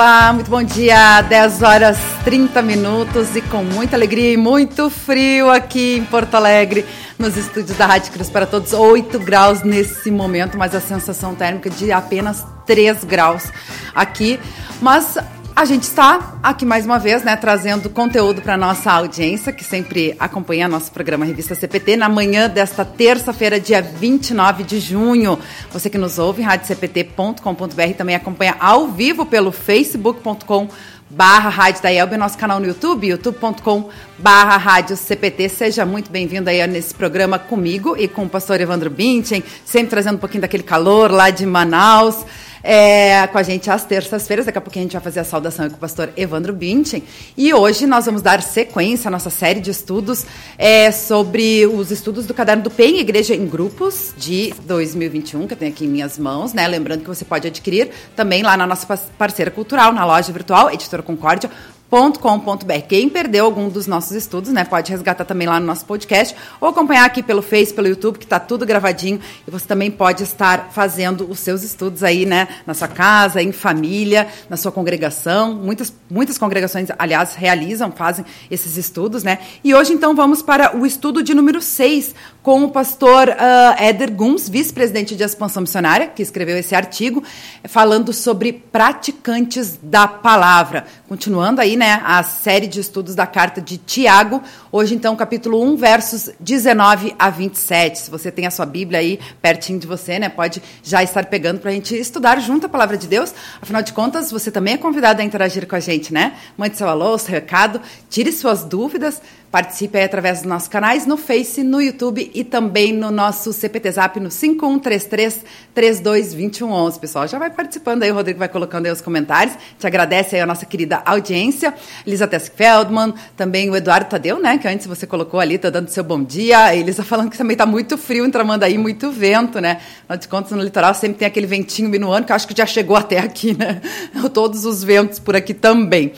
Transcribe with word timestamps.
Olá, 0.00 0.32
muito 0.32 0.50
bom 0.50 0.62
dia. 0.62 1.20
10 1.20 1.62
horas 1.62 1.98
30 2.24 2.62
minutos 2.62 3.36
e 3.36 3.42
com 3.42 3.62
muita 3.62 3.96
alegria 3.96 4.32
e 4.32 4.36
muito 4.38 4.88
frio 4.88 5.50
aqui 5.50 5.98
em 5.98 6.04
Porto 6.06 6.36
Alegre, 6.36 6.86
nos 7.18 7.36
estúdios 7.36 7.76
da 7.76 7.84
Rádio 7.84 8.10
Cruz 8.10 8.30
para 8.30 8.46
Todos. 8.46 8.72
8 8.72 9.18
graus 9.18 9.62
nesse 9.62 10.10
momento, 10.10 10.56
mas 10.56 10.74
a 10.74 10.80
sensação 10.80 11.34
térmica 11.34 11.68
de 11.68 11.92
apenas 11.92 12.46
3 12.64 13.04
graus 13.04 13.52
aqui. 13.94 14.40
Mas 14.80 15.18
a 15.54 15.64
gente 15.64 15.82
está 15.82 16.38
aqui 16.42 16.64
mais 16.64 16.84
uma 16.84 16.98
vez, 16.98 17.22
né, 17.22 17.36
trazendo 17.36 17.90
conteúdo 17.90 18.40
para 18.40 18.56
nossa 18.56 18.92
audiência, 18.92 19.52
que 19.52 19.64
sempre 19.64 20.14
acompanha 20.18 20.68
nosso 20.68 20.90
programa 20.90 21.24
Revista 21.24 21.54
CPT, 21.54 21.96
na 21.96 22.08
manhã 22.08 22.48
desta 22.48 22.84
terça-feira, 22.84 23.60
dia 23.60 23.82
29 23.82 24.62
de 24.64 24.80
junho. 24.80 25.38
Você 25.72 25.90
que 25.90 25.98
nos 25.98 26.18
ouve 26.18 26.42
radiocpt.com.br 26.42 27.94
também 27.96 28.14
acompanha 28.14 28.56
ao 28.58 28.88
vivo 28.88 29.26
pelo 29.26 29.52
facebook.com 29.52 30.68
barra 31.10 31.48
Rádio 31.48 31.82
da 31.82 31.92
Elbe, 31.92 32.16
nosso 32.16 32.38
canal 32.38 32.60
no 32.60 32.66
YouTube, 32.66 33.08
youtube.com 33.08 33.90
barra 34.16 34.56
Rádio 34.56 34.96
CPT. 34.96 35.48
Seja 35.48 35.84
muito 35.84 36.10
bem-vindo 36.10 36.48
aí 36.48 36.64
nesse 36.68 36.94
programa 36.94 37.38
comigo 37.38 37.96
e 37.98 38.06
com 38.06 38.24
o 38.24 38.28
pastor 38.28 38.60
Evandro 38.60 38.88
Binchen, 38.88 39.42
sempre 39.64 39.90
trazendo 39.90 40.14
um 40.14 40.20
pouquinho 40.20 40.42
daquele 40.42 40.62
calor 40.62 41.10
lá 41.10 41.30
de 41.30 41.44
Manaus 41.44 42.24
é, 42.62 43.26
com 43.26 43.38
a 43.38 43.42
gente 43.42 43.70
às 43.70 43.84
terças-feiras. 43.84 44.46
Daqui 44.46 44.58
a 44.58 44.60
pouquinho 44.60 44.84
a 44.84 44.86
gente 44.86 44.92
vai 44.92 45.02
fazer 45.02 45.20
a 45.20 45.24
saudação 45.24 45.68
com 45.68 45.76
o 45.76 45.78
pastor 45.78 46.10
Evandro 46.16 46.52
Binchen. 46.52 47.02
E 47.36 47.52
hoje 47.52 47.86
nós 47.86 48.06
vamos 48.06 48.22
dar 48.22 48.42
sequência 48.42 49.08
à 49.08 49.10
nossa 49.10 49.30
série 49.30 49.60
de 49.60 49.70
estudos 49.70 50.24
é, 50.58 50.90
sobre 50.90 51.66
os 51.66 51.90
estudos 51.90 52.26
do 52.26 52.34
Caderno 52.34 52.62
do 52.62 52.70
PEN, 52.70 52.98
Igreja 52.98 53.34
em 53.34 53.46
Grupos, 53.46 54.14
de 54.16 54.52
2021, 54.64 55.46
que 55.46 55.54
eu 55.54 55.58
tenho 55.58 55.72
aqui 55.72 55.84
em 55.84 55.88
minhas 55.88 56.18
mãos. 56.18 56.52
Né? 56.52 56.66
Lembrando 56.66 57.02
que 57.02 57.08
você 57.08 57.24
pode 57.24 57.46
adquirir 57.46 57.90
também 58.14 58.42
lá 58.42 58.56
na 58.56 58.66
nossa 58.66 58.86
parceira 59.18 59.50
cultural, 59.50 59.92
na 59.92 60.04
loja 60.04 60.32
virtual, 60.32 60.70
Editora 60.70 61.02
Concórdia 61.02 61.50
com.br. 61.90 62.72
Quem 62.88 63.08
perdeu 63.08 63.44
algum 63.44 63.68
dos 63.68 63.86
nossos 63.86 64.12
estudos, 64.12 64.52
né, 64.52 64.64
pode 64.64 64.90
resgatar 64.90 65.24
também 65.24 65.48
lá 65.48 65.58
no 65.58 65.66
nosso 65.66 65.84
podcast 65.84 66.36
ou 66.60 66.68
acompanhar 66.68 67.04
aqui 67.04 67.22
pelo 67.22 67.42
Face, 67.42 67.74
pelo 67.74 67.88
YouTube, 67.88 68.18
que 68.18 68.24
está 68.24 68.38
tudo 68.38 68.64
gravadinho 68.64 69.20
e 69.46 69.50
você 69.50 69.66
também 69.66 69.90
pode 69.90 70.22
estar 70.22 70.70
fazendo 70.72 71.28
os 71.28 71.40
seus 71.40 71.62
estudos 71.62 72.04
aí, 72.04 72.24
né, 72.24 72.46
na 72.66 72.74
sua 72.74 72.86
casa, 72.88 73.42
em 73.42 73.50
família, 73.50 74.28
na 74.48 74.56
sua 74.56 74.70
congregação. 74.70 75.54
Muitas, 75.54 75.92
muitas 76.08 76.38
congregações, 76.38 76.88
aliás, 76.98 77.34
realizam, 77.34 77.90
fazem 77.90 78.24
esses 78.50 78.76
estudos, 78.76 79.24
né? 79.24 79.38
E 79.64 79.74
hoje, 79.74 79.92
então, 79.92 80.14
vamos 80.14 80.42
para 80.42 80.76
o 80.76 80.86
estudo 80.86 81.22
de 81.22 81.34
número 81.34 81.60
6, 81.60 82.14
com 82.42 82.64
o 82.64 82.70
pastor 82.70 83.28
uh, 83.28 83.82
Éder 83.82 84.12
Guns, 84.12 84.48
vice-presidente 84.48 85.14
de 85.14 85.22
expansão 85.22 85.62
missionária, 85.62 86.06
que 86.06 86.22
escreveu 86.22 86.56
esse 86.56 86.74
artigo, 86.74 87.22
falando 87.64 88.12
sobre 88.12 88.52
praticantes 88.52 89.78
da 89.82 90.06
palavra. 90.06 90.86
Continuando 91.08 91.60
aí, 91.60 91.76
né, 91.80 91.98
a 92.04 92.22
série 92.22 92.66
de 92.66 92.78
estudos 92.78 93.14
da 93.14 93.26
carta 93.26 93.58
de 93.58 93.78
Tiago, 93.78 94.42
hoje 94.70 94.94
então 94.94 95.16
capítulo 95.16 95.62
1, 95.62 95.78
versos 95.78 96.28
19 96.38 97.14
a 97.18 97.30
27. 97.30 98.00
Se 98.00 98.10
você 98.10 98.30
tem 98.30 98.46
a 98.46 98.50
sua 98.50 98.66
Bíblia 98.66 99.00
aí 99.00 99.18
pertinho 99.40 99.78
de 99.78 99.86
você, 99.86 100.18
né, 100.18 100.28
pode 100.28 100.62
já 100.82 101.02
estar 101.02 101.24
pegando 101.24 101.58
para 101.58 101.70
a 101.70 101.72
gente 101.72 101.98
estudar 101.98 102.38
junto 102.38 102.66
a 102.66 102.68
palavra 102.68 102.98
de 102.98 103.08
Deus. 103.08 103.34
Afinal 103.62 103.80
de 103.80 103.94
contas, 103.94 104.30
você 104.30 104.50
também 104.50 104.74
é 104.74 104.76
convidado 104.76 105.22
a 105.22 105.24
interagir 105.24 105.66
com 105.66 105.74
a 105.74 105.80
gente, 105.80 106.12
né? 106.12 106.34
Mande 106.54 106.76
seu 106.76 106.86
alô, 106.86 107.16
seu 107.16 107.32
recado, 107.32 107.80
tire 108.10 108.30
suas 108.30 108.62
dúvidas, 108.62 109.22
Participe 109.50 109.98
aí 109.98 110.04
através 110.04 110.38
dos 110.38 110.48
nossos 110.48 110.68
canais 110.68 111.06
no 111.06 111.16
Face, 111.16 111.64
no 111.64 111.82
YouTube 111.82 112.30
e 112.32 112.44
também 112.44 112.92
no 112.92 113.10
nosso 113.10 113.52
CPT 113.52 113.90
Zap 113.90 114.20
no 114.20 114.30
5133 114.30 115.44
322111. 115.74 117.00
Pessoal, 117.00 117.26
já 117.26 117.36
vai 117.36 117.50
participando 117.50 118.04
aí, 118.04 118.12
o 118.12 118.14
Rodrigo 118.14 118.38
vai 118.38 118.48
colocando 118.48 118.86
aí 118.86 118.92
os 118.92 119.00
comentários. 119.00 119.56
Te 119.76 119.88
agradece 119.88 120.36
aí 120.36 120.40
a 120.40 120.46
nossa 120.46 120.64
querida 120.64 121.02
audiência. 121.04 121.74
Elisa 122.06 122.28
Tesk 122.28 122.52
Feldman, 122.54 123.12
também 123.36 123.68
o 123.68 123.74
Eduardo 123.74 124.08
Tadeu, 124.08 124.38
né, 124.38 124.56
que 124.56 124.68
antes 124.68 124.86
você 124.86 125.04
colocou 125.04 125.40
ali, 125.40 125.58
tá 125.58 125.68
dando 125.68 125.88
seu 125.88 126.04
bom 126.04 126.22
dia. 126.22 126.72
Elisa 126.76 127.02
falando 127.02 127.28
que 127.28 127.36
também 127.36 127.56
tá 127.56 127.66
muito 127.66 127.98
frio 127.98 128.24
em 128.24 128.30
Tramandaí, 128.30 128.78
muito 128.78 129.10
vento, 129.10 129.60
né? 129.60 129.80
Afinal 130.04 130.16
de 130.16 130.28
contas, 130.28 130.52
no 130.52 130.62
litoral 130.62 130.94
sempre 130.94 131.18
tem 131.18 131.26
aquele 131.26 131.48
ventinho 131.48 131.88
minuano 131.88 132.24
que 132.24 132.30
eu 132.30 132.36
acho 132.36 132.46
que 132.46 132.56
já 132.56 132.66
chegou 132.66 132.94
até 132.94 133.18
aqui, 133.18 133.58
né? 133.58 133.80
Todos 134.32 134.64
os 134.64 134.84
ventos 134.84 135.18
por 135.18 135.34
aqui 135.34 135.54
também. 135.54 136.12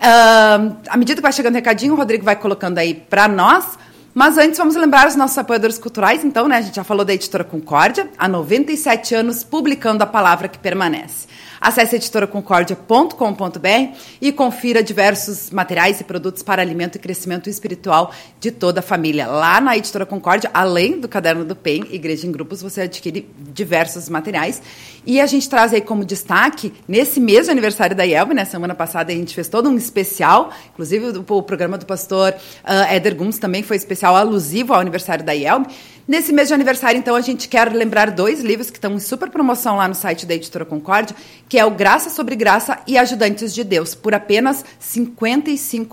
Uh, 0.00 0.76
à 0.88 0.96
medida 0.96 1.16
que 1.16 1.22
vai 1.22 1.32
chegando 1.32 1.52
o 1.52 1.56
recadinho, 1.56 1.92
o 1.92 1.96
Rodrigo 1.96 2.24
vai 2.24 2.34
colocando 2.34 2.78
aí 2.78 2.94
para 2.94 3.28
nós. 3.28 3.78
Mas 4.14 4.38
antes, 4.38 4.58
vamos 4.58 4.74
lembrar 4.74 5.06
os 5.06 5.14
nossos 5.14 5.36
apoiadores 5.36 5.78
culturais. 5.78 6.24
Então, 6.24 6.48
né, 6.48 6.56
a 6.56 6.60
gente 6.62 6.74
já 6.74 6.82
falou 6.82 7.04
da 7.04 7.12
editora 7.12 7.44
Concórdia, 7.44 8.08
há 8.18 8.26
97 8.26 9.14
anos 9.14 9.44
publicando 9.44 10.02
a 10.02 10.06
palavra 10.06 10.48
que 10.48 10.58
permanece. 10.58 11.28
Acesse 11.60 11.96
editoraconcordia.com.br 11.96 13.96
e 14.20 14.32
confira 14.32 14.82
diversos 14.82 15.50
materiais 15.50 16.00
e 16.00 16.04
produtos 16.04 16.42
para 16.42 16.62
alimento 16.62 16.96
e 16.96 16.98
crescimento 16.98 17.50
espiritual 17.50 18.12
de 18.40 18.50
toda 18.50 18.80
a 18.80 18.82
família. 18.82 19.26
Lá 19.26 19.60
na 19.60 19.76
Editora 19.76 20.06
Concórdia, 20.06 20.50
além 20.54 20.98
do 20.98 21.06
Caderno 21.06 21.44
do 21.44 21.54
PEN, 21.54 21.84
Igreja 21.90 22.26
em 22.26 22.32
Grupos, 22.32 22.62
você 22.62 22.82
adquire 22.82 23.28
diversos 23.52 24.08
materiais. 24.08 24.62
E 25.04 25.20
a 25.20 25.26
gente 25.26 25.48
traz 25.48 25.74
aí 25.74 25.80
como 25.80 26.04
destaque, 26.04 26.72
nesse 26.88 27.20
mês 27.20 27.46
de 27.46 27.50
aniversário 27.50 27.94
da 27.94 28.04
IELB, 28.04 28.34
né, 28.34 28.44
semana 28.44 28.74
passada 28.74 29.12
a 29.12 29.14
gente 29.14 29.34
fez 29.34 29.48
todo 29.48 29.68
um 29.68 29.76
especial, 29.76 30.50
inclusive 30.72 31.18
o, 31.18 31.36
o 31.36 31.42
programa 31.42 31.76
do 31.76 31.84
pastor 31.84 32.32
uh, 32.32 32.92
Éder 32.92 33.14
Guns 33.14 33.38
também 33.38 33.62
foi 33.62 33.76
especial 33.76 34.16
alusivo 34.16 34.72
ao 34.72 34.80
aniversário 34.80 35.24
da 35.24 35.34
IELB. 35.34 35.66
Nesse 36.10 36.32
mês 36.32 36.48
de 36.48 36.54
aniversário, 36.54 36.98
então, 36.98 37.14
a 37.14 37.20
gente 37.20 37.46
quer 37.46 37.72
lembrar 37.72 38.10
dois 38.10 38.40
livros 38.40 38.68
que 38.68 38.78
estão 38.78 38.94
em 38.94 38.98
super 38.98 39.30
promoção 39.30 39.76
lá 39.76 39.86
no 39.86 39.94
site 39.94 40.26
da 40.26 40.34
Editora 40.34 40.64
Concórdia, 40.64 41.14
que 41.48 41.56
é 41.56 41.64
o 41.64 41.70
Graça 41.70 42.10
sobre 42.10 42.34
Graça 42.34 42.80
e 42.84 42.98
Ajudantes 42.98 43.54
de 43.54 43.62
Deus. 43.62 43.94
Por 43.94 44.12
apenas 44.12 44.64
R$ 44.92 45.08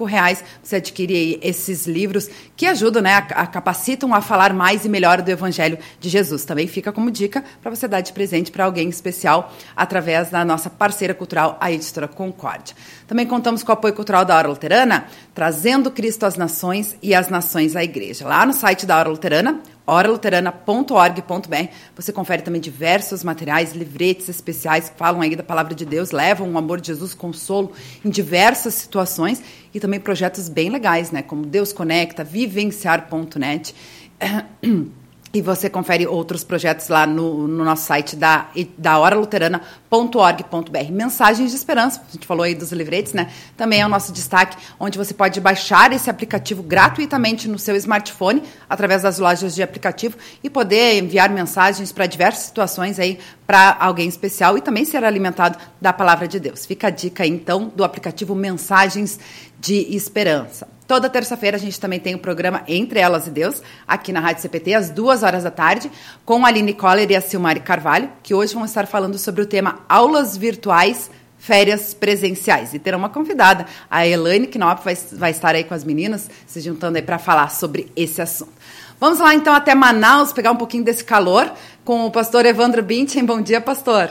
reais 0.07 0.43
você 0.63 0.77
adquire 0.77 1.39
esses 1.39 1.85
livros 1.85 2.31
que 2.55 2.65
ajudam, 2.65 3.03
né, 3.03 3.13
a, 3.13 3.17
a, 3.43 3.45
capacitam 3.45 4.11
a 4.11 4.19
falar 4.19 4.53
mais 4.53 4.85
e 4.85 4.89
melhor 4.89 5.21
do 5.21 5.29
Evangelho 5.29 5.77
de 5.99 6.09
Jesus. 6.09 6.43
Também 6.45 6.65
fica 6.65 6.91
como 6.91 7.11
dica 7.11 7.43
para 7.61 7.69
você 7.69 7.87
dar 7.87 8.01
de 8.01 8.11
presente 8.11 8.49
para 8.49 8.65
alguém 8.65 8.89
especial 8.89 9.53
através 9.75 10.31
da 10.31 10.43
nossa 10.43 10.67
parceira 10.67 11.13
cultural, 11.13 11.59
a 11.61 11.71
Editora 11.71 12.07
Concórdia. 12.07 12.75
Também 13.05 13.27
contamos 13.27 13.61
com 13.61 13.71
o 13.71 13.73
apoio 13.73 13.93
cultural 13.93 14.25
da 14.25 14.35
Hora 14.35 14.47
Luterana, 14.47 15.05
trazendo 15.35 15.91
Cristo 15.91 16.25
às 16.25 16.35
nações 16.35 16.97
e 17.03 17.13
as 17.13 17.29
nações 17.29 17.75
à 17.75 17.83
igreja. 17.83 18.27
Lá 18.27 18.47
no 18.47 18.53
site 18.53 18.83
da 18.83 18.97
Hora 18.97 19.09
Luterana, 19.09 19.61
oraluterana.org.br. 19.87 21.71
Você 21.95 22.11
confere 22.11 22.41
também 22.41 22.59
diversos 22.59 23.23
materiais, 23.23 23.73
livretes 23.73 24.27
especiais 24.27 24.89
que 24.89 24.97
falam 24.97 25.21
aí 25.21 25.35
da 25.35 25.43
palavra 25.43 25.73
de 25.73 25.85
Deus, 25.85 26.11
levam 26.11 26.51
o 26.51 26.57
amor 26.57 26.81
de 26.81 26.87
Jesus, 26.87 27.13
consolo 27.13 27.71
em 28.03 28.09
diversas 28.09 28.73
situações 28.73 29.41
e 29.73 29.79
também 29.79 29.99
projetos 29.99 30.49
bem 30.49 30.69
legais, 30.69 31.11
né? 31.11 31.21
Como 31.21 31.45
Deus 31.45 31.71
Conecta, 31.71 32.23
vivenciar.net. 32.23 33.73
E 35.33 35.41
você 35.41 35.69
confere 35.69 36.07
outros 36.07 36.43
projetos 36.43 36.87
lá 36.87 37.05
no, 37.05 37.47
no 37.47 37.63
nosso 37.63 37.85
site 37.85 38.15
da, 38.15 38.47
da 38.77 38.97
horaluterana.org.br. 38.97 40.91
Mensagens 40.91 41.51
de 41.51 41.57
esperança, 41.57 42.01
a 42.07 42.11
gente 42.11 42.25
falou 42.25 42.43
aí 42.43 42.55
dos 42.55 42.71
livretes, 42.71 43.11
né? 43.11 43.29
Também 43.57 43.81
é 43.81 43.85
o 43.85 43.89
nosso 43.89 44.13
destaque, 44.13 44.57
onde 44.79 44.97
você 44.97 45.13
pode 45.13 45.41
baixar 45.41 45.91
esse 45.91 46.09
aplicativo 46.09 46.63
gratuitamente 46.63 47.49
no 47.49 47.59
seu 47.59 47.75
smartphone, 47.75 48.41
através 48.69 49.03
das 49.03 49.19
lojas 49.19 49.53
de 49.53 49.61
aplicativo, 49.61 50.17
e 50.41 50.49
poder 50.49 51.03
enviar 51.03 51.29
mensagens 51.29 51.91
para 51.91 52.05
diversas 52.05 52.45
situações 52.45 52.97
aí, 52.97 53.19
para 53.45 53.75
alguém 53.79 54.07
especial 54.07 54.57
e 54.57 54.61
também 54.61 54.85
ser 54.85 55.03
alimentado 55.03 55.57
da 55.79 55.91
palavra 55.91 56.27
de 56.27 56.39
Deus. 56.39 56.65
Fica 56.65 56.87
a 56.87 56.89
dica 56.89 57.25
então, 57.25 57.71
do 57.75 57.83
aplicativo 57.83 58.33
Mensagens 58.33 59.19
de 59.59 59.93
Esperança. 59.93 60.76
Toda 60.87 61.09
terça-feira 61.09 61.57
a 61.57 61.59
gente 61.59 61.77
também 61.77 61.99
tem 61.99 62.15
o 62.15 62.19
programa 62.19 62.63
Entre 62.65 62.97
Elas 62.97 63.27
e 63.27 63.29
Deus, 63.29 63.61
aqui 63.85 64.13
na 64.13 64.21
Rádio 64.21 64.41
CPT, 64.41 64.73
às 64.73 64.89
duas 64.89 65.21
horas 65.21 65.43
da 65.43 65.51
tarde, 65.51 65.91
com 66.23 66.45
a 66.45 66.47
Aline 66.47 66.73
Coller 66.73 67.11
e 67.11 67.15
a 67.15 67.19
Silmari 67.19 67.59
Carvalho, 67.59 68.09
que 68.23 68.33
hoje 68.33 68.53
vão 68.53 68.63
estar 68.63 68.87
falando 68.87 69.17
sobre 69.17 69.41
o 69.41 69.45
tema 69.45 69.79
Aulas 69.89 70.37
Virtuais 70.37 71.11
férias 71.37 71.93
presenciais. 71.93 72.73
E 72.73 72.79
terá 72.79 72.95
uma 72.95 73.09
convidada, 73.09 73.65
a 73.91 74.07
Elaine 74.07 74.47
Knopf, 74.47 74.83
vai, 74.83 74.97
vai 75.13 75.31
estar 75.31 75.55
aí 75.55 75.65
com 75.65 75.73
as 75.73 75.83
meninas, 75.83 76.29
se 76.45 76.61
juntando 76.61 76.97
aí 76.97 77.03
para 77.03 77.19
falar 77.19 77.51
sobre 77.51 77.91
esse 77.95 78.21
assunto. 78.21 78.53
Vamos 78.99 79.19
lá 79.19 79.35
então 79.35 79.53
até 79.53 79.75
Manaus, 79.75 80.31
pegar 80.31 80.51
um 80.51 80.55
pouquinho 80.55 80.85
desse 80.85 81.03
calor 81.03 81.51
com 81.83 82.05
o 82.05 82.11
pastor 82.11 82.45
Evandro 82.45 82.81
Binchen. 82.81 83.25
Bom 83.25 83.41
dia, 83.41 83.59
pastor. 83.59 84.09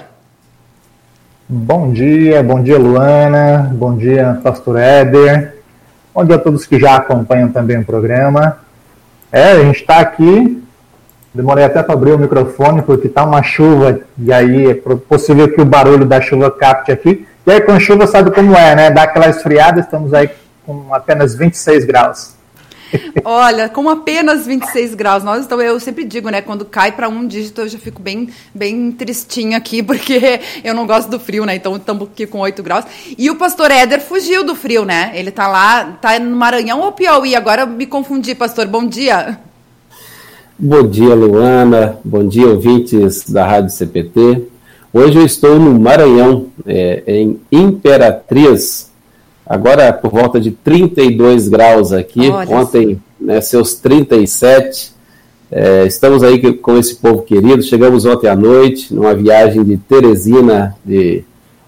Bom 1.49 1.91
dia, 1.93 2.43
bom 2.43 2.63
dia, 2.63 2.79
Luana. 2.79 3.73
Bom 3.75 3.97
dia, 3.97 4.39
pastor 4.43 4.79
Éder. 4.79 5.56
Bom 6.17 6.25
dia 6.25 6.37
a 6.37 6.39
todos 6.39 6.65
que 6.65 6.81
já 6.81 6.97
acompanham 6.97 7.53
também 7.53 7.77
o 7.77 7.85
programa. 7.85 8.57
É, 9.31 9.51
a 9.53 9.59
gente 9.59 9.83
está 9.83 9.99
aqui. 9.99 10.65
Demorei 11.35 11.63
até 11.63 11.83
para 11.83 11.93
abrir 11.93 12.13
o 12.13 12.19
microfone 12.19 12.81
porque 12.81 13.07
está 13.07 13.23
uma 13.23 13.43
chuva 13.43 14.01
e 14.17 14.33
aí 14.33 14.71
é 14.71 14.75
possível 14.75 15.47
que 15.53 15.61
o 15.61 15.65
barulho 15.67 16.07
da 16.07 16.19
chuva 16.19 16.51
capte 16.51 16.91
aqui. 16.91 17.29
E 17.47 17.53
aí 17.53 17.61
com 17.61 17.79
chuva 17.79 18.07
sabe 18.07 18.31
como 18.31 18.57
é, 18.57 18.75
né? 18.75 18.91
Dá 18.91 19.03
aquela 19.03 19.29
esfriada, 19.29 19.81
estamos 19.81 20.15
aí 20.15 20.31
com 20.65 20.87
apenas 20.95 21.35
26 21.35 21.85
graus. 21.85 22.35
Olha, 23.25 23.69
com 23.69 23.89
apenas 23.89 24.47
26 24.47 24.95
graus, 24.95 25.25
nós 25.25 25.45
então 25.45 25.61
eu 25.61 25.79
sempre 25.81 26.05
digo, 26.05 26.29
né, 26.29 26.41
quando 26.41 26.65
cai 26.65 26.93
para 26.93 27.09
um 27.09 27.27
dígito 27.27 27.63
eu 27.63 27.69
já 27.69 27.79
fico 27.79 28.01
bem 28.01 28.29
bem 28.55 28.93
tristinha 28.93 29.57
aqui 29.57 29.83
porque 29.85 30.41
eu 30.63 30.75
não 30.75 30.87
gosto 30.87 31.09
do 31.09 31.19
frio, 31.19 31.45
né? 31.45 31.57
Então 31.57 31.77
estamos 31.77 32.09
aqui 32.09 32.27
com 32.27 32.39
8 32.39 32.63
graus. 32.63 32.85
E 33.17 33.31
o 33.31 33.37
pastor 33.37 33.71
Éder 33.71 34.01
fugiu 34.01 34.45
do 34.45 34.55
frio, 34.55 34.85
né? 34.85 35.13
Ele 35.15 35.31
tá 35.31 35.49
lá, 35.49 35.99
tá 36.01 36.19
no 36.19 36.37
Maranhão 36.37 36.81
ou 36.81 36.93
Piauí? 36.93 37.35
Agora 37.35 37.63
eu 37.63 37.67
me 37.67 37.87
confundi, 37.87 38.35
pastor. 38.35 38.67
Bom 38.67 38.87
dia. 38.87 39.39
Bom 40.59 40.87
dia, 40.87 41.15
Luana. 41.15 41.99
Bom 42.05 42.27
dia, 42.27 42.47
ouvintes 42.47 43.29
da 43.29 43.47
Rádio 43.47 43.71
CPT. 43.71 44.49
Hoje 44.93 45.19
eu 45.19 45.27
estou 45.27 45.59
no 45.59 45.79
Maranhão, 45.79 46.47
é, 46.65 47.03
em 47.07 47.39
Imperatriz, 47.53 48.86
agora 49.47 49.93
por 49.93 50.11
volta 50.11 50.41
de 50.41 50.51
32 50.51 51.49
graus 51.49 51.93
aqui. 51.93 52.29
Olha 52.29 52.57
Ontem, 52.57 53.01
né, 53.21 53.41
seus 53.41 53.75
37. 53.75 54.95
É, 55.51 55.87
estamos 55.87 56.23
aí 56.23 56.55
com 56.55 56.77
esse 56.77 56.97
povo 56.97 57.23
querido. 57.23 57.63
Chegamos 57.63 58.05
ontem 58.05 58.29
à 58.29 58.35
noite, 58.35 58.93
numa 58.93 59.15
viagem 59.15 59.63
de 59.63 59.77
Teresina 59.77 60.77
de, 60.85 61.23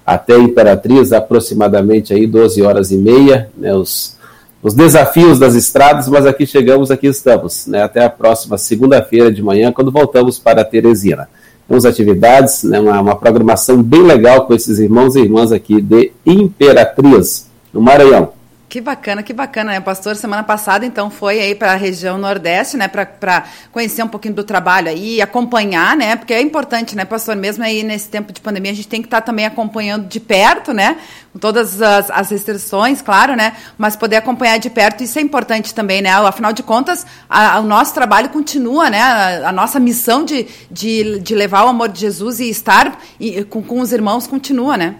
até 0.04 0.36
Imperatriz, 0.36 1.12
aproximadamente 1.12 2.12
aí 2.12 2.26
12 2.26 2.62
horas 2.62 2.90
e 2.90 2.96
meia. 2.96 3.48
Né, 3.56 3.74
os 3.74 4.18
os 4.62 4.74
desafios 4.74 5.38
das 5.38 5.54
estradas, 5.54 6.08
mas 6.08 6.26
aqui 6.26 6.44
chegamos, 6.44 6.90
aqui 6.90 7.06
estamos, 7.06 7.66
né, 7.66 7.82
até 7.82 8.04
a 8.04 8.10
próxima 8.10 8.58
segunda-feira 8.58 9.30
de 9.30 9.42
manhã, 9.42 9.70
quando 9.70 9.90
voltamos 9.90 10.38
para 10.38 10.64
Teresina. 10.64 11.28
Temos 11.68 11.84
atividades, 11.84 12.64
né, 12.64 12.80
uma, 12.80 13.00
uma, 13.00 13.16
programação 13.16 13.82
bem 13.82 14.02
legal 14.02 14.46
com 14.46 14.54
esses 14.54 14.78
irmãos 14.78 15.14
e 15.14 15.20
irmãs 15.20 15.52
aqui 15.52 15.80
de 15.80 16.10
Imperatriz, 16.26 17.46
no 17.72 17.80
Maranhão. 17.80 18.38
Que 18.68 18.82
bacana, 18.82 19.22
que 19.22 19.32
bacana, 19.32 19.72
né? 19.72 19.80
Pastor, 19.80 20.14
semana 20.14 20.42
passada, 20.42 20.84
então, 20.84 21.08
foi 21.08 21.40
aí 21.40 21.54
para 21.54 21.72
a 21.72 21.74
região 21.74 22.18
Nordeste, 22.18 22.76
né? 22.76 22.86
Para 22.86 23.44
conhecer 23.72 24.02
um 24.02 24.08
pouquinho 24.08 24.34
do 24.34 24.44
trabalho 24.44 24.90
aí, 24.90 25.22
acompanhar, 25.22 25.96
né? 25.96 26.16
Porque 26.16 26.34
é 26.34 26.42
importante, 26.42 26.94
né, 26.94 27.06
pastor? 27.06 27.34
Mesmo 27.34 27.64
aí 27.64 27.82
nesse 27.82 28.10
tempo 28.10 28.30
de 28.30 28.42
pandemia, 28.42 28.72
a 28.72 28.74
gente 28.74 28.86
tem 28.86 29.00
que 29.00 29.06
estar 29.06 29.22
tá 29.22 29.26
também 29.26 29.46
acompanhando 29.46 30.06
de 30.06 30.20
perto, 30.20 30.74
né? 30.74 30.98
Com 31.32 31.38
todas 31.38 31.80
as, 31.80 32.10
as, 32.10 32.30
restrições, 32.30 33.00
claro, 33.00 33.34
né? 33.34 33.54
Mas 33.78 33.96
poder 33.96 34.16
acompanhar 34.16 34.58
de 34.58 34.68
perto, 34.68 35.02
isso 35.02 35.18
é 35.18 35.22
importante 35.22 35.74
também, 35.74 36.02
né? 36.02 36.10
Afinal 36.10 36.52
de 36.52 36.62
contas, 36.62 37.06
a, 37.26 37.54
a, 37.54 37.60
o 37.60 37.64
nosso 37.64 37.94
trabalho 37.94 38.28
continua, 38.28 38.90
né? 38.90 39.00
A, 39.00 39.48
a, 39.48 39.52
nossa 39.52 39.80
missão 39.80 40.26
de, 40.26 40.46
de, 40.70 41.20
de 41.20 41.34
levar 41.34 41.64
o 41.64 41.68
amor 41.68 41.88
de 41.88 42.00
Jesus 42.00 42.38
e 42.38 42.50
estar 42.50 42.98
e, 43.18 43.44
com, 43.44 43.62
com 43.62 43.80
os 43.80 43.92
irmãos 43.92 44.26
continua, 44.26 44.76
né? 44.76 44.96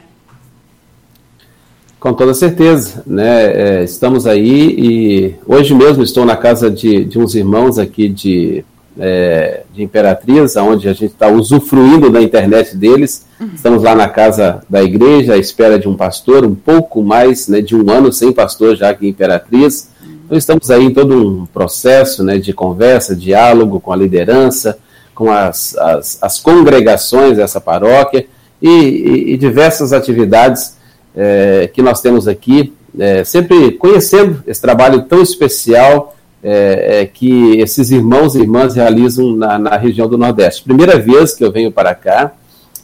Com 2.01 2.13
toda 2.15 2.33
certeza, 2.33 3.03
né? 3.05 3.81
É, 3.81 3.85
estamos 3.85 4.25
aí 4.25 4.75
e 4.79 5.35
hoje 5.45 5.75
mesmo 5.75 6.05
estou 6.05 6.25
na 6.25 6.37
casa 6.37 6.71
de, 6.71 7.05
de 7.05 7.19
uns 7.19 7.35
irmãos 7.35 7.77
aqui 7.77 8.09
de, 8.09 8.65
é, 8.97 9.63
de 9.75 9.83
Imperatriz, 9.83 10.55
onde 10.55 10.89
a 10.89 10.93
gente 10.93 11.13
está 11.13 11.27
usufruindo 11.27 12.09
da 12.09 12.23
internet 12.23 12.77
deles. 12.77 13.27
Uhum. 13.41 13.51
Estamos 13.53 13.83
lá 13.83 13.97
na 13.97 14.09
casa 14.09 14.63
da 14.71 14.81
igreja, 14.81 15.35
à 15.35 15.39
espera 15.39 15.77
de 15.77 15.89
um 15.89 15.97
pastor, 15.97 16.45
um 16.45 16.55
pouco 16.55 17.03
mais 17.03 17.49
né, 17.49 17.61
de 17.61 17.75
um 17.75 17.91
ano 17.91 18.13
sem 18.13 18.33
pastor 18.33 18.77
já 18.77 18.91
aqui 18.91 19.07
em 19.07 19.11
Imperatriz. 19.11 19.91
Então 20.25 20.39
estamos 20.39 20.71
aí 20.71 20.85
em 20.85 20.95
todo 20.95 21.17
um 21.17 21.47
processo 21.47 22.23
né, 22.23 22.39
de 22.39 22.53
conversa, 22.53 23.17
diálogo 23.17 23.81
com 23.81 23.93
a 23.93 23.97
liderança, 23.97 24.79
com 25.17 25.33
as, 25.33 25.77
as, 25.77 26.19
as 26.23 26.39
congregações 26.39 27.39
dessa 27.39 27.61
paróquia 27.61 28.25
e, 28.63 28.69
e, 28.69 29.33
e 29.33 29.37
diversas 29.37 29.93
atividades 29.93 30.78
é, 31.19 31.67
que 31.67 31.83
nós 31.83 32.01
temos 32.01 32.29
aqui, 32.29 32.73
é, 32.97 33.25
sempre 33.25 33.73
conhecendo 33.73 34.41
esse 34.47 34.63
trabalho 34.63 35.03
tão 35.03 35.21
especial 35.21 36.15
é, 36.41 37.11
que 37.13 37.59
esses 37.59 37.91
irmãos 37.91 38.37
e 38.37 38.41
irmãs 38.41 38.77
realizam 38.77 39.35
na, 39.35 39.59
na, 39.59 39.77
região 39.77 40.09
do 40.09 40.17
Nordeste. 40.17 40.63
Primeira 40.63 40.97
vez 40.97 41.35
que 41.35 41.45
eu 41.45 41.51
venho 41.51 41.73
para 41.73 41.93
cá, 41.93 42.33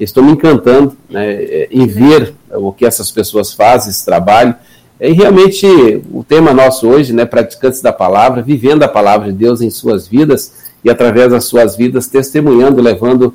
estou 0.00 0.24
me 0.24 0.32
encantando 0.32 0.96
né, 1.08 1.66
em 1.70 1.86
ver 1.86 2.34
o 2.50 2.72
que 2.72 2.84
essas 2.84 3.12
pessoas 3.12 3.54
fazem, 3.54 3.90
esse 3.90 4.04
trabalho. 4.04 4.56
E 5.00 5.12
realmente 5.12 6.02
o 6.12 6.24
tema 6.24 6.52
nosso 6.52 6.88
hoje, 6.88 7.12
né, 7.12 7.24
praticantes 7.24 7.80
da 7.80 7.92
palavra, 7.92 8.42
vivendo 8.42 8.82
a 8.82 8.88
palavra 8.88 9.30
de 9.30 9.38
Deus 9.38 9.60
em 9.60 9.70
suas 9.70 10.08
vidas 10.08 10.52
e 10.82 10.90
através 10.90 11.30
das 11.30 11.44
suas 11.44 11.76
vidas 11.76 12.08
testemunhando, 12.08 12.82
levando 12.82 13.32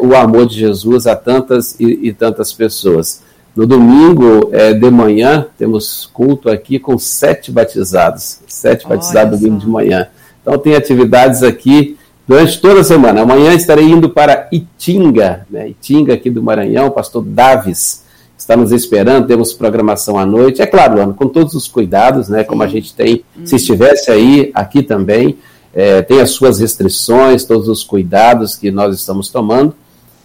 o 0.00 0.14
amor 0.14 0.46
de 0.46 0.56
Jesus 0.56 1.06
a 1.06 1.16
tantas 1.16 1.74
e, 1.80 2.08
e 2.08 2.12
tantas 2.12 2.52
pessoas. 2.52 3.22
No 3.56 3.66
domingo 3.66 4.50
é, 4.52 4.72
de 4.72 4.90
manhã, 4.90 5.46
temos 5.58 6.08
culto 6.12 6.48
aqui 6.48 6.78
com 6.78 6.96
sete 6.98 7.50
batizados. 7.50 8.40
Sete 8.46 8.86
Olha 8.86 8.96
batizados 8.96 9.40
domingo 9.40 9.58
de 9.58 9.68
manhã. 9.68 10.06
Então, 10.40 10.56
tem 10.58 10.74
atividades 10.74 11.42
aqui 11.42 11.98
durante 12.26 12.60
toda 12.60 12.80
a 12.80 12.84
semana. 12.84 13.22
Amanhã 13.22 13.54
estarei 13.54 13.86
indo 13.86 14.10
para 14.10 14.48
Itinga, 14.52 15.46
né? 15.50 15.70
Itinga 15.70 16.14
aqui 16.14 16.30
do 16.30 16.42
Maranhão, 16.42 16.88
o 16.88 16.90
pastor 16.90 17.24
Davis 17.24 18.06
está 18.36 18.56
nos 18.56 18.70
esperando, 18.70 19.26
temos 19.26 19.52
programação 19.52 20.18
à 20.18 20.24
noite. 20.24 20.62
É 20.62 20.66
claro, 20.66 21.00
Ana, 21.00 21.12
com 21.12 21.26
todos 21.26 21.54
os 21.54 21.66
cuidados, 21.66 22.28
né? 22.28 22.44
Como 22.44 22.62
a 22.62 22.66
gente 22.66 22.94
tem, 22.94 23.24
se 23.44 23.56
estivesse 23.56 24.10
aí, 24.10 24.50
aqui 24.54 24.82
também, 24.82 25.38
é, 25.74 26.02
tem 26.02 26.20
as 26.20 26.30
suas 26.30 26.60
restrições, 26.60 27.44
todos 27.44 27.68
os 27.68 27.82
cuidados 27.82 28.56
que 28.56 28.70
nós 28.70 28.94
estamos 28.94 29.28
tomando. 29.28 29.74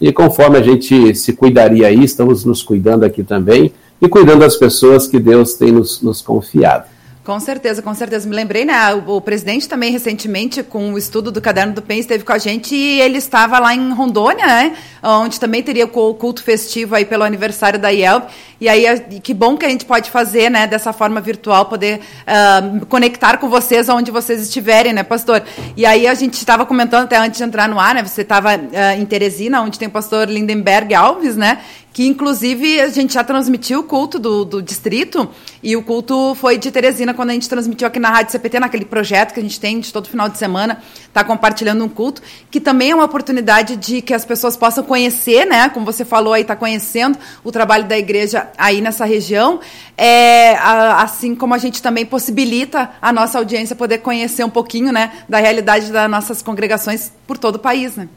E 0.03 0.11
conforme 0.11 0.57
a 0.57 0.61
gente 0.61 1.15
se 1.15 1.31
cuidaria 1.31 1.87
aí, 1.87 2.03
estamos 2.03 2.43
nos 2.43 2.61
cuidando 2.61 3.05
aqui 3.05 3.23
também 3.23 3.71
e 4.01 4.09
cuidando 4.09 4.41
das 4.41 4.57
pessoas 4.57 5.07
que 5.07 5.17
Deus 5.17 5.53
tem 5.53 5.71
nos, 5.71 6.01
nos 6.01 6.21
confiado. 6.21 6.87
Com 7.23 7.39
certeza, 7.39 7.81
com 7.81 7.93
certeza. 7.93 8.27
Me 8.27 8.35
lembrei, 8.35 8.65
né? 8.65 8.93
O, 8.95 9.15
o, 9.15 9.21
presidente 9.21 9.69
também, 9.69 9.93
recentemente, 9.93 10.61
com 10.61 10.91
o 10.91 10.97
estudo 10.97 11.31
do 11.31 11.39
Caderno 11.39 11.73
do 11.73 11.81
PEN, 11.81 11.99
esteve 11.99 12.25
com 12.25 12.33
a 12.33 12.37
gente 12.37 12.75
e 12.75 12.99
ele 12.99 13.17
estava 13.17 13.59
lá 13.59 13.73
em 13.73 13.93
Rondônia, 13.93 14.45
né? 14.45 14.75
Onde 15.01 15.39
também 15.39 15.63
teria 15.63 15.85
o 15.85 16.13
culto 16.15 16.43
festivo 16.43 16.95
aí 16.95 17.05
pelo 17.05 17.23
aniversário 17.23 17.79
da 17.79 17.87
IELP. 17.87 18.29
E 18.63 18.69
aí, 18.69 18.85
que 19.21 19.33
bom 19.33 19.57
que 19.57 19.65
a 19.65 19.69
gente 19.69 19.83
pode 19.83 20.09
fazer, 20.09 20.49
né? 20.49 20.65
Dessa 20.65 20.93
forma 20.93 21.19
virtual, 21.19 21.65
poder 21.65 21.99
uh, 21.99 22.85
conectar 22.85 23.35
com 23.37 23.49
vocês 23.49 23.89
onde 23.89 24.09
vocês 24.09 24.41
estiverem, 24.41 24.93
né, 24.93 25.03
pastor? 25.03 25.43
E 25.75 25.85
aí, 25.85 26.07
a 26.07 26.13
gente 26.13 26.35
estava 26.35 26.65
comentando 26.65 27.03
até 27.03 27.17
antes 27.17 27.39
de 27.39 27.43
entrar 27.43 27.67
no 27.67 27.77
ar, 27.77 27.93
né? 27.93 28.01
Você 28.01 28.21
estava 28.21 28.55
uh, 28.55 28.61
em 28.97 29.05
Teresina, 29.05 29.61
onde 29.61 29.77
tem 29.77 29.89
o 29.89 29.91
pastor 29.91 30.29
Lindenberg 30.29 30.93
Alves, 30.93 31.35
né? 31.35 31.59
que 31.93 32.07
inclusive 32.07 32.81
a 32.81 32.89
gente 32.89 33.13
já 33.13 33.23
transmitiu 33.23 33.81
o 33.81 33.83
culto 33.83 34.17
do, 34.17 34.43
do 34.43 34.61
distrito 34.61 35.29
e 35.61 35.77
o 35.77 35.83
culto 35.83 36.33
foi 36.35 36.57
de 36.57 36.71
Teresina 36.71 37.13
quando 37.13 37.29
a 37.29 37.33
gente 37.33 37.47
transmitiu 37.47 37.87
aqui 37.87 37.99
na 37.99 38.09
Rádio 38.09 38.31
CPT, 38.31 38.59
naquele 38.59 38.83
projeto 38.83 39.31
que 39.31 39.39
a 39.39 39.43
gente 39.43 39.59
tem 39.59 39.79
de 39.79 39.93
todo 39.93 40.09
final 40.09 40.27
de 40.27 40.37
semana, 40.39 40.81
tá 41.13 41.23
compartilhando 41.23 41.85
um 41.85 41.89
culto, 41.89 42.21
que 42.49 42.59
também 42.59 42.89
é 42.89 42.95
uma 42.95 43.05
oportunidade 43.05 43.75
de 43.75 44.01
que 44.01 44.13
as 44.13 44.25
pessoas 44.25 44.57
possam 44.57 44.83
conhecer, 44.83 45.45
né, 45.45 45.69
como 45.69 45.85
você 45.85 46.03
falou 46.03 46.33
aí, 46.33 46.43
tá 46.43 46.55
conhecendo 46.55 47.17
o 47.43 47.51
trabalho 47.51 47.85
da 47.85 47.97
igreja 47.97 48.49
aí 48.57 48.81
nessa 48.81 49.05
região, 49.05 49.59
é, 49.97 50.55
a, 50.55 51.01
assim 51.03 51.35
como 51.35 51.53
a 51.53 51.57
gente 51.57 51.81
também 51.81 52.05
possibilita 52.05 52.91
a 53.01 53.11
nossa 53.11 53.37
audiência 53.37 53.75
poder 53.75 53.99
conhecer 53.99 54.43
um 54.43 54.49
pouquinho, 54.49 54.91
né, 54.91 55.11
da 55.27 55.39
realidade 55.39 55.91
das 55.91 56.09
nossas 56.09 56.41
congregações 56.41 57.11
por 57.27 57.37
todo 57.37 57.55
o 57.55 57.59
país, 57.59 57.95
né. 57.95 58.07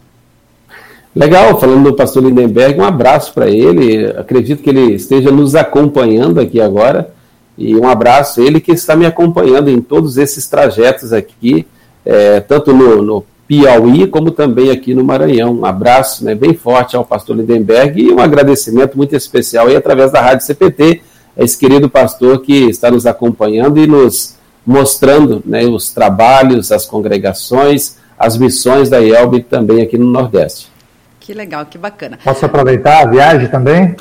Legal, 1.15 1.59
falando 1.59 1.85
do 1.85 1.97
pastor 1.97 2.23
Lindenberg, 2.23 2.79
um 2.79 2.85
abraço 2.85 3.33
para 3.33 3.49
ele. 3.49 4.07
Acredito 4.19 4.63
que 4.63 4.69
ele 4.69 4.93
esteja 4.93 5.31
nos 5.31 5.55
acompanhando 5.55 6.39
aqui 6.39 6.61
agora. 6.61 7.11
E 7.57 7.75
um 7.75 7.89
abraço, 7.89 8.43
ele 8.43 8.61
que 8.61 8.73
está 8.73 8.95
me 8.95 9.07
acompanhando 9.07 9.71
em 9.71 9.81
todos 9.81 10.19
esses 10.19 10.47
trajetos 10.47 11.15
aqui, 11.15 11.67
é, 12.05 12.41
tanto 12.41 12.75
no, 12.75 13.01
no, 13.01 13.25
Piauí 13.47 14.07
como 14.09 14.31
também 14.31 14.71
aqui 14.71 14.95
no 14.95 15.05
Maranhão. 15.05 15.53
Um 15.53 15.65
abraço 15.65 16.25
né, 16.25 16.35
bem 16.35 16.55
forte 16.55 16.97
ao 16.97 17.05
pastor 17.05 17.37
Lindenberg 17.37 18.01
e 18.01 18.13
um 18.13 18.21
agradecimento 18.21 18.97
muito 18.97 19.15
especial 19.15 19.69
aí 19.69 19.77
através 19.77 20.11
da 20.11 20.21
Rádio 20.21 20.47
CPT, 20.47 21.03
esse 21.37 21.57
querido 21.57 21.89
pastor 21.89 22.41
que 22.41 22.69
está 22.69 22.91
nos 22.91 23.07
acompanhando 23.07 23.79
e 23.79 23.87
nos 23.87 24.37
mostrando 24.67 25.43
né, 25.47 25.65
os 25.65 25.91
trabalhos, 25.91 26.73
as 26.73 26.85
congregações, 26.87 27.97
as 28.19 28.37
missões 28.37 28.91
da 28.91 28.99
IELB 28.99 29.43
também 29.45 29.83
aqui 29.83 29.97
no 29.97 30.07
Nordeste. 30.07 30.73
Que 31.21 31.33
legal, 31.33 31.67
que 31.67 31.79
bacana. 31.79 32.19
Posso 32.23 32.45
aproveitar 32.45 33.03
a 33.03 33.07
viagem 33.07 33.49
também? 33.49 33.95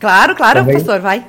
Claro, 0.00 0.34
claro, 0.34 0.60
também. 0.60 0.74
professor, 0.74 1.00
vai. 1.00 1.24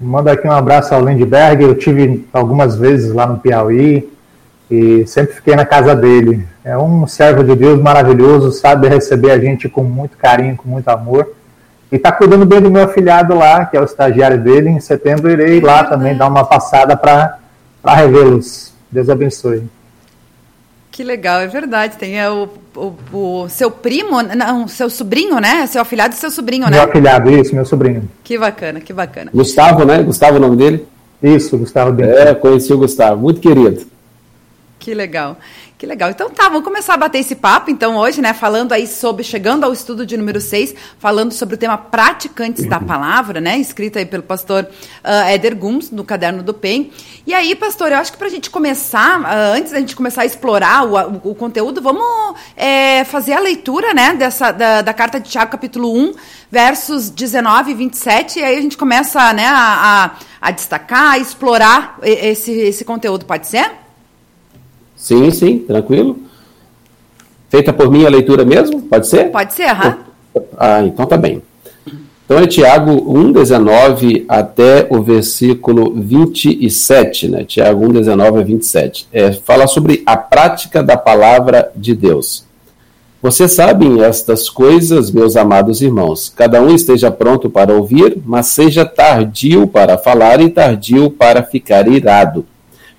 Manda 0.00 0.32
aqui 0.32 0.46
um 0.46 0.52
abraço 0.52 0.94
ao 0.94 1.04
Lindbergh. 1.04 1.62
Eu 1.62 1.74
tive 1.74 2.26
algumas 2.32 2.76
vezes 2.76 3.12
lá 3.12 3.26
no 3.26 3.38
Piauí 3.38 4.10
e 4.70 5.06
sempre 5.06 5.34
fiquei 5.34 5.54
na 5.54 5.64
casa 5.64 5.94
dele. 5.94 6.46
É 6.64 6.78
um 6.78 7.06
servo 7.06 7.42
de 7.42 7.56
Deus 7.56 7.80
maravilhoso, 7.80 8.52
sabe 8.52 8.88
receber 8.88 9.32
a 9.32 9.38
gente 9.38 9.68
com 9.68 9.82
muito 9.82 10.16
carinho, 10.16 10.56
com 10.56 10.68
muito 10.68 10.88
amor. 10.88 11.34
E 11.90 11.96
está 11.96 12.12
cuidando 12.12 12.46
bem 12.46 12.60
do 12.60 12.70
meu 12.70 12.84
afilhado 12.84 13.34
lá, 13.34 13.66
que 13.66 13.76
é 13.76 13.80
o 13.80 13.84
estagiário 13.84 14.40
dele. 14.40 14.70
Em 14.70 14.80
setembro 14.80 15.30
irei 15.30 15.60
lá 15.60 15.84
também 15.84 16.16
dar 16.16 16.28
uma 16.28 16.44
passada 16.44 16.96
para 16.96 17.38
revê-los. 17.84 18.72
Deus 18.90 19.10
abençoe. 19.10 19.64
Que 20.90 21.02
legal, 21.02 21.40
é 21.40 21.46
verdade. 21.46 21.96
Tem 21.96 22.20
é, 22.20 22.30
o, 22.30 22.48
o, 22.76 22.94
o, 23.12 23.48
seu 23.48 23.70
primo, 23.70 24.22
não, 24.22 24.68
seu 24.68 24.88
sobrinho, 24.88 25.40
né? 25.40 25.66
Seu 25.66 25.82
afilhado 25.82 26.14
e 26.14 26.16
seu 26.16 26.30
sobrinho, 26.30 26.64
né? 26.64 26.76
Meu 26.76 26.82
afilhado, 26.82 27.30
isso, 27.30 27.54
meu 27.54 27.64
sobrinho. 27.64 28.08
Que 28.22 28.38
bacana, 28.38 28.78
que 28.78 28.92
bacana. 28.92 29.30
Gustavo, 29.34 29.84
né? 29.84 30.02
Gustavo 30.02 30.36
é 30.36 30.38
o 30.38 30.42
nome 30.42 30.56
dele? 30.56 30.86
Isso, 31.22 31.56
Gustavo 31.56 31.92
Bento. 31.92 32.10
É, 32.10 32.34
conheci 32.34 32.72
o 32.72 32.78
Gustavo, 32.78 33.20
muito 33.20 33.40
querido. 33.40 33.86
Que 34.82 34.92
legal. 34.94 35.38
Que 35.78 35.86
legal. 35.86 36.10
Então 36.10 36.28
tá, 36.28 36.48
vamos 36.48 36.64
começar 36.64 36.94
a 36.94 36.96
bater 36.96 37.20
esse 37.20 37.36
papo, 37.36 37.70
então, 37.70 37.96
hoje, 37.96 38.20
né? 38.20 38.34
Falando 38.34 38.72
aí 38.72 38.88
sobre, 38.88 39.22
chegando 39.22 39.62
ao 39.62 39.72
estudo 39.72 40.04
de 40.04 40.16
número 40.16 40.40
6, 40.40 40.74
falando 40.98 41.30
sobre 41.30 41.54
o 41.54 41.58
tema 41.58 41.78
praticantes 41.78 42.66
da 42.68 42.80
palavra, 42.80 43.40
né? 43.40 43.56
Escrito 43.58 44.00
aí 44.00 44.04
pelo 44.04 44.24
pastor 44.24 44.64
uh, 44.64 45.28
Éder 45.28 45.54
Guns, 45.56 45.92
no 45.92 46.02
caderno 46.02 46.42
do 46.42 46.52
PEN. 46.52 46.90
E 47.24 47.32
aí, 47.32 47.54
pastor, 47.54 47.92
eu 47.92 47.98
acho 47.98 48.10
que 48.10 48.18
pra 48.18 48.28
gente 48.28 48.50
começar, 48.50 49.20
uh, 49.20 49.56
antes 49.56 49.70
da 49.70 49.78
gente 49.78 49.94
começar 49.94 50.22
a 50.22 50.26
explorar 50.26 50.84
o, 50.84 50.96
o, 50.96 51.30
o 51.30 51.34
conteúdo, 51.36 51.80
vamos 51.80 52.36
é, 52.56 53.04
fazer 53.04 53.34
a 53.34 53.40
leitura, 53.40 53.94
né? 53.94 54.14
Dessa, 54.14 54.50
da, 54.50 54.82
da 54.82 54.92
carta 54.92 55.20
de 55.20 55.30
Tiago, 55.30 55.52
capítulo 55.52 55.96
1, 55.96 56.12
versos 56.50 57.08
19 57.08 57.70
e 57.70 57.74
27, 57.74 58.40
e 58.40 58.42
aí 58.42 58.58
a 58.58 58.60
gente 58.60 58.76
começa, 58.76 59.32
né, 59.32 59.46
a, 59.46 60.10
a, 60.40 60.48
a 60.48 60.50
destacar, 60.50 61.12
a 61.12 61.18
explorar 61.18 62.00
esse, 62.02 62.50
esse 62.50 62.84
conteúdo, 62.84 63.24
pode 63.24 63.46
ser? 63.46 63.81
Sim, 65.02 65.32
sim, 65.32 65.58
tranquilo. 65.58 66.16
Feita 67.50 67.72
por 67.72 67.90
mim 67.90 68.06
a 68.06 68.08
leitura 68.08 68.44
mesmo? 68.44 68.82
Pode 68.82 69.08
ser? 69.08 69.32
Pode 69.32 69.52
ser, 69.52 69.64
aham. 69.64 69.98
Ah, 70.56 70.80
então 70.84 71.04
tá 71.04 71.16
bem. 71.16 71.42
Então 72.24 72.38
é 72.38 72.46
Tiago 72.46 72.92
1, 73.12 73.32
19 73.32 74.24
até 74.28 74.86
o 74.88 75.02
versículo 75.02 75.92
27, 75.92 77.28
né? 77.28 77.44
Tiago 77.44 77.84
1, 77.84 77.94
19 77.94 78.38
a 78.38 78.42
27. 78.44 79.08
É, 79.12 79.32
fala 79.32 79.66
sobre 79.66 80.04
a 80.06 80.16
prática 80.16 80.84
da 80.84 80.96
palavra 80.96 81.72
de 81.74 81.96
Deus. 81.96 82.44
Vocês 83.20 83.52
sabem 83.52 84.02
estas 84.04 84.48
coisas, 84.48 85.10
meus 85.10 85.36
amados 85.36 85.82
irmãos. 85.82 86.32
Cada 86.34 86.62
um 86.62 86.72
esteja 86.72 87.10
pronto 87.10 87.50
para 87.50 87.74
ouvir, 87.74 88.18
mas 88.24 88.46
seja 88.46 88.84
tardio 88.84 89.66
para 89.66 89.98
falar 89.98 90.40
e 90.40 90.48
tardio 90.48 91.10
para 91.10 91.42
ficar 91.42 91.88
irado 91.88 92.46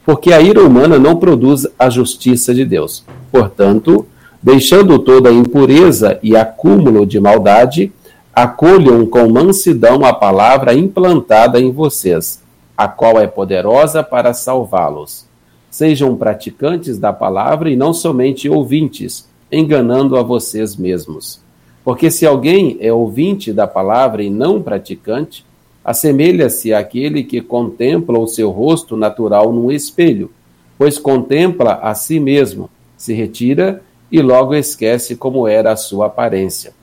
porque 0.05 0.33
a 0.33 0.41
ira 0.41 0.61
humana 0.61 0.99
não 0.99 1.15
produz 1.15 1.67
a 1.77 1.89
justiça 1.89 2.53
de 2.53 2.65
Deus. 2.65 3.03
Portanto, 3.31 4.05
deixando 4.41 4.99
toda 4.99 5.29
a 5.29 5.33
impureza 5.33 6.19
e 6.21 6.35
acúmulo 6.35 7.05
de 7.05 7.19
maldade, 7.19 7.91
acolham 8.35 9.05
com 9.05 9.29
mansidão 9.29 10.03
a 10.03 10.13
palavra 10.13 10.73
implantada 10.73 11.59
em 11.59 11.71
vocês, 11.71 12.41
a 12.75 12.87
qual 12.87 13.19
é 13.19 13.27
poderosa 13.27 14.03
para 14.03 14.33
salvá-los. 14.33 15.25
Sejam 15.69 16.15
praticantes 16.15 16.99
da 16.99 17.13
palavra 17.13 17.69
e 17.69 17.75
não 17.75 17.93
somente 17.93 18.49
ouvintes, 18.49 19.27
enganando 19.51 20.17
a 20.17 20.23
vocês 20.23 20.75
mesmos. 20.75 21.39
Porque 21.83 22.09
se 22.09 22.25
alguém 22.25 22.77
é 22.79 22.91
ouvinte 22.91 23.53
da 23.53 23.67
palavra 23.67 24.23
e 24.23 24.29
não 24.29 24.61
praticante, 24.61 25.45
assemelha-se 25.83 26.73
àquele 26.73 27.23
que 27.23 27.41
contempla 27.41 28.17
o 28.17 28.27
seu 28.27 28.49
rosto 28.49 28.95
natural 28.95 29.51
num 29.51 29.71
espelho, 29.71 30.31
pois 30.77 30.97
contempla 30.97 31.75
a 31.75 31.93
si 31.93 32.19
mesmo, 32.19 32.69
se 32.95 33.13
retira 33.13 33.81
e 34.11 34.21
logo 34.21 34.53
esquece 34.53 35.15
como 35.15 35.47
era 35.47 35.71
a 35.71 35.75
sua 35.75 36.05
aparência. 36.05 36.73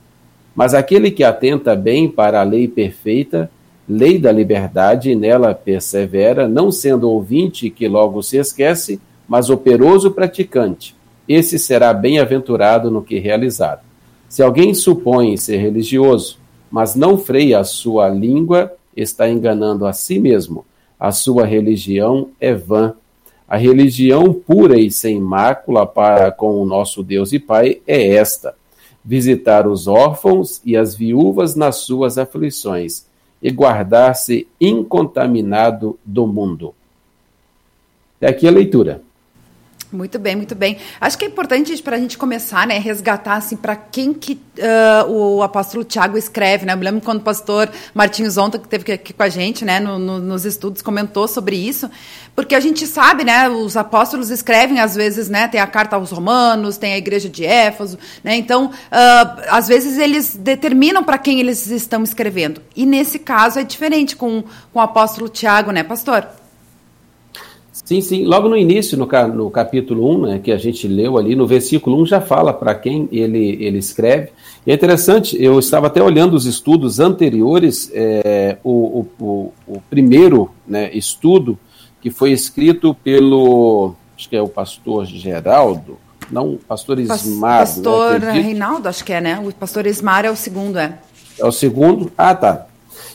Mas 0.54 0.74
aquele 0.74 1.10
que 1.10 1.24
atenta 1.24 1.74
bem 1.74 2.08
para 2.08 2.40
a 2.40 2.44
lei 2.44 2.68
perfeita, 2.68 3.50
lei 3.88 4.18
da 4.18 4.30
liberdade, 4.30 5.10
e 5.10 5.16
nela 5.16 5.54
persevera, 5.54 6.48
não 6.48 6.70
sendo 6.70 7.08
ouvinte 7.08 7.70
que 7.70 7.88
logo 7.88 8.22
se 8.22 8.36
esquece, 8.36 9.00
mas 9.28 9.48
operoso 9.48 10.10
praticante, 10.10 10.94
esse 11.28 11.58
será 11.58 11.94
bem-aventurado 11.94 12.90
no 12.90 13.02
que 13.02 13.18
realizar. 13.18 13.82
Se 14.28 14.42
alguém 14.42 14.74
supõe 14.74 15.36
ser 15.36 15.58
religioso, 15.58 16.38
mas 16.70 16.94
não 16.94 17.16
freia 17.16 17.60
a 17.60 17.64
sua 17.64 18.08
língua, 18.08 18.72
está 18.96 19.28
enganando 19.28 19.86
a 19.86 19.92
si 19.92 20.18
mesmo. 20.18 20.64
A 20.98 21.12
sua 21.12 21.44
religião 21.44 22.30
é 22.40 22.54
vã. 22.54 22.94
A 23.48 23.56
religião 23.56 24.32
pura 24.32 24.78
e 24.78 24.90
sem 24.90 25.20
mácula 25.20 25.86
para 25.86 26.30
com 26.30 26.60
o 26.60 26.66
nosso 26.66 27.02
Deus 27.02 27.32
e 27.32 27.38
Pai 27.38 27.80
é 27.86 28.14
esta: 28.14 28.54
visitar 29.04 29.66
os 29.66 29.86
órfãos 29.86 30.60
e 30.64 30.76
as 30.76 30.94
viúvas 30.94 31.54
nas 31.54 31.76
suas 31.76 32.18
aflições 32.18 33.06
e 33.42 33.50
guardar-se 33.50 34.46
incontaminado 34.60 35.98
do 36.04 36.26
mundo. 36.26 36.74
É 38.20 38.28
aqui 38.28 38.46
a 38.46 38.50
leitura. 38.50 39.02
Muito 39.92 40.20
bem, 40.20 40.36
muito 40.36 40.54
bem. 40.54 40.76
Acho 41.00 41.18
que 41.18 41.24
é 41.24 41.28
importante 41.28 41.82
para 41.82 41.96
a 41.96 41.98
gente 41.98 42.16
começar, 42.16 42.64
né, 42.64 42.78
resgatar 42.78 43.34
assim 43.34 43.56
para 43.56 43.74
quem 43.74 44.14
que 44.14 44.34
uh, 44.34 45.10
o 45.10 45.42
apóstolo 45.42 45.82
Tiago 45.82 46.16
escreve, 46.16 46.64
né? 46.64 46.74
Eu 46.74 46.76
me 46.76 46.84
lembro 46.84 47.00
quando 47.00 47.18
o 47.18 47.22
pastor 47.22 47.68
Martins 47.92 48.34
Zonta 48.34 48.56
que 48.56 48.66
esteve 48.66 48.92
aqui 48.92 49.12
com 49.12 49.22
a 49.22 49.28
gente, 49.28 49.64
né, 49.64 49.80
no, 49.80 49.98
no, 49.98 50.20
nos 50.20 50.44
estudos 50.44 50.80
comentou 50.80 51.26
sobre 51.26 51.56
isso, 51.56 51.90
porque 52.36 52.54
a 52.54 52.60
gente 52.60 52.86
sabe, 52.86 53.24
né, 53.24 53.48
os 53.48 53.76
apóstolos 53.76 54.30
escrevem 54.30 54.78
às 54.78 54.94
vezes, 54.94 55.28
né, 55.28 55.48
tem 55.48 55.60
a 55.60 55.66
carta 55.66 55.96
aos 55.96 56.12
Romanos, 56.12 56.78
tem 56.78 56.92
a 56.92 56.98
igreja 56.98 57.28
de 57.28 57.44
Éfeso, 57.44 57.98
né? 58.22 58.36
Então, 58.36 58.66
uh, 58.66 59.40
às 59.48 59.66
vezes 59.66 59.98
eles 59.98 60.36
determinam 60.36 61.02
para 61.02 61.18
quem 61.18 61.40
eles 61.40 61.66
estão 61.66 62.04
escrevendo. 62.04 62.62
E 62.76 62.86
nesse 62.86 63.18
caso 63.18 63.58
é 63.58 63.64
diferente 63.64 64.14
com, 64.14 64.44
com 64.72 64.78
o 64.78 64.82
apóstolo 64.82 65.28
Tiago, 65.28 65.72
né, 65.72 65.82
pastor? 65.82 66.39
Sim, 67.90 68.00
sim. 68.00 68.24
Logo 68.24 68.48
no 68.48 68.56
início, 68.56 68.96
no, 68.96 69.08
no 69.34 69.50
capítulo 69.50 70.08
1, 70.14 70.20
né, 70.20 70.38
que 70.38 70.52
a 70.52 70.56
gente 70.56 70.86
leu 70.86 71.18
ali, 71.18 71.34
no 71.34 71.44
versículo 71.44 72.00
1 72.02 72.06
já 72.06 72.20
fala 72.20 72.52
para 72.52 72.72
quem 72.72 73.08
ele, 73.10 73.58
ele 73.60 73.78
escreve. 73.78 74.28
E 74.64 74.70
é 74.70 74.74
interessante, 74.74 75.36
eu 75.42 75.58
estava 75.58 75.88
até 75.88 76.00
olhando 76.00 76.34
os 76.34 76.46
estudos 76.46 77.00
anteriores, 77.00 77.90
é, 77.92 78.58
o, 78.62 79.04
o, 79.18 79.52
o, 79.66 79.82
primeiro 79.90 80.52
né, 80.64 80.88
estudo 80.94 81.58
que 82.00 82.10
foi 82.10 82.30
escrito 82.30 82.94
pelo, 82.94 83.96
acho 84.16 84.28
que 84.28 84.36
é 84.36 84.40
o 84.40 84.48
pastor 84.48 85.04
Geraldo, 85.06 85.98
não, 86.30 86.60
pastor 86.68 87.00
Ismar. 87.00 87.58
Pastor 87.58 88.20
né, 88.20 88.30
Reinaldo, 88.30 88.88
acho 88.88 89.04
que 89.04 89.12
é, 89.12 89.20
né? 89.20 89.42
O 89.44 89.52
pastor 89.52 89.84
Ismar 89.84 90.24
é 90.24 90.30
o 90.30 90.36
segundo, 90.36 90.78
é. 90.78 90.96
É 91.36 91.44
o 91.44 91.50
segundo? 91.50 92.12
Ah, 92.16 92.36
tá. 92.36 92.68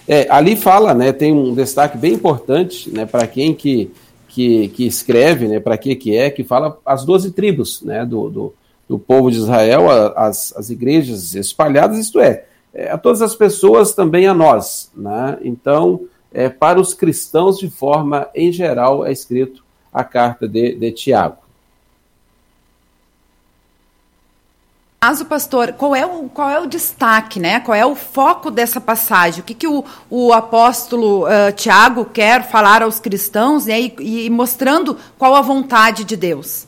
É, 0.05 0.27
ali 0.29 0.58
fala, 0.58 0.94
né, 0.94 1.13
tem 1.13 1.32
um 1.32 1.53
destaque 1.53 1.98
bem 1.98 2.13
importante 2.13 2.89
né, 2.91 3.05
para 3.05 3.25
quem 3.25 3.53
que 3.53 3.89
que, 4.36 4.68
que 4.68 4.86
escreve, 4.86 5.48
né, 5.48 5.62
para 5.62 5.77
que 5.77 5.96
que 5.96 6.13
é, 6.13 6.30
que 6.30 6.44
fala 6.44 6.77
as 6.86 7.06
doze 7.06 7.32
tribos, 7.32 7.82
né, 7.82 8.06
do, 8.06 8.30
do, 8.30 8.54
do 8.86 9.00
povo 9.00 9.32
de 9.32 9.38
Israel, 9.38 9.89
as, 10.13 10.54
as 10.58 10.70
igrejas 10.70 11.34
espalhadas, 11.36 11.98
isto 11.98 12.20
é, 12.20 12.44
é, 12.74 12.92
a 12.92 12.98
todas 12.98 13.22
as 13.22 13.34
pessoas 13.34 13.94
também 13.94 14.27
a 14.27 14.34
nós, 14.34 14.92
né, 14.94 15.38
então, 15.42 16.01
é, 16.34 16.50
para 16.50 16.82
os 16.82 16.94
cristãos 16.94 17.58
de 17.58 17.70
forma, 17.70 18.27
em 18.36 18.51
geral, 18.51 19.06
é 19.06 19.12
escrito 19.13 19.63
a 19.94 20.04
carta 20.04 20.50
de, 20.50 20.75
de 20.75 20.92
Tiago. 20.92 21.38
Caso, 25.05 25.25
pastor, 25.25 25.74
qual 25.74 25.95
é 25.95 26.03
o, 26.03 26.27
qual 26.29 26.50
é 26.50 26.59
o 26.59 26.65
destaque, 26.65 27.39
né? 27.39 27.59
Qual 27.59 27.75
é 27.75 27.85
o 27.85 27.93
foco 27.93 28.50
dessa 28.50 28.81
passagem? 28.81 29.41
O 29.41 29.43
que, 29.43 29.53
que 29.53 29.67
o, 29.67 29.85
o 30.09 30.33
apóstolo 30.33 31.25
uh, 31.25 31.51
Tiago 31.55 32.05
quer 32.05 32.50
falar 32.50 32.81
aos 32.81 33.00
cristãos 33.00 33.67
né? 33.67 33.81
e, 33.81 34.25
e 34.25 34.29
mostrando 34.31 34.97
qual 35.15 35.35
a 35.35 35.41
vontade 35.41 36.03
de 36.03 36.15
Deus? 36.15 36.65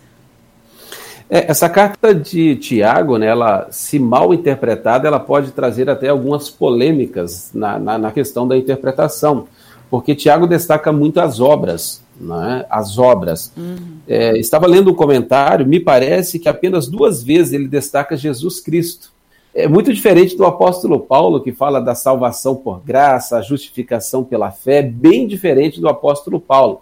É, 1.28 1.50
essa 1.50 1.68
carta 1.68 2.14
de 2.14 2.56
Tiago, 2.58 3.18
né, 3.18 3.26
ela, 3.26 3.68
se 3.72 3.98
mal 3.98 4.32
interpretada, 4.36 5.08
ela 5.08 5.20
pode 5.20 5.50
trazer 5.50 5.90
até 5.90 6.10
algumas 6.10 6.48
polêmicas 6.48 7.50
na, 7.56 7.80
na, 7.80 7.98
na 7.98 8.12
questão 8.12 8.48
da 8.48 8.56
interpretação, 8.56 9.48
porque 9.90 10.14
Tiago 10.14 10.46
destaca 10.46 10.92
muito 10.92 11.20
as 11.20 11.40
obras, 11.40 12.04
né, 12.20 12.66
as 12.70 12.98
obras. 12.98 13.52
Uhum. 13.56 13.98
É, 14.08 14.38
estava 14.38 14.68
lendo 14.68 14.92
um 14.92 14.96
comentário, 14.96 15.66
me 15.66 15.80
parece 15.80 16.40
que 16.40 16.50
apenas 16.50 16.88
duas 16.88 17.24
vezes 17.24 17.54
ele 17.54 17.68
destaca 17.68 18.18
Jesus 18.18 18.60
Cristo. 18.60 19.12
É 19.54 19.68
muito 19.68 19.92
diferente 19.92 20.36
do 20.36 20.46
apóstolo 20.46 21.00
Paulo, 21.00 21.42
que 21.42 21.52
fala 21.52 21.80
da 21.80 21.96
salvação 21.96 22.56
por 22.56 22.80
graça, 22.84 23.38
a 23.38 23.42
justificação 23.42 24.24
pela 24.24 24.52
fé, 24.52 24.84
bem 24.84 25.28
diferente 25.28 25.82
do 25.82 25.90
apóstolo 25.90 26.40
Paulo. 26.40 26.82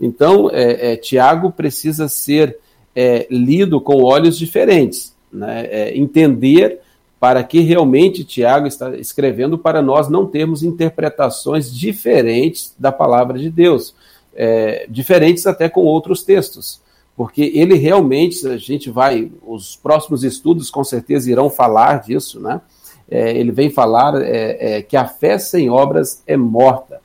Então, 0.00 0.50
é, 0.52 0.92
é, 0.92 0.96
Tiago 0.96 1.52
precisa 1.52 2.08
ser 2.08 2.58
é, 2.94 3.26
lido 3.30 3.80
com 3.80 4.02
olhos 4.02 4.36
diferentes, 4.36 5.14
né, 5.32 5.66
é, 5.70 5.96
entender 5.96 6.80
para 7.18 7.42
que 7.42 7.60
realmente 7.60 8.24
Tiago 8.24 8.66
está 8.66 8.96
escrevendo 8.96 9.56
para 9.56 9.80
nós 9.80 10.08
não 10.08 10.26
termos 10.26 10.62
interpretações 10.62 11.74
diferentes 11.74 12.74
da 12.78 12.92
palavra 12.92 13.38
de 13.38 13.50
Deus 13.50 13.94
é, 14.36 14.86
diferentes 14.88 15.46
até 15.46 15.68
com 15.68 15.80
outros 15.80 16.22
textos, 16.22 16.80
porque 17.16 17.50
ele 17.54 17.74
realmente, 17.74 18.46
a 18.46 18.58
gente 18.58 18.90
vai, 18.90 19.32
os 19.44 19.74
próximos 19.74 20.22
estudos 20.22 20.70
com 20.70 20.84
certeza 20.84 21.30
irão 21.30 21.48
falar 21.48 22.02
disso, 22.02 22.38
né? 22.38 22.60
É, 23.08 23.36
ele 23.36 23.52
vem 23.52 23.70
falar 23.70 24.20
é, 24.20 24.78
é 24.78 24.82
que 24.82 24.96
a 24.96 25.06
fé 25.06 25.38
sem 25.38 25.70
obras 25.70 26.22
é 26.26 26.36
morta. 26.36 27.00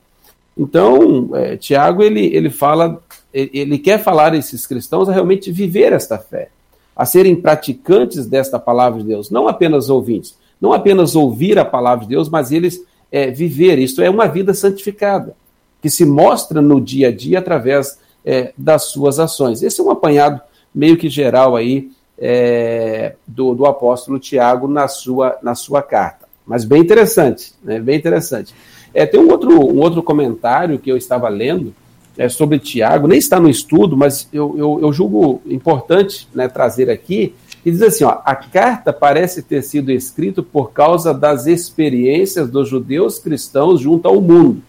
Então, 0.58 1.30
é, 1.34 1.56
Tiago, 1.56 2.04
ele, 2.04 2.26
ele 2.36 2.50
fala, 2.50 3.02
ele 3.32 3.78
quer 3.78 4.04
falar 4.04 4.34
a 4.34 4.38
esses 4.38 4.68
cristãos 4.68 5.08
a 5.08 5.14
realmente 5.14 5.52
viver 5.52 5.94
esta 5.94 6.18
fé, 6.18 6.50
a 6.96 7.06
serem 7.06 7.36
praticantes 7.36 8.26
desta 8.26 8.60
palavra 8.60 9.00
de 9.02 9.08
Deus, 9.08 9.30
não 9.30 9.48
apenas 9.48 9.90
ouvintes, 9.90 10.36
não 10.60 10.74
apenas 10.74 11.16
ouvir 11.16 11.58
a 11.58 11.64
palavra 11.64 12.04
de 12.04 12.10
Deus, 12.10 12.28
mas 12.28 12.52
eles 12.52 12.84
é, 13.12 13.32
viver, 13.32 13.80
isto 13.80 14.02
é 14.02 14.10
uma 14.10 14.28
vida 14.28 14.54
santificada 14.54 15.36
que 15.82 15.90
se 15.90 16.06
mostra 16.06 16.62
no 16.62 16.80
dia 16.80 17.08
a 17.08 17.12
dia 17.12 17.40
através 17.40 18.00
é, 18.24 18.54
das 18.58 18.84
suas 18.84 19.20
ações. 19.20 19.64
Esse 19.64 19.82
é 19.82 19.84
um 19.84 19.92
apanhado 19.92 20.42
meio 20.74 20.98
que 20.98 21.10
geral 21.10 21.56
aí 21.56 21.92
é, 22.18 23.16
do, 23.26 23.56
do 23.56 23.66
apóstolo 23.66 24.20
Tiago 24.20 24.68
na 24.68 24.88
sua, 24.88 25.38
na 25.42 25.56
sua 25.56 25.82
carta. 25.82 26.28
Mas 26.46 26.64
bem 26.64 26.82
interessante, 26.82 27.54
né? 27.64 27.80
bem 27.80 27.98
interessante. 27.98 28.54
É, 28.94 29.06
tem 29.06 29.20
um 29.20 29.30
outro, 29.30 29.52
um 29.52 29.80
outro 29.80 30.04
comentário 30.04 30.78
que 30.78 30.92
eu 30.92 30.98
estava 30.98 31.30
lendo 31.30 31.74
é, 32.18 32.28
sobre 32.30 32.60
Tiago, 32.60 33.08
nem 33.08 33.18
está 33.18 33.40
no 33.40 33.50
estudo, 33.50 33.96
mas 33.96 34.28
eu, 34.32 34.56
eu, 34.58 34.80
eu 34.82 34.94
julgo 34.94 35.42
importante 35.46 36.28
né, 36.34 36.48
trazer 36.48 36.90
aqui, 36.90 37.34
e 37.66 37.72
diz 37.72 37.82
assim: 37.82 38.04
ó, 38.04 38.20
a 38.26 38.36
carta 38.36 38.92
parece 38.92 39.42
ter 39.42 39.62
sido 39.62 39.92
escrita 39.92 40.42
por 40.44 40.72
causa 40.72 41.14
das 41.14 41.46
experiências 41.48 42.50
dos 42.50 42.68
judeus 42.68 43.20
cristãos 43.20 43.80
junto 43.80 44.08
ao 44.08 44.20
mundo, 44.20 44.62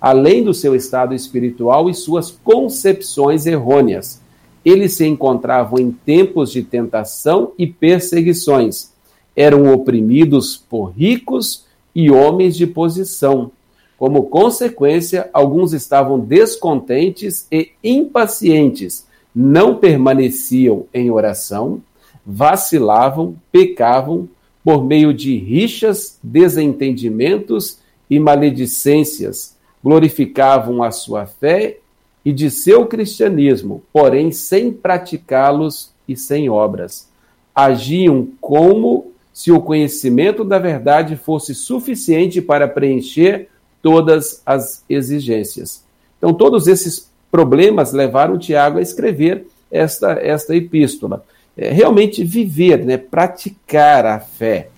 além 0.00 0.44
do 0.44 0.54
seu 0.54 0.74
estado 0.74 1.14
espiritual 1.14 1.88
e 1.88 1.94
suas 1.94 2.30
concepções 2.30 3.46
errôneas. 3.46 4.20
Eles 4.64 4.94
se 4.94 5.06
encontravam 5.06 5.78
em 5.78 5.90
tempos 5.90 6.50
de 6.50 6.62
tentação 6.62 7.52
e 7.58 7.66
perseguições. 7.66 8.92
Eram 9.34 9.72
oprimidos 9.72 10.56
por 10.56 10.86
ricos 10.86 11.64
e 11.94 12.10
homens 12.10 12.56
de 12.56 12.66
posição. 12.66 13.50
Como 13.98 14.24
consequência, 14.24 15.30
alguns 15.32 15.72
estavam 15.72 16.18
descontentes 16.18 17.46
e 17.50 17.70
impacientes, 17.82 19.06
não 19.34 19.76
permaneciam 19.76 20.84
em 20.92 21.10
oração, 21.10 21.80
vacilavam, 22.24 23.36
pecavam 23.50 24.28
por 24.62 24.84
meio 24.84 25.14
de 25.14 25.36
rixas, 25.36 26.18
desentendimentos 26.22 27.78
e 28.10 28.18
maledicências, 28.18 29.55
glorificavam 29.86 30.82
a 30.82 30.90
sua 30.90 31.26
fé 31.26 31.76
e 32.24 32.32
de 32.32 32.50
seu 32.50 32.86
cristianismo, 32.86 33.84
porém 33.92 34.32
sem 34.32 34.72
praticá-los 34.72 35.92
e 36.08 36.16
sem 36.16 36.50
obras. 36.50 37.08
Agiam 37.54 38.26
como 38.40 39.12
se 39.32 39.52
o 39.52 39.60
conhecimento 39.60 40.42
da 40.42 40.58
verdade 40.58 41.14
fosse 41.14 41.54
suficiente 41.54 42.42
para 42.42 42.66
preencher 42.66 43.48
todas 43.80 44.42
as 44.44 44.82
exigências. 44.88 45.84
Então, 46.18 46.34
todos 46.34 46.66
esses 46.66 47.08
problemas 47.30 47.92
levaram 47.92 48.36
Tiago 48.36 48.78
a 48.80 48.82
escrever 48.82 49.46
esta, 49.70 50.14
esta 50.14 50.56
epístola 50.56 51.24
é, 51.56 51.70
realmente 51.70 52.24
viver, 52.24 52.84
né, 52.84 52.96
praticar 52.96 54.04
a 54.04 54.18
fé, 54.18 54.68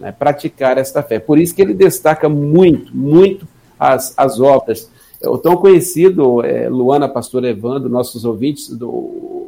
né, 0.00 0.10
praticar 0.10 0.76
esta 0.76 1.04
fé. 1.04 1.20
Por 1.20 1.38
isso 1.38 1.54
que 1.54 1.62
ele 1.62 1.72
destaca 1.72 2.28
muito, 2.28 2.92
muito 2.96 3.46
as, 3.78 4.14
as 4.16 4.40
obras. 4.40 4.90
O 5.22 5.38
tão 5.38 5.56
conhecido, 5.56 6.44
é, 6.44 6.68
Luana, 6.68 7.08
pastor 7.08 7.44
Evandro, 7.44 7.88
nossos 7.88 8.24
ouvintes, 8.24 8.68
do 8.68 9.46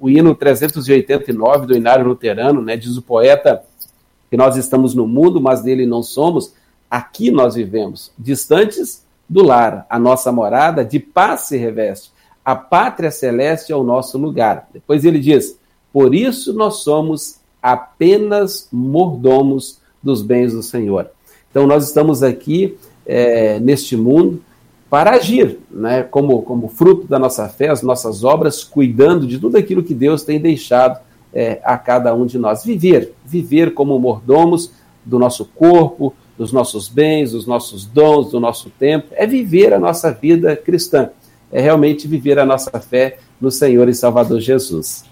o 0.00 0.08
hino 0.08 0.34
389 0.34 1.66
do 1.66 1.76
Inário 1.76 2.06
Luterano, 2.06 2.62
né, 2.62 2.74
diz 2.74 2.96
o 2.96 3.02
poeta 3.02 3.62
que 4.30 4.36
nós 4.36 4.56
estamos 4.56 4.94
no 4.94 5.06
mundo, 5.06 5.40
mas 5.40 5.62
dele 5.62 5.84
não 5.84 6.02
somos, 6.02 6.54
aqui 6.90 7.30
nós 7.30 7.54
vivemos, 7.54 8.10
distantes 8.18 9.04
do 9.28 9.44
lar, 9.44 9.86
a 9.90 9.98
nossa 9.98 10.32
morada 10.32 10.84
de 10.84 10.98
paz 10.98 11.42
se 11.42 11.56
reveste, 11.58 12.10
a 12.42 12.56
pátria 12.56 13.10
celeste 13.10 13.72
é 13.72 13.76
o 13.76 13.84
nosso 13.84 14.16
lugar. 14.16 14.68
Depois 14.72 15.04
ele 15.04 15.18
diz: 15.18 15.58
por 15.92 16.14
isso 16.14 16.54
nós 16.54 16.76
somos 16.76 17.38
apenas 17.62 18.68
mordomos 18.72 19.78
dos 20.02 20.22
bens 20.22 20.54
do 20.54 20.62
Senhor. 20.62 21.10
Então 21.50 21.66
nós 21.66 21.86
estamos 21.86 22.22
aqui 22.22 22.78
é, 23.10 23.58
neste 23.58 23.96
mundo 23.96 24.40
para 24.88 25.12
agir, 25.12 25.58
né, 25.68 26.04
como, 26.04 26.42
como 26.42 26.68
fruto 26.68 27.08
da 27.08 27.18
nossa 27.18 27.48
fé, 27.48 27.68
as 27.68 27.82
nossas 27.82 28.22
obras, 28.22 28.62
cuidando 28.62 29.26
de 29.26 29.38
tudo 29.38 29.56
aquilo 29.56 29.82
que 29.82 29.94
Deus 29.94 30.22
tem 30.22 30.40
deixado 30.40 31.00
é, 31.34 31.60
a 31.64 31.76
cada 31.76 32.14
um 32.14 32.24
de 32.24 32.38
nós. 32.38 32.64
Viver, 32.64 33.12
viver 33.24 33.74
como 33.74 33.98
mordomos 33.98 34.72
do 35.04 35.18
nosso 35.18 35.44
corpo, 35.44 36.14
dos 36.38 36.52
nossos 36.52 36.88
bens, 36.88 37.32
dos 37.32 37.46
nossos 37.46 37.84
dons, 37.84 38.30
do 38.30 38.38
nosso 38.38 38.70
tempo, 38.70 39.08
é 39.12 39.26
viver 39.26 39.74
a 39.74 39.78
nossa 39.78 40.12
vida 40.12 40.56
cristã, 40.56 41.10
é 41.50 41.60
realmente 41.60 42.06
viver 42.06 42.38
a 42.38 42.46
nossa 42.46 42.78
fé 42.80 43.18
no 43.40 43.50
Senhor 43.50 43.88
e 43.88 43.94
Salvador 43.94 44.40
Jesus. 44.40 45.04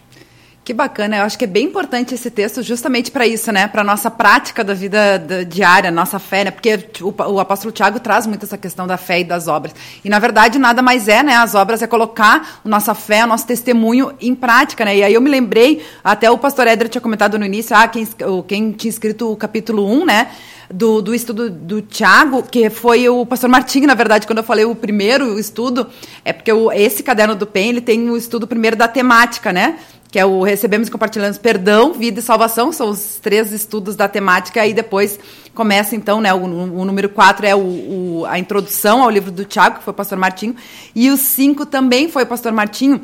Que 0.69 0.75
bacana, 0.75 1.17
eu 1.17 1.23
acho 1.23 1.39
que 1.39 1.45
é 1.45 1.49
bem 1.49 1.65
importante 1.65 2.15
esse 2.15 2.31
texto 2.31 2.63
justamente 2.63 3.11
para 3.11 3.27
isso, 3.27 3.51
né? 3.51 3.67
Para 3.67 3.83
nossa 3.83 4.11
prática 4.11 4.63
da 4.63 4.75
vida 4.75 5.19
da, 5.19 5.43
diária, 5.43 5.91
nossa 5.91 6.19
fé, 6.19 6.45
né? 6.45 6.51
Porque 6.51 6.79
o, 7.01 7.07
o, 7.07 7.41
apóstolo 7.41 7.73
Tiago 7.73 7.99
traz 7.99 8.27
muito 8.27 8.45
essa 8.45 8.59
questão 8.59 8.87
da 8.87 8.99
fé 8.99 9.21
e 9.21 9.25
das 9.25 9.49
obras. 9.49 9.75
E 10.05 10.11
na 10.11 10.19
verdade 10.19 10.59
nada 10.59 10.83
mais 10.83 11.09
é, 11.09 11.23
né? 11.23 11.37
As 11.37 11.55
obras 11.55 11.81
é 11.81 11.87
colocar 11.87 12.61
nossa 12.63 12.95
fé, 12.95 13.25
nosso 13.25 13.47
testemunho 13.47 14.13
em 14.21 14.35
prática, 14.35 14.85
né? 14.85 14.99
E 14.99 15.03
aí 15.03 15.15
eu 15.15 15.23
me 15.23 15.31
lembrei, 15.31 15.83
até 16.05 16.31
o 16.31 16.37
pastor 16.37 16.67
Éder 16.67 16.91
tinha 16.91 17.01
comentado 17.01 17.39
no 17.39 17.47
início, 17.47 17.75
ah, 17.75 17.89
quem, 17.89 18.07
quem 18.47 18.73
tinha 18.73 18.91
escrito 18.91 19.33
o 19.33 19.37
capítulo 19.37 19.91
1, 19.91 20.05
né? 20.05 20.29
do, 20.73 21.01
do 21.01 21.15
estudo 21.15 21.49
do 21.49 21.81
Tiago, 21.81 22.43
que 22.43 22.69
foi 22.69 23.09
o 23.09 23.25
pastor 23.25 23.49
Martinho, 23.49 23.87
na 23.87 23.95
verdade, 23.95 24.27
quando 24.27 24.39
eu 24.39 24.45
falei 24.45 24.65
o 24.65 24.75
primeiro 24.75 25.39
estudo, 25.39 25.87
é 26.25 26.33
porque 26.33 26.53
o, 26.53 26.71
esse 26.71 27.03
caderno 27.03 27.35
do 27.35 27.47
PEN, 27.47 27.71
ele 27.71 27.81
tem 27.81 28.11
o 28.11 28.17
estudo 28.17 28.47
primeiro 28.47 28.77
da 28.77 28.87
temática, 28.87 29.53
né? 29.53 29.79
Que 30.19 30.21
é 30.21 30.27
o 30.27 30.43
Recebemos 30.43 30.89
e 30.89 30.91
Compartilhamos 30.91 31.39
Perdão, 31.39 31.93
Vida 31.93 32.19
e 32.19 32.23
Salvação, 32.25 32.73
são 32.73 32.91
os 32.91 33.21
três 33.23 33.53
estudos 33.53 33.95
da 33.95 34.09
temática, 34.09 34.61
aí 34.61 34.75
depois 34.75 35.17
começa 35.55 35.95
então, 35.95 36.21
né, 36.21 36.35
o, 36.35 36.39
o 36.39 36.85
número 36.85 37.09
4 37.09 37.47
é 37.47 37.55
o, 37.55 37.61
o, 37.61 38.27
a 38.27 38.37
introdução 38.37 39.01
ao 39.05 39.11
livro 39.11 39.31
do 39.31 39.45
Tiago, 39.45 39.79
que 39.79 39.85
foi 39.85 39.93
o 39.93 39.95
pastor 39.95 40.19
Martinho, 40.19 40.57
e 40.93 41.09
o 41.09 41.17
5 41.17 41.65
também 41.67 42.09
foi 42.09 42.25
o 42.25 42.27
pastor 42.27 42.51
Martinho, 42.51 43.01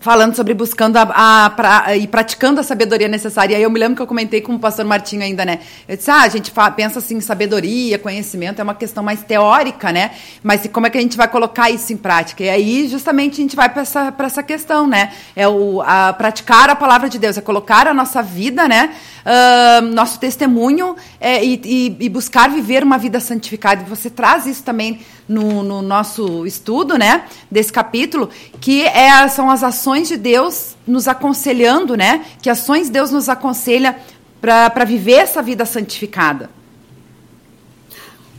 falando 0.00 0.34
sobre 0.36 0.54
buscando 0.54 0.96
a, 0.96 1.46
a, 1.46 1.50
pra, 1.50 1.96
e 1.96 2.06
praticando 2.06 2.60
a 2.60 2.62
sabedoria 2.62 3.08
necessária. 3.08 3.54
E 3.54 3.56
aí 3.56 3.62
eu 3.62 3.70
me 3.70 3.78
lembro 3.78 3.96
que 3.96 4.02
eu 4.02 4.06
comentei 4.06 4.40
com 4.40 4.54
o 4.54 4.58
pastor 4.58 4.84
Martinho 4.84 5.22
ainda, 5.22 5.44
né? 5.44 5.60
Eu 5.88 5.96
disse, 5.96 6.10
ah, 6.10 6.22
a 6.22 6.28
gente 6.28 6.50
fala, 6.50 6.70
pensa 6.70 6.98
assim, 6.98 7.20
sabedoria, 7.20 7.98
conhecimento 7.98 8.60
é 8.60 8.62
uma 8.62 8.74
questão 8.74 9.02
mais 9.02 9.22
teórica, 9.22 9.90
né? 9.90 10.12
Mas 10.42 10.66
como 10.72 10.86
é 10.86 10.90
que 10.90 10.98
a 10.98 11.00
gente 11.00 11.16
vai 11.16 11.28
colocar 11.28 11.70
isso 11.70 11.92
em 11.92 11.96
prática? 11.96 12.44
E 12.44 12.48
aí, 12.48 12.88
justamente, 12.88 13.34
a 13.34 13.42
gente 13.42 13.56
vai 13.56 13.68
para 13.68 13.82
essa, 13.82 14.14
essa 14.18 14.42
questão, 14.42 14.86
né? 14.86 15.12
É 15.34 15.48
o 15.48 15.82
a, 15.82 16.12
praticar 16.12 16.70
a 16.70 16.76
palavra 16.76 17.08
de 17.08 17.18
Deus, 17.18 17.36
é 17.36 17.40
colocar 17.40 17.86
a 17.86 17.94
nossa 17.94 18.22
vida, 18.22 18.68
né? 18.68 18.94
Uh, 19.26 19.82
nosso 19.86 20.20
testemunho 20.20 20.94
é, 21.20 21.44
e, 21.44 21.60
e, 21.64 21.96
e 21.98 22.08
buscar 22.08 22.48
viver 22.48 22.84
uma 22.84 22.96
vida 22.96 23.18
santificada. 23.18 23.84
Você 23.88 24.08
traz 24.08 24.46
isso 24.46 24.62
também 24.62 25.00
no, 25.28 25.62
no 25.62 25.82
nosso 25.82 26.46
estudo, 26.46 26.96
né, 26.96 27.24
desse 27.50 27.72
capítulo, 27.72 28.28
que 28.60 28.82
é, 28.84 29.26
são 29.28 29.50
as 29.50 29.62
ações 29.62 30.08
de 30.08 30.16
Deus 30.16 30.76
nos 30.86 31.08
aconselhando, 31.08 31.96
né, 31.96 32.24
que 32.40 32.48
ações 32.48 32.88
Deus 32.88 33.10
nos 33.10 33.28
aconselha 33.28 33.96
para 34.40 34.84
viver 34.84 35.14
essa 35.14 35.42
vida 35.42 35.64
santificada. 35.64 36.50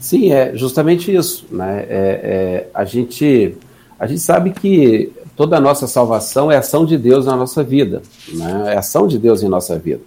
Sim, 0.00 0.32
é 0.32 0.54
justamente 0.54 1.14
isso, 1.14 1.46
né? 1.50 1.80
É, 1.80 1.86
é, 1.88 2.68
a 2.72 2.84
gente 2.84 3.56
a 3.98 4.06
gente 4.06 4.20
sabe 4.20 4.52
que 4.52 5.12
toda 5.36 5.56
a 5.56 5.60
nossa 5.60 5.88
salvação 5.88 6.52
é 6.52 6.56
ação 6.56 6.86
de 6.86 6.96
Deus 6.96 7.26
na 7.26 7.36
nossa 7.36 7.64
vida, 7.64 8.00
né? 8.32 8.74
É 8.74 8.78
ação 8.78 9.08
de 9.08 9.18
Deus 9.18 9.42
em 9.42 9.48
nossa 9.48 9.76
vida. 9.76 10.00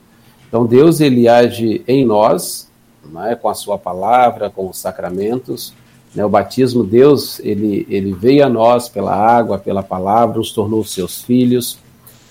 Então 0.48 0.65
Deus 0.65 1.02
ele 1.02 1.28
age 1.28 1.84
em 1.86 2.06
nós, 2.06 2.70
né? 3.04 3.36
com 3.36 3.50
a 3.50 3.54
sua 3.54 3.78
palavra, 3.78 4.50
com 4.50 4.70
os 4.70 4.78
sacramentos, 4.78 5.74
né, 6.13 6.26
o 6.26 6.30
batismo, 6.30 6.84
Deus, 6.84 7.39
ele, 7.39 7.86
ele 7.89 8.13
veio 8.13 8.45
a 8.45 8.50
nós 8.50 8.89
pela 8.89 9.15
água, 9.15 9.58
pela 9.58 9.82
palavra, 9.82 10.38
nos 10.38 10.52
tornou 10.52 10.84
seus 10.84 11.21
filhos. 11.21 11.80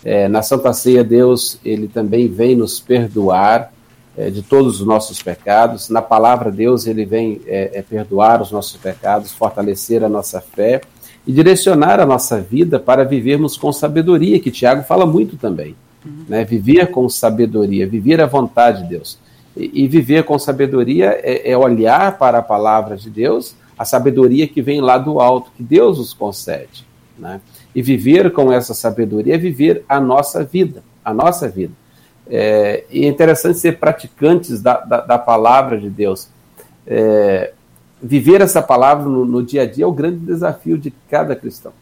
É, 0.05 0.29
na 0.29 0.43
Santa 0.43 0.73
Ceia, 0.73 1.03
Deus, 1.03 1.59
ele 1.65 1.89
também 1.89 2.29
vem 2.29 2.55
nos 2.55 2.79
perdoar 2.79 3.73
é, 4.17 4.29
de 4.29 4.43
todos 4.43 4.81
os 4.81 4.87
nossos 4.87 5.23
pecados. 5.23 5.89
Na 5.89 6.03
palavra, 6.03 6.51
Deus, 6.51 6.87
ele 6.87 7.07
vem 7.07 7.41
é, 7.47 7.71
é, 7.75 7.83
perdoar 7.83 8.43
os 8.43 8.53
nossos 8.53 8.77
pecados, 8.77 9.33
fortalecer 9.33 10.05
a 10.05 10.09
nossa 10.09 10.41
fé 10.41 10.83
e 11.27 11.33
direcionar 11.33 12.01
a 12.01 12.07
nossa 12.07 12.41
vida 12.41 12.79
para 12.79 13.05
vivermos 13.05 13.57
com 13.57 13.73
sabedoria, 13.73 14.41
que 14.41 14.51
Tiago 14.51 14.83
fala 14.83 15.07
muito 15.07 15.37
também. 15.37 15.75
Né? 16.29 16.45
Viver 16.45 16.91
com 16.91 17.09
sabedoria, 17.09 17.87
viver 17.87 18.21
a 18.21 18.27
vontade 18.27 18.83
de 18.83 18.91
Deus. 18.91 19.19
E, 19.57 19.85
e 19.85 19.89
viver 19.89 20.25
com 20.25 20.39
sabedoria 20.39 21.19
é, 21.23 21.51
é 21.51 21.57
olhar 21.57 22.19
para 22.19 22.39
a 22.39 22.43
palavra 22.43 22.97
de 22.97 23.09
Deus 23.09 23.55
a 23.81 23.85
sabedoria 23.87 24.47
que 24.47 24.61
vem 24.61 24.83
lá 24.83 24.99
do 24.99 25.21
alto, 25.21 25.51
que 25.57 25.63
Deus 25.63 25.97
nos 25.97 26.13
concede. 26.13 26.87
Né? 27.19 27.41
E 27.75 27.81
viver 27.81 28.31
com 28.31 28.53
essa 28.53 28.75
sabedoria 28.75 29.37
é 29.37 29.39
viver 29.39 29.87
a 29.89 29.99
nossa 29.99 30.45
vida, 30.45 30.85
a 31.03 31.15
nossa 31.15 31.49
vida. 31.49 31.73
É, 32.29 32.85
e 32.91 33.07
é 33.07 33.09
interessante 33.09 33.59
ser 33.59 33.79
praticantes 33.79 34.61
da, 34.61 34.81
da, 34.81 35.01
da 35.01 35.19
palavra 35.19 35.81
de 35.81 35.89
Deus. 35.89 36.29
É, 36.87 37.55
viver 38.03 38.43
essa 38.43 38.61
palavra 38.61 39.09
no, 39.09 39.25
no, 39.25 39.43
dia 39.43 39.63
a 39.63 39.67
dia 39.67 39.85
é 39.85 39.89
o 39.89 39.93
grande 39.93 40.27
desafio 40.27 40.77
de 40.77 40.93
cada 41.09 41.35
cristão. 41.35 41.73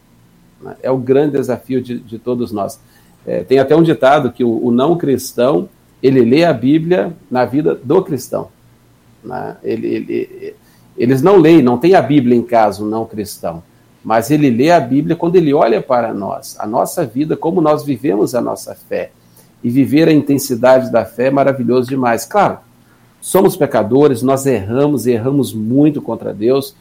Né? 0.62 0.76
É 0.80 0.92
o 0.92 0.98
grande 0.98 1.32
desafio 1.32 1.82
de, 1.82 1.98
de 1.98 2.16
todos 2.16 2.52
nós. 2.52 2.78
É, 3.26 3.42
tem 3.42 3.58
até 3.58 3.74
um 3.74 3.82
ditado 3.82 4.30
que 4.30 4.44
o, 4.44 4.64
o, 4.64 4.70
não 4.70 4.96
cristão 4.96 5.68
ele 6.00 6.20
lê 6.20 6.44
a 6.44 6.52
Bíblia 6.52 7.12
na 7.28 7.44
vida 7.44 7.74
do 7.74 8.04
cristão. 8.04 8.50
Né? 9.24 9.56
Ele, 9.64 9.86
ele, 9.88 10.54
eles 10.98 11.22
não 11.22 11.36
leem, 11.36 11.62
não 11.62 11.78
tem 11.78 11.94
a 11.94 12.02
Bíblia 12.02 12.36
em 12.36 12.42
casa, 12.42 12.84
não 12.84 13.06
cristão. 13.06 13.62
mas 14.04 14.30
ele 14.30 14.48
lê 14.48 14.70
a 14.70 14.80
Bíblia 14.80 15.16
quando 15.16 15.36
ele 15.36 15.52
olha 15.52 15.82
para 15.82 16.14
nós, 16.14 16.56
a 16.58 16.66
nossa 16.66 17.04
vida, 17.04 17.36
como 17.36 17.60
nós 17.60 17.84
vivemos 17.84 18.34
a 18.34 18.40
nossa 18.40 18.74
fé. 18.74 19.10
E 19.62 19.68
viver 19.68 20.08
a 20.08 20.12
intensidade 20.12 20.90
da 20.90 21.04
fé 21.04 21.26
é 21.26 21.30
maravilhoso 21.30 21.88
demais. 21.88 22.24
Claro, 22.24 22.58
somos 23.20 23.56
pecadores, 23.56 24.22
nós 24.22 24.46
erramos, 24.46 25.06
erramos 25.06 25.52
muito 25.52 26.00
contra 26.00 26.32
Deus, 26.32 26.74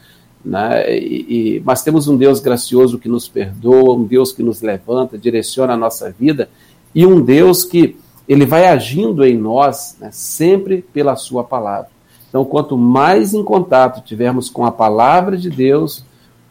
né? 0.45 0.95
E, 0.97 1.57
e, 1.57 1.63
mas 1.65 1.83
temos 1.83 2.07
um 2.07 2.15
Deus 2.15 2.39
gracioso 2.39 2.99
que 2.99 3.09
nos 3.09 3.27
perdoa, 3.27 3.95
um 3.95 4.03
Deus 4.03 4.31
que 4.31 4.43
nos 4.43 4.61
levanta, 4.61 5.17
direciona 5.17 5.73
a 5.73 5.77
nossa 5.77 6.11
vida, 6.11 6.49
e 6.93 7.05
um 7.05 7.19
Deus 7.19 7.65
que 7.65 7.97
ele 8.27 8.45
vai 8.45 8.67
agindo 8.67 9.25
em 9.25 9.37
nós 9.37 9.97
né, 9.99 10.09
sempre 10.11 10.81
pela 10.81 11.15
sua 11.15 11.43
palavra. 11.43 11.96
Então, 12.29 12.43
quanto 12.43 12.77
mais 12.77 13.33
em 13.33 13.43
contato 13.43 14.03
tivermos 14.03 14.49
com 14.49 14.65
a 14.65 14.71
palavra 14.71 15.37
de 15.37 15.49
Deus, 15.49 16.03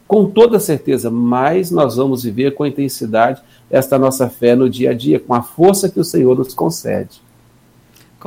com 0.07 0.25
toda 0.25 0.59
certeza, 0.59 1.11
mais 1.11 1.69
nós 1.69 1.97
vamos 1.97 2.23
viver 2.23 2.55
com 2.55 2.65
intensidade 2.65 3.41
esta 3.69 3.99
nossa 3.99 4.29
fé 4.29 4.55
no 4.55 4.69
dia 4.69 4.91
a 4.91 4.93
dia, 4.93 5.19
com 5.19 5.33
a 5.33 5.41
força 5.41 5.89
que 5.89 5.99
o 5.99 6.05
Senhor 6.05 6.37
nos 6.37 6.53
concede. 6.53 7.21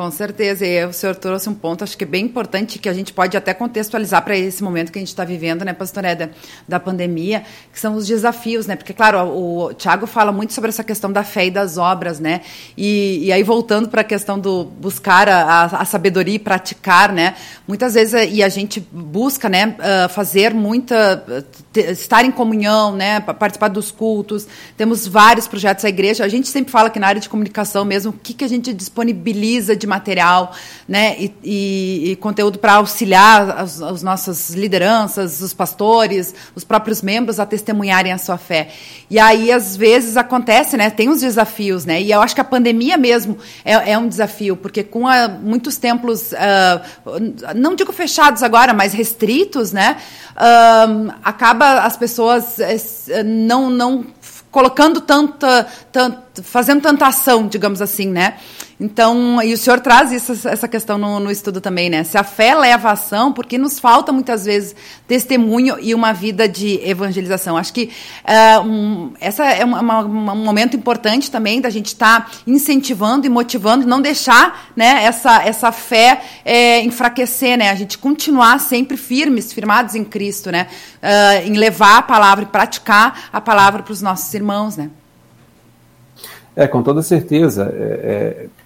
Com 0.00 0.10
certeza, 0.10 0.66
e 0.66 0.82
o 0.86 0.94
senhor 0.94 1.14
trouxe 1.14 1.46
um 1.50 1.52
ponto, 1.52 1.84
acho 1.84 1.94
que 1.94 2.04
é 2.04 2.06
bem 2.06 2.24
importante, 2.24 2.78
que 2.78 2.88
a 2.88 2.92
gente 2.94 3.12
pode 3.12 3.36
até 3.36 3.52
contextualizar 3.52 4.24
para 4.24 4.34
esse 4.34 4.64
momento 4.64 4.90
que 4.90 4.98
a 4.98 5.02
gente 5.02 5.08
está 5.08 5.26
vivendo, 5.26 5.62
né, 5.62 5.74
pastor 5.74 6.06
Eda, 6.06 6.30
da 6.66 6.80
pandemia, 6.80 7.44
que 7.70 7.78
são 7.78 7.96
os 7.96 8.06
desafios, 8.06 8.66
né, 8.66 8.76
porque, 8.76 8.94
claro, 8.94 9.18
o 9.28 9.74
Tiago 9.74 10.06
fala 10.06 10.32
muito 10.32 10.54
sobre 10.54 10.70
essa 10.70 10.82
questão 10.82 11.12
da 11.12 11.22
fé 11.22 11.48
e 11.48 11.50
das 11.50 11.76
obras, 11.76 12.18
né, 12.18 12.40
e, 12.78 13.26
e 13.26 13.30
aí 13.30 13.42
voltando 13.42 13.90
para 13.90 14.00
a 14.00 14.04
questão 14.04 14.38
do 14.38 14.64
buscar 14.64 15.28
a, 15.28 15.64
a, 15.64 15.84
sabedoria 15.84 16.36
e 16.36 16.38
praticar, 16.38 17.12
né, 17.12 17.34
muitas 17.68 17.92
vezes, 17.92 18.32
e 18.32 18.42
a 18.42 18.48
gente 18.48 18.80
busca, 18.80 19.50
né, 19.50 19.76
ah, 19.80 20.08
fazer 20.08 20.54
muita, 20.54 21.44
estar 21.74 22.24
em 22.24 22.30
comunhão, 22.30 22.96
né, 22.96 23.20
participar 23.20 23.68
dos 23.68 23.90
cultos, 23.90 24.46
temos 24.78 25.06
vários 25.06 25.46
projetos 25.46 25.82
da 25.82 25.90
igreja, 25.90 26.24
a 26.24 26.28
gente 26.28 26.48
sempre 26.48 26.72
fala 26.72 26.88
que 26.88 26.98
na 26.98 27.06
área 27.06 27.20
de 27.20 27.28
comunicação 27.28 27.84
mesmo, 27.84 28.12
o 28.12 28.14
que, 28.14 28.32
que 28.32 28.44
a 28.44 28.48
gente 28.48 28.72
disponibiliza 28.72 29.76
de 29.76 29.89
material 29.90 30.53
né, 30.88 31.16
e, 31.18 31.35
e, 31.44 32.11
e 32.12 32.16
conteúdo 32.16 32.59
para 32.59 32.74
auxiliar 32.74 33.59
as, 33.59 33.83
as, 33.83 34.03
nossas 34.03 34.50
lideranças, 34.50 35.40
os 35.42 35.53
pastores, 35.53 36.35
os 36.55 36.64
próprios 36.64 37.03
membros 37.03 37.38
a 37.38 37.44
testemunharem 37.44 38.12
a 38.12 38.18
sua 38.18 38.38
fé. 38.38 38.68
E 39.11 39.18
aí, 39.18 39.53
às 39.53 39.76
vezes, 39.76 40.16
acontece, 40.16 40.76
né? 40.76 40.88
Tem 40.88 41.09
os 41.09 41.20
desafios, 41.20 41.85
né? 41.85 42.00
E 42.00 42.11
eu 42.11 42.22
acho 42.22 42.35
que 42.35 42.40
a 42.40 42.44
pandemia 42.44 42.96
mesmo 42.96 43.37
é, 43.64 43.92
é 43.92 43.98
um 43.98 44.09
desafio, 44.09 44.57
porque 44.57 44.83
com 44.83 45.07
a, 45.07 45.29
muitos 45.29 45.76
templos, 45.76 46.33
uh, 46.33 47.55
não 47.55 47.74
digo 47.74 47.92
fechados 47.92 48.42
agora, 48.42 48.72
mas 48.72 48.92
restritos, 48.92 49.72
né? 49.72 49.96
Uh, 50.37 51.12
acaba 51.24 51.81
as 51.81 51.96
pessoas 51.96 52.59
uh, 52.59 53.24
não, 53.24 53.68
não 53.68 54.07
colocando 54.50 55.00
tanta, 55.00 55.66
tanta, 55.92 56.42
fazendo 56.42 56.83
tanta 56.83 57.07
ação, 57.07 57.46
digamos 57.46 57.81
assim, 57.81 58.09
né? 58.09 58.37
Então, 58.80 59.42
e 59.42 59.52
o 59.52 59.58
senhor 59.58 59.78
traz 59.78 60.10
isso, 60.10 60.48
essa 60.48 60.66
questão 60.66 60.96
no, 60.96 61.20
no, 61.20 61.30
estudo 61.30 61.60
também, 61.60 61.90
né? 61.90 62.02
Se 62.02 62.16
a 62.16 62.24
fé 62.24 62.54
leva 62.54 62.88
a 62.88 62.92
ação, 62.92 63.30
porque 63.30 63.58
nos 63.58 63.78
falta 63.78 64.10
muitas 64.10 64.46
vezes 64.46 64.74
testemunho 65.06 65.76
e 65.78 65.94
uma 65.94 66.14
vida 66.14 66.48
de 66.48 66.80
evangelização. 66.82 67.58
Acho 67.58 67.74
que 67.74 67.90
uh, 68.24 68.60
um, 68.62 69.12
essa 69.20 69.44
é 69.44 69.62
uma, 69.66 69.80
uma, 69.80 70.32
um 70.32 70.42
momento 70.42 70.78
importante 70.78 71.30
também 71.30 71.60
da 71.60 71.68
gente 71.68 71.88
estar 71.88 72.24
tá 72.24 72.30
incentivando 72.46 73.26
e 73.26 73.28
motivando, 73.28 73.86
não 73.86 74.00
deixar 74.00 74.72
né, 74.74 75.04
essa, 75.04 75.42
essa 75.42 75.70
fé 75.70 76.22
é, 76.42 76.80
enfraquecer, 76.80 77.58
né? 77.58 77.68
A 77.68 77.74
gente 77.74 77.98
continuar 77.98 78.58
sempre 78.60 78.96
firmes, 78.96 79.52
firmados 79.52 79.94
em 79.94 80.04
Cristo, 80.04 80.50
né? 80.50 80.68
Uh, 81.02 81.46
em 81.46 81.52
levar 81.52 81.98
a 81.98 82.02
palavra 82.02 82.44
e 82.44 82.46
praticar 82.46 83.28
a 83.30 83.42
palavra 83.42 83.82
para 83.82 83.92
os 83.92 84.00
nossos 84.00 84.32
irmãos, 84.32 84.78
né? 84.78 84.88
É, 86.56 86.66
com 86.66 86.82
toda 86.82 87.02
certeza. 87.02 87.72
É, 87.74 88.46
é, 88.46 88.60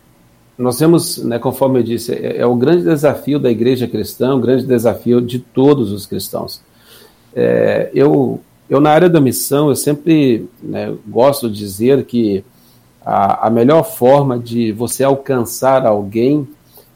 nós 0.56 0.78
temos, 0.78 1.18
né, 1.18 1.38
conforme 1.38 1.80
eu 1.80 1.82
disse, 1.82 2.12
é, 2.12 2.38
é, 2.38 2.46
o 2.46 2.54
grande 2.54 2.84
desafio 2.84 3.38
da 3.38 3.50
igreja 3.50 3.88
cristã, 3.88 4.34
o 4.34 4.40
grande 4.40 4.64
desafio 4.64 5.20
de 5.20 5.38
todos 5.38 5.92
os 5.92 6.06
cristãos. 6.06 6.60
É, 7.34 7.90
eu, 7.92 8.40
eu, 8.70 8.80
na 8.80 8.90
área 8.90 9.10
da 9.10 9.20
missão, 9.20 9.68
eu 9.68 9.76
sempre 9.76 10.48
né, 10.62 10.94
gosto 11.06 11.50
de 11.50 11.58
dizer 11.58 12.04
que 12.04 12.44
a, 13.04 13.48
a 13.48 13.50
melhor 13.50 13.82
forma 13.82 14.38
de 14.38 14.70
você 14.70 15.02
alcançar 15.02 15.84
alguém 15.84 16.46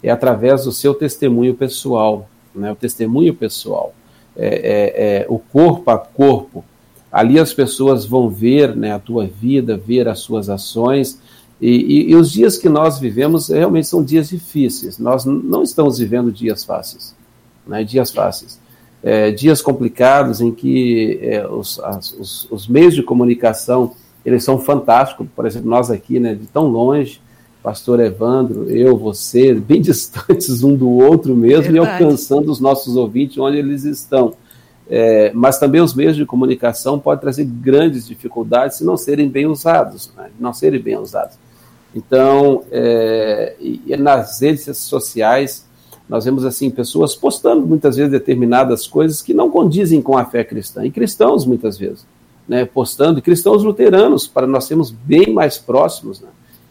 é 0.02 0.10
através 0.10 0.64
do 0.64 0.72
seu 0.72 0.94
testemunho 0.94 1.54
pessoal, 1.54 2.28
né, 2.54 2.70
o 2.70 2.76
testemunho 2.76 3.34
pessoal, 3.34 3.92
é, 4.36 4.46
é, 4.46 5.22
é, 5.22 5.26
o 5.28 5.38
corpo 5.38 5.90
a 5.90 5.98
corpo. 5.98 6.64
Ali 7.10 7.40
as 7.40 7.52
pessoas 7.52 8.04
vão 8.04 8.28
ver 8.28 8.76
né, 8.76 8.92
a 8.92 8.98
tua 8.98 9.26
vida, 9.26 9.76
ver 9.76 10.06
as 10.06 10.20
suas 10.20 10.48
ações, 10.48 11.20
e, 11.60 11.70
e, 11.70 12.10
e, 12.10 12.14
os 12.14 12.30
dias 12.30 12.56
que 12.56 12.68
nós 12.68 13.00
vivemos 13.00 13.48
realmente 13.48 13.88
são 13.88 14.02
dias 14.02 14.28
difíceis. 14.28 14.98
Nós 14.98 15.24
não 15.24 15.62
estamos 15.62 15.98
vivendo 15.98 16.30
dias 16.30 16.64
fáceis, 16.64 17.14
né? 17.66 17.82
dias 17.82 18.12
fáceis. 18.12 18.60
É, 19.02 19.30
dias 19.30 19.60
complicados 19.60 20.40
em 20.40 20.52
que 20.52 21.18
é, 21.22 21.46
os, 21.46 21.78
as, 21.80 22.12
os, 22.12 22.48
os, 22.50 22.66
meios 22.66 22.94
de 22.94 23.02
comunicação 23.02 23.92
eles 24.24 24.44
são 24.44 24.58
fantásticos. 24.58 25.26
Por 25.34 25.46
exemplo, 25.46 25.68
nós 25.68 25.90
aqui, 25.90 26.18
né, 26.18 26.34
de 26.34 26.46
tão 26.46 26.66
longe, 26.68 27.20
Pastor 27.62 28.00
Evandro, 28.00 28.70
eu, 28.70 28.96
você, 28.96 29.54
bem 29.54 29.80
distantes 29.82 30.62
um 30.62 30.76
do 30.76 30.88
outro 30.90 31.34
mesmo 31.34 31.72
Verdade. 31.72 32.02
e 32.02 32.04
alcançando 32.06 32.50
os 32.50 32.60
nossos 32.60 32.96
ouvintes 32.96 33.38
onde 33.38 33.56
eles 33.56 33.84
estão. 33.84 34.34
É, 34.90 35.30
mas 35.34 35.58
também 35.58 35.80
os 35.80 35.92
meios 35.92 36.16
de 36.16 36.24
comunicação 36.24 36.98
podem 36.98 37.20
trazer 37.20 37.44
grandes 37.44 38.06
dificuldades 38.06 38.78
se 38.78 38.84
não 38.84 38.96
serem 38.96 39.28
bem 39.28 39.46
usados, 39.46 40.10
né? 40.16 40.30
não 40.38 40.52
serem 40.52 40.80
bem 40.80 40.96
usados. 40.96 41.36
Então, 41.94 42.64
é, 42.70 43.56
nas 43.98 44.40
redes 44.40 44.76
sociais, 44.78 45.66
nós 46.08 46.24
vemos 46.24 46.44
assim 46.44 46.70
pessoas 46.70 47.14
postando 47.14 47.66
muitas 47.66 47.96
vezes 47.96 48.10
determinadas 48.10 48.86
coisas 48.86 49.20
que 49.20 49.34
não 49.34 49.50
condizem 49.50 50.00
com 50.00 50.16
a 50.16 50.24
fé 50.24 50.42
cristã, 50.42 50.84
e 50.84 50.90
cristãos 50.90 51.44
muitas 51.44 51.76
vezes, 51.76 52.06
né, 52.48 52.64
postando, 52.64 53.20
cristãos 53.20 53.62
luteranos, 53.62 54.26
para 54.26 54.46
nós 54.46 54.64
sermos 54.64 54.90
bem 54.90 55.32
mais 55.32 55.58
próximos, 55.58 56.20
né, 56.20 56.28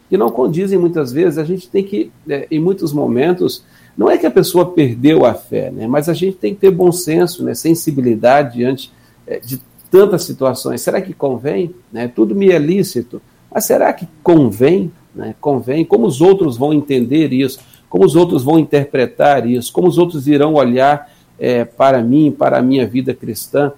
que 0.10 0.18
não 0.18 0.32
condizem 0.32 0.80
muitas 0.80 1.12
vezes, 1.12 1.38
a 1.38 1.44
gente 1.44 1.70
tem 1.70 1.84
que, 1.84 2.12
é, 2.28 2.48
em 2.50 2.60
muitos 2.60 2.92
momentos, 2.92 3.64
não 3.96 4.10
é 4.10 4.18
que 4.18 4.26
a 4.26 4.32
pessoa 4.32 4.72
perdeu 4.72 5.26
a 5.26 5.34
fé, 5.34 5.70
né, 5.70 5.86
mas 5.86 6.10
a 6.10 6.14
gente 6.14 6.38
tem 6.38 6.56
que 6.56 6.62
ter 6.62 6.72
bom 6.72 6.92
senso, 6.92 7.44
né, 7.44 7.54
sensibilidade 7.54 8.58
diante 8.58 8.92
é, 9.28 9.40
de 9.40 9.62
tantas 9.92 10.24
situações. 10.24 10.82
Será 10.82 11.02
que 11.02 11.14
convém? 11.14 11.74
Né, 11.92 12.08
tudo 12.08 12.34
me 12.34 12.50
é 12.50 12.58
lícito, 12.58 13.22
mas 13.54 13.66
será 13.66 13.94
que 13.94 14.08
convém? 14.24 14.92
Né? 15.18 15.36
Convém, 15.42 15.84
como 15.84 16.06
os 16.06 16.22
outros 16.22 16.56
vão 16.56 16.72
entender 16.72 17.34
isso, 17.34 17.60
como 17.90 18.06
os 18.06 18.16
outros 18.16 18.44
vão 18.44 18.60
interpretar 18.60 19.48
isso, 19.48 19.74
como 19.74 19.88
os 19.88 19.98
outros 19.98 20.28
irão 20.28 20.54
olhar 20.54 21.12
é, 21.40 21.66
para 21.66 22.02
mim, 22.02 22.32
para 22.32 22.60
a 22.60 22.62
minha 22.62 22.86
vida 22.86 23.14
cristã, 23.16 23.72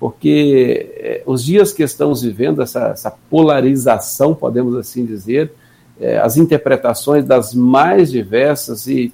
porque 0.00 0.90
é, 0.96 1.22
os 1.26 1.44
dias 1.44 1.72
que 1.72 1.82
estamos 1.82 2.22
vivendo, 2.22 2.62
essa, 2.62 2.88
essa 2.88 3.10
polarização, 3.10 4.34
podemos 4.34 4.74
assim 4.76 5.04
dizer, 5.04 5.52
é, 6.00 6.18
as 6.18 6.36
interpretações 6.36 7.24
das 7.24 7.52
mais 7.52 8.10
diversas 8.10 8.86
e, 8.86 9.12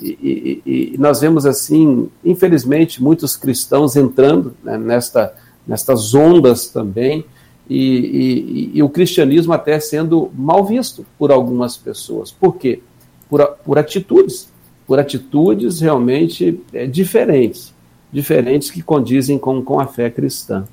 e, 0.00 0.60
e, 0.66 0.92
e, 0.94 0.98
nós 0.98 1.20
vemos 1.20 1.46
assim, 1.46 2.10
infelizmente, 2.24 3.02
muitos 3.02 3.36
cristãos 3.36 3.96
entrando 3.96 4.54
né, 4.62 4.76
nesta, 4.76 5.32
nestas 5.66 6.14
ondas 6.14 6.66
também, 6.66 7.24
e, 7.68 7.78
e, 7.78 8.70
e, 8.74 8.82
o 8.82 8.88
cristianismo 8.88 9.52
até 9.52 9.80
sendo 9.80 10.30
mal 10.34 10.64
visto 10.64 11.04
por 11.18 11.32
algumas 11.32 11.76
pessoas. 11.76 12.30
Por 12.30 12.56
quê? 12.56 12.80
Por, 13.28 13.44
por 13.64 13.78
atitudes, 13.78 14.52
por 14.86 14.98
atitudes 14.98 15.80
realmente 15.80 16.60
é, 16.72 16.86
diferentes, 16.86 17.72
diferentes 18.12 18.70
que 18.70 18.82
condizem 18.82 19.38
com, 19.38 19.62
com 19.62 19.80
a 19.80 19.86
fé 19.86 20.10
cristã. 20.10 20.64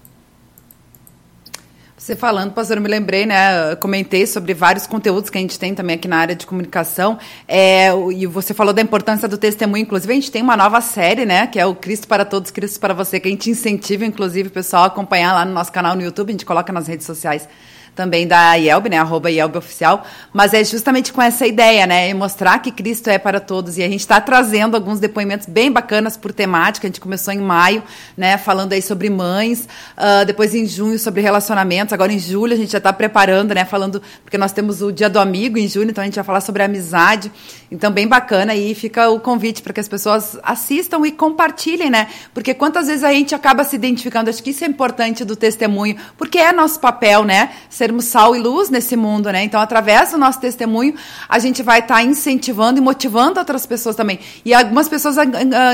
Você 2.02 2.16
falando, 2.16 2.52
pastor, 2.52 2.78
eu 2.78 2.82
me 2.82 2.90
lembrei, 2.90 3.28
né? 3.28 3.76
Comentei 3.76 4.26
sobre 4.26 4.56
vários 4.56 4.88
conteúdos 4.88 5.30
que 5.30 5.38
a 5.38 5.42
gente 5.42 5.60
tem 5.60 5.76
também 5.76 5.98
aqui 5.98 6.08
na 6.08 6.18
área 6.18 6.36
de 6.36 6.48
comunicação. 6.48 7.20
É, 7.48 7.90
e 8.16 8.26
você 8.26 8.56
falou 8.56 8.74
da 8.74 8.82
importância 8.82 9.28
do 9.28 9.38
testemunho. 9.38 9.84
Inclusive, 9.84 10.12
a 10.12 10.16
gente 10.16 10.32
tem 10.32 10.42
uma 10.42 10.58
nova 10.58 10.82
série, 10.82 11.28
né? 11.28 11.46
Que 11.46 11.60
é 11.60 11.66
o 11.68 11.76
Cristo 11.76 12.08
para 12.08 12.26
Todos, 12.26 12.50
Cristo 12.50 12.80
para 12.80 12.96
Você, 12.96 13.20
que 13.20 13.28
a 13.28 13.32
gente 13.32 13.52
incentiva, 13.52 14.04
inclusive, 14.04 14.50
o 14.50 14.52
pessoal 14.52 14.86
a 14.86 14.88
acompanhar 14.88 15.32
lá 15.36 15.46
no 15.46 15.54
nosso 15.54 15.72
canal 15.72 15.96
no 15.96 16.02
YouTube. 16.02 16.30
A 16.30 16.32
gente 16.32 16.46
coloca 16.46 16.74
nas 16.74 16.88
redes 16.88 17.06
sociais 17.06 17.48
também 17.96 18.26
da 18.26 18.56
IELB, 18.56 18.90
né, 18.90 18.98
arroba 18.98 19.30
Oficial, 19.56 20.06
mas 20.32 20.54
é 20.54 20.64
justamente 20.64 21.12
com 21.12 21.22
essa 21.22 21.46
ideia, 21.46 21.86
né, 21.86 22.14
mostrar 22.14 22.60
que 22.60 22.72
Cristo 22.72 23.10
é 23.10 23.18
para 23.18 23.40
todos, 23.40 23.78
e 23.78 23.84
a 23.84 23.90
gente 23.90 24.00
está 24.00 24.20
trazendo 24.22 24.76
alguns 24.76 25.00
depoimentos 25.00 25.48
bem 25.48 25.72
bacanas 25.72 26.16
por 26.16 26.32
temática, 26.32 26.88
a 26.88 26.90
gente 26.90 27.02
começou 27.02 27.34
em 27.34 27.40
maio, 27.40 27.84
né, 28.16 28.38
falando 28.38 28.74
aí 28.74 28.82
sobre 28.82 29.10
mães, 29.10 29.68
uh, 29.98 30.26
depois 30.26 30.56
em 30.56 30.66
junho 30.66 30.98
sobre 30.98 31.22
relacionamentos, 31.22 31.94
agora 31.94 32.14
em 32.14 32.20
julho 32.20 32.54
a 32.54 32.58
gente 32.58 32.72
já 32.72 32.78
está 32.78 32.94
preparando, 32.94 33.54
né, 33.54 33.66
falando, 33.66 34.02
porque 34.24 34.38
nós 34.38 34.52
temos 34.52 34.82
o 34.82 34.92
Dia 34.92 35.10
do 35.10 35.20
Amigo 35.20 35.58
em 35.58 35.68
julho, 35.68 35.90
então 35.90 36.02
a 36.02 36.06
gente 36.06 36.16
vai 36.16 36.24
falar 36.24 36.42
sobre 36.42 36.64
amizade, 36.64 37.32
então 37.70 37.92
bem 37.92 38.08
bacana, 38.08 38.56
e 38.56 38.74
fica 38.74 39.10
o 39.10 39.20
convite 39.20 39.62
para 39.62 39.74
que 39.74 39.80
as 39.80 39.88
pessoas 39.88 40.38
assistam 40.44 41.06
e 41.06 41.12
compartilhem, 41.12 41.90
né, 41.90 42.08
porque 42.34 42.54
quantas 42.54 42.88
vezes 42.88 43.04
a 43.04 43.12
gente 43.12 43.36
acaba 43.36 43.66
se 43.66 43.76
identificando, 43.76 44.30
acho 44.30 44.42
que 44.42 44.52
isso 44.52 44.64
é 44.64 44.68
importante 44.68 45.26
do 45.26 45.36
testemunho, 45.36 45.98
porque 46.18 46.38
é 46.38 46.54
nosso 46.54 46.80
papel, 46.80 47.26
né, 47.26 47.50
sermos 47.82 48.06
sal 48.06 48.36
e 48.36 48.40
luz 48.40 48.70
nesse 48.70 48.96
mundo, 48.96 49.32
né, 49.32 49.44
então 49.44 49.60
através 49.60 50.12
do 50.12 50.18
nosso 50.20 50.40
testemunho 50.40 50.94
a 51.28 51.40
gente 51.40 51.64
vai 51.64 51.80
estar 51.80 51.96
tá 51.96 52.04
incentivando 52.04 52.80
e 52.80 52.82
motivando 52.82 53.40
outras 53.40 53.66
pessoas 53.66 53.96
também, 53.96 54.20
e 54.46 54.54
algumas 54.54 54.88
pessoas 54.88 55.16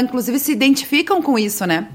inclusive 0.02 0.40
se 0.40 0.54
identificam 0.54 1.22
com 1.22 1.38
isso, 1.38 1.66
né. 1.66 1.88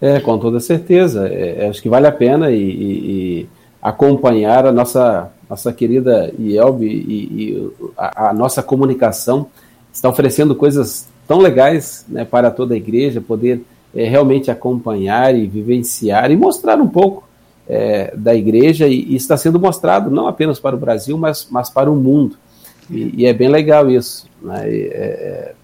É, 0.00 0.18
com 0.18 0.38
toda 0.38 0.58
certeza. 0.60 1.28
É, 1.28 1.64
é, 1.64 1.68
acho 1.68 1.82
que 1.82 1.88
vale 1.88 2.06
a 2.06 2.12
pena 2.12 2.50
e, 2.50 2.56
e, 2.56 3.42
e, 3.42 3.48
acompanhar 3.82 4.66
a 4.66 4.72
nossa, 4.72 5.30
nossa 5.48 5.72
querida 5.72 6.32
Ielbe 6.38 6.86
e, 6.86 7.42
e 7.42 7.70
a, 7.96 8.30
a, 8.30 8.32
nossa 8.32 8.62
comunicação 8.62 9.46
está 9.92 10.08
oferecendo 10.08 10.54
coisas 10.54 11.06
tão 11.28 11.38
legais 11.38 12.04
né, 12.08 12.24
para 12.24 12.50
toda 12.50 12.74
a 12.74 12.76
igreja, 12.76 13.20
poder 13.20 13.62
é, 13.94 14.04
realmente 14.04 14.50
acompanhar 14.50 15.34
e 15.34 15.46
vivenciar 15.46 16.30
e 16.30 16.36
mostrar 16.36 16.80
um 16.80 16.88
pouco 16.88 17.24
é, 17.70 18.12
da 18.16 18.34
igreja 18.34 18.88
e, 18.88 19.14
está 19.14 19.36
sendo 19.36 19.60
mostrado 19.60 20.10
não 20.10 20.26
apenas 20.26 20.58
para 20.58 20.74
o 20.74 20.78
Brasil, 20.78 21.16
mas, 21.16 21.46
mas 21.48 21.70
para 21.70 21.90
o 21.90 21.94
mundo. 21.94 22.36
E, 22.90 23.24
é 23.24 23.32
bem 23.32 23.48
legal 23.48 23.88
isso. 23.88 24.26
Né? 24.42 24.68
É, 24.68 25.54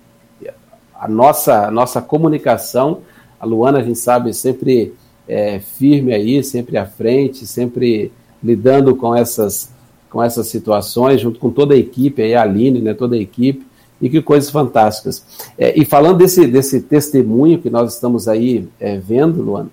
é, 0.45 0.55
a 0.95 1.09
nossa, 1.09 1.67
a 1.67 1.71
nossa 1.71 2.01
comunicação 2.01 3.03
a 3.39 3.45
Luana, 3.45 3.79
a 3.79 3.83
gente 3.83 3.99
sabe, 3.99 4.33
sempre 4.33 4.95
é, 5.29 5.59
firme 5.59 6.15
aí, 6.15 6.43
sempre 6.43 6.77
à 6.79 6.87
frente, 6.87 7.47
sempre 7.47 8.13
lidando 8.43 8.95
com 8.97 9.15
essas, 9.15 9.71
com 10.11 10.23
essas 10.23 10.47
situações, 10.49 11.21
junto 11.21 11.39
com 11.39 11.51
toda 11.51 11.75
a 11.75 11.79
equipe, 11.79 12.23
aí, 12.23 12.35
a 12.35 12.43
Aline, 12.43 12.81
né, 12.81 12.95
toda 12.95 13.17
a 13.17 13.19
equipe, 13.19 13.67
e 14.01 14.09
que 14.09 14.23
coisas 14.23 14.51
fantásticas. 14.51 15.25
É, 15.59 15.79
e 15.79 15.85
falando 15.85 16.19
desse, 16.19 16.47
desse 16.47 16.81
testemunho 16.81 17.59
que 17.59 17.71
nós 17.71 17.95
estamos 17.95 18.29
aí 18.29 18.69
é, 18.81 18.99
vendo, 18.99 19.43
Luana, 19.43 19.71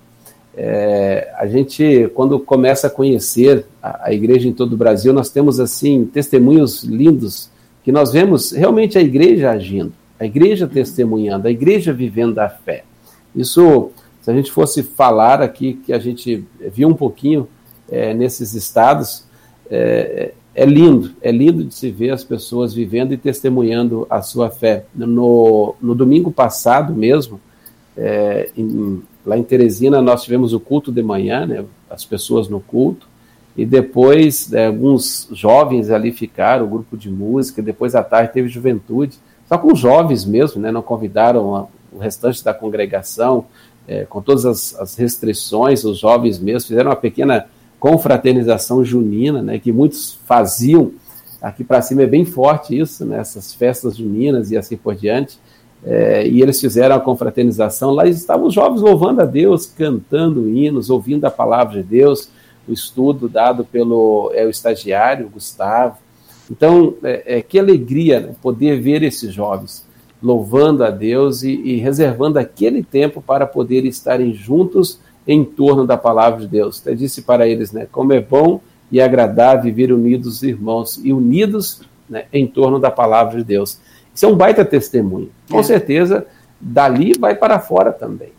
é, 0.55 1.33
a 1.37 1.47
gente, 1.47 2.09
quando 2.13 2.39
começa 2.39 2.87
a 2.87 2.89
conhecer 2.89 3.65
a, 3.81 4.07
a, 4.07 4.13
igreja 4.13 4.47
em 4.47 4.53
todo 4.53 4.73
o 4.73 4.77
Brasil, 4.77 5.11
nós 5.11 5.29
temos, 5.29 5.59
assim, 5.59 6.05
testemunhos 6.05 6.83
lindos, 6.83 7.49
que 7.83 7.91
nós 7.91 8.11
vemos 8.11 8.51
realmente 8.51 8.97
a 8.97 9.01
igreja 9.01 9.49
agindo, 9.49 9.93
a 10.19 10.25
igreja 10.25 10.67
testemunhando, 10.67 11.47
a 11.47 11.51
igreja 11.51 11.91
vivendo 11.91 12.39
a 12.39 12.47
fé. 12.47 12.83
Isso, 13.35 13.89
se 14.21 14.29
a 14.29 14.33
gente 14.33 14.51
fosse 14.51 14.83
falar 14.83 15.41
aqui, 15.41 15.73
que 15.85 15.91
a 15.91 15.99
gente 15.99 16.45
viu 16.71 16.87
um 16.87 16.93
pouquinho 16.93 17.47
é, 17.89 18.13
nesses 18.13 18.53
estados, 18.53 19.25
é, 19.69 20.33
é, 20.53 20.65
lindo, 20.65 21.13
é 21.21 21.31
lindo 21.31 21.63
de 21.63 21.73
se 21.73 21.89
ver 21.89 22.11
as 22.11 22.23
pessoas 22.23 22.73
vivendo 22.73 23.11
e 23.11 23.17
testemunhando 23.17 24.05
a 24.07 24.21
sua 24.21 24.51
fé. 24.51 24.85
No, 24.93 25.75
no 25.81 25.95
domingo 25.95 26.31
passado 26.31 26.93
mesmo, 26.93 27.41
é, 27.97 28.49
em, 28.55 29.01
lá 29.25 29.37
em 29.37 29.43
Teresina, 29.43 30.01
nós 30.01 30.23
tivemos 30.23 30.53
o 30.53 30.59
culto 30.59 30.91
de 30.91 31.01
manhã, 31.01 31.45
né, 31.45 31.65
as 31.89 32.03
pessoas 32.03 32.49
no 32.49 32.59
culto, 32.59 33.07
e 33.55 33.65
depois 33.65 34.51
é, 34.51 34.67
alguns 34.67 35.29
jovens 35.31 35.91
ali 35.91 36.11
ficaram, 36.11 36.65
o 36.65 36.69
grupo 36.69 36.97
de 36.97 37.09
música, 37.09 37.61
depois 37.61 37.95
à 37.95 38.03
tarde 38.03 38.33
teve 38.33 38.47
juventude, 38.47 39.17
só 39.47 39.57
com 39.57 39.75
jovens 39.75 40.25
mesmo, 40.25 40.61
né, 40.61 40.71
não 40.71 40.81
convidaram 40.81 41.69
o 41.91 41.99
restante 41.99 42.43
da 42.43 42.53
congregação, 42.53 43.45
é, 43.87 44.05
com 44.05 44.21
todas 44.21 44.45
as, 44.45 44.75
as, 44.79 44.95
restrições, 44.95 45.83
os 45.83 45.99
jovens 45.99 46.39
mesmo 46.39 46.67
fizeram 46.67 46.89
uma 46.89 46.95
pequena 46.95 47.45
confraternização 47.79 48.83
junina, 48.83 49.41
né, 49.41 49.59
que 49.59 49.71
muitos 49.71 50.17
faziam. 50.25 50.93
Aqui 51.41 51.63
para 51.63 51.81
cima 51.81 52.03
é 52.03 52.07
bem 52.07 52.23
forte 52.23 52.77
isso, 52.77 53.05
né, 53.05 53.19
essas 53.19 53.53
festas 53.53 53.97
juninas 53.97 54.51
e 54.51 54.57
assim 54.57 54.77
por 54.77 54.95
diante. 54.95 55.37
É, 55.85 56.25
e 56.27 56.41
eles 56.41 56.59
fizeram 56.59 56.95
a 56.95 56.99
confraternização. 56.99 57.91
Lá 57.91 58.07
estavam 58.07 58.47
os 58.47 58.53
jovens 58.53 58.81
louvando 58.81 59.21
a 59.21 59.25
Deus, 59.25 59.65
cantando 59.65 60.47
hinos, 60.49 60.89
ouvindo 60.89 61.25
a 61.25 61.31
palavra 61.31 61.81
de 61.81 61.83
Deus, 61.83 62.29
o 62.67 62.71
estudo 62.71 63.27
dado 63.27 63.65
pelo 63.65 64.31
é, 64.33 64.45
o 64.45 64.49
estagiário, 64.49 65.29
Gustavo. 65.29 65.97
Então, 66.49 66.95
é, 67.03 67.37
é 67.37 67.41
que 67.41 67.59
alegria 67.59 68.19
né, 68.19 68.35
poder 68.41 68.79
ver 68.79 69.03
esses 69.03 69.33
jovens 69.33 69.85
louvando 70.21 70.85
a 70.85 70.89
Deus 70.89 71.43
e, 71.43 71.51
e 71.51 71.77
reservando 71.77 72.39
aquele 72.39 72.81
tempo 72.81 73.21
para 73.21 73.45
poder 73.45 73.85
estarem 73.85 74.33
juntos 74.33 74.99
em 75.27 75.43
torno 75.43 75.85
da 75.85 75.97
palavra 75.97 76.41
de 76.41 76.47
Deus. 76.47 76.79
Até 76.81 76.95
disse 76.95 77.21
para 77.21 77.47
eles, 77.47 77.73
né, 77.73 77.87
como 77.91 78.13
é 78.13 78.21
bom 78.21 78.61
e 78.89 79.01
agradável 79.01 79.63
viver 79.63 79.91
unidos, 79.91 80.43
irmãos, 80.43 80.99
e 81.03 81.11
unidos 81.11 81.81
né, 82.09 82.25
em 82.31 82.47
torno 82.47 82.79
da 82.79 82.91
palavra 82.91 83.37
de 83.37 83.43
Deus. 83.43 83.79
Isso 84.13 84.25
é 84.25 84.29
um 84.29 84.35
baita 84.35 84.63
testemunho. 84.63 85.31
Com 85.49 85.59
é. 85.59 85.63
certeza, 85.63 86.25
dali 86.59 87.13
vai 87.19 87.35
para 87.35 87.59
fora 87.59 87.91
também. 87.91 88.31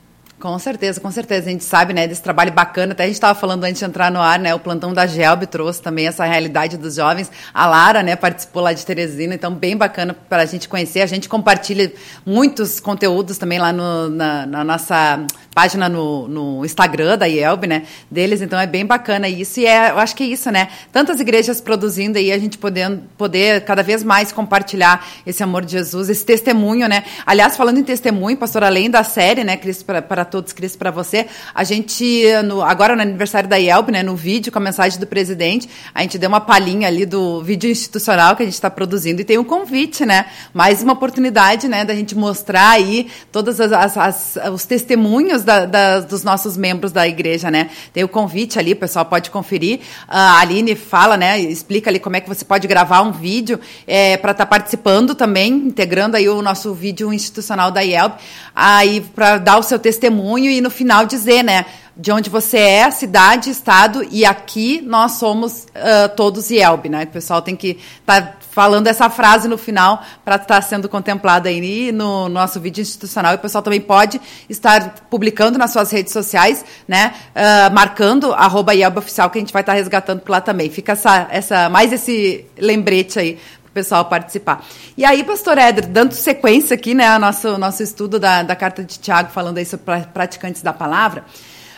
Com 0.45 0.59
certeza, 0.59 1.01
com 1.01 1.11
certeza. 1.11 1.49
A 1.49 1.51
gente 1.51 1.65
sabe, 1.65 1.95
né, 1.95 2.07
desse 2.07 2.23
trabalho 2.23 2.53
bacana. 2.53 2.93
Até 2.93 3.05
a 3.05 3.07
gente 3.07 3.15
estava 3.15 3.39
falando 3.39 3.65
antes 3.65 3.79
de 3.79 3.85
entrar 3.87 4.11
no 4.11 4.21
ar, 4.21 4.39
né, 4.39 4.55
o 4.55 4.59
plantão 4.59 4.93
da 4.93 5.07
Gelb 5.07 5.47
trouxe 5.47 5.81
também 5.81 6.07
essa 6.07 6.23
realidade 6.27 6.77
dos 6.77 6.97
jovens. 6.97 7.33
A 7.55 7.67
Lara, 7.67 8.03
né, 8.03 8.15
participou 8.15 8.63
lá 8.63 8.75
de 8.75 8.85
Teresina, 8.85 9.35
então 9.35 9.55
bem 9.55 9.75
bacana 9.75 10.15
para 10.29 10.43
a 10.43 10.45
gente 10.45 10.69
conhecer. 10.69 11.01
A 11.01 11.07
gente 11.07 11.31
compartilha 11.31 11.91
muitos 12.27 12.79
conteúdos 12.79 13.39
também 13.39 13.59
lá 13.59 13.73
no, 13.73 14.11
na, 14.11 14.45
na, 14.45 14.63
nossa 14.63 15.25
página 15.55 15.89
no, 15.89 16.27
no 16.29 16.65
Instagram 16.65 17.17
da 17.17 17.27
IELB, 17.27 17.67
né, 17.67 17.83
deles. 18.11 18.43
Então 18.43 18.59
é 18.59 18.67
bem 18.67 18.85
bacana 18.85 19.29
isso. 19.29 19.61
E 19.61 19.67
é, 19.67 19.91
eu 19.91 19.99
acho 19.99 20.17
que 20.17 20.25
é 20.25 20.27
isso, 20.27 20.51
né, 20.51 20.69
tantas 20.93 21.21
igrejas 21.21 21.61
produzindo 21.61 22.19
aí, 22.19 22.33
a 22.33 22.39
gente 22.39 22.59
podendo, 22.59 23.03
poder 23.17 23.65
cada 23.65 23.83
vez 23.83 24.03
mais 24.03 24.33
compartilhar 24.33 25.07
esse 25.27 25.43
amor 25.43 25.65
de 25.65 25.73
Jesus, 25.73 26.09
esse 26.09 26.25
testemunho, 26.25 26.89
né. 26.89 27.05
Aliás, 27.25 27.57
falando 27.57 27.79
em 27.79 27.85
testemunho, 27.85 28.37
pastor, 28.37 28.65
além 28.65 28.91
da 28.91 29.05
série, 29.05 29.45
né, 29.45 29.57
Cristo 29.57 29.85
para 29.85 30.25
todos, 30.25 30.53
Cristo 30.53 30.79
para 30.79 30.91
você. 30.91 31.27
A 31.55 31.63
gente, 31.63 32.25
no, 32.45 32.63
agora 32.63 32.97
no 32.97 33.03
aniversário 33.03 33.49
da 33.49 33.57
IELB, 33.57 33.93
né, 33.93 34.03
no 34.03 34.17
vídeo 34.17 34.51
com 34.51 34.59
a 34.59 34.63
mensagem 34.63 34.99
do 34.99 35.07
presidente, 35.07 35.69
a 35.95 36.03
gente 36.03 36.19
deu 36.19 36.29
uma 36.29 36.41
palhinha 36.41 36.89
ali 36.89 37.07
do 37.07 37.43
vídeo 37.43 37.71
institucional 37.71 38.35
que 38.35 38.43
a 38.43 38.47
gente 38.47 38.55
está 38.55 38.71
produzindo 38.71 39.21
e 39.21 39.25
tem 39.25 39.39
um 39.39 39.45
convite, 39.45 40.05
né? 40.05 40.27
Mais 40.53 40.83
uma 40.83 40.95
oportunidade, 40.95 41.69
né, 41.69 41.85
da 41.85 41.95
gente 41.95 42.17
mostrar 42.17 42.71
aí 42.71 43.09
todos 43.31 43.61
as, 43.61 43.73
as, 43.73 43.97
as, 43.97 44.39
os 44.53 44.65
testemunhos 44.65 45.44
da, 45.45 45.67
da, 45.67 46.01
dos 46.01 46.25
nossos 46.25 46.57
membros 46.57 46.91
da 46.93 47.07
igreja, 47.07 47.51
né? 47.51 47.71
Tem 47.93 48.03
o 48.03 48.09
convite 48.09 48.59
ali, 48.59 48.73
o 48.73 48.77
pessoal 48.77 49.05
pode 49.05 49.31
conferir. 49.31 49.81
A 50.09 50.41
Aline 50.41 50.75
fala, 50.75 51.17
né, 51.17 51.39
explica 51.39 51.91
ali 51.91 52.01
como 52.01 52.17
é 52.17 52.21
que 52.21 52.29
você 52.29 52.45
pode 52.45 52.67
gravar 52.67 53.03
um 53.03 53.13
vídeo 53.13 53.61
é, 53.87 54.17
para 54.17 54.33
estar 54.33 54.45
tá 54.45 54.51
participando 54.51 55.15
também, 55.15 55.53
integrando 55.53 56.17
aí 56.17 56.29
o 56.29 56.43
nosso 56.43 56.75
vídeo 56.75 57.13
institucional 57.13 57.71
da 57.71 57.83
IELB, 57.83 58.15
aí 58.55 59.01
para 59.15 59.39
dar 59.39 59.59
o 59.59 59.63
seu 59.63 59.79
testemunho 59.79 60.51
e 60.51 60.61
no 60.61 60.71
final 60.71 61.07
dizer, 61.07 61.43
né? 61.43 61.67
De 61.97 62.11
onde 62.11 62.29
você 62.29 62.59
é, 62.59 62.91
cidade, 62.91 63.51
estado, 63.51 64.05
e 64.11 64.25
aqui 64.25 64.81
nós 64.85 65.13
somos 65.13 65.67
uh, 65.77 66.09
todos 66.17 66.51
IELB, 66.51 66.89
né? 66.89 67.05
O 67.05 67.07
pessoal 67.07 67.41
tem 67.41 67.55
que 67.55 67.79
estar 68.01 68.21
tá 68.21 68.37
falando 68.55 68.87
essa 68.87 69.11
frase 69.11 69.49
no 69.49 69.59
final 69.59 70.01
para 70.25 70.37
estar 70.37 70.47
tá 70.47 70.63
sendo 70.63 70.89
contemplada 70.89 71.49
aí 71.49 71.91
no 71.91 72.29
nosso 72.29 72.61
vídeo 72.61 72.81
institucional. 72.81 73.33
E 73.33 73.35
o 73.35 73.39
pessoal 73.41 73.63
também 73.63 73.81
pode 73.81 74.21
estar 74.49 74.95
publicando 75.11 75.59
nas 75.59 75.73
suas 75.73 75.91
redes 75.91 76.13
sociais, 76.13 76.65
né? 76.87 77.15
Uh, 77.35 77.75
marcando 77.75 78.33
arroba 78.33 78.73
oficial, 78.97 79.29
que 79.29 79.39
a 79.39 79.41
gente 79.41 79.53
vai 79.53 79.63
estar 79.63 79.73
tá 79.73 79.79
resgatando 79.79 80.21
por 80.21 80.31
lá 80.31 80.41
também. 80.41 80.71
Fica 80.71 80.93
essa, 80.93 81.27
essa, 81.31 81.69
mais 81.69 81.93
esse 81.93 82.47
lembrete 82.57 83.19
aí 83.19 83.39
pessoal 83.75 84.05
participar. 84.05 84.65
E 84.97 85.05
aí, 85.05 85.25
pastor 85.25 85.59
Éder, 85.59 85.89
dando 85.89 86.13
sequência 86.13 86.75
aqui, 86.75 86.95
né, 86.95 87.09
ao 87.09 87.19
nosso, 87.19 87.59
nosso 87.59 87.83
estudo 87.83 88.21
da, 88.21 88.45
da 88.45 88.55
carta 88.55 88.85
de 88.85 89.01
Tiago, 89.01 89.31
falando 89.33 89.59
aí 89.59 89.67
sobre 89.67 89.85
praticantes 90.13 90.63
da 90.63 90.73
palavra, 90.73 91.25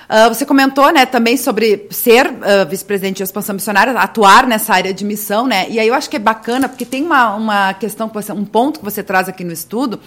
uh, 0.09 0.29
você 0.29 0.45
comentou, 0.45 0.92
né, 0.92 1.07
também 1.07 1.37
sobre 1.37 1.87
ser 1.90 2.27
uh, 2.27 2.69
vice-presidente 2.69 3.19
de 3.19 3.23
expansão 3.23 3.55
missionária, 3.55 3.92
atuar 3.92 4.47
nessa 4.47 4.75
área 4.75 4.92
de 4.92 5.05
missão, 5.05 5.47
né, 5.47 5.66
e 5.69 5.79
aí 5.79 5.88
eu 5.88 5.95
acho 5.95 6.09
que 6.09 6.16
é 6.16 6.21
bacana, 6.21 6.69
porque 6.69 6.85
tem 6.85 7.05
uma, 7.05 7.35
uma 7.35 7.75
questão, 7.75 8.09
você, 8.09 8.33
um 8.33 8.45
ponto 8.45 8.81
que 8.81 8.85
você 8.85 9.03
traz 9.03 9.29
aqui 9.29 9.45
no 9.45 9.53
estudo, 9.53 10.01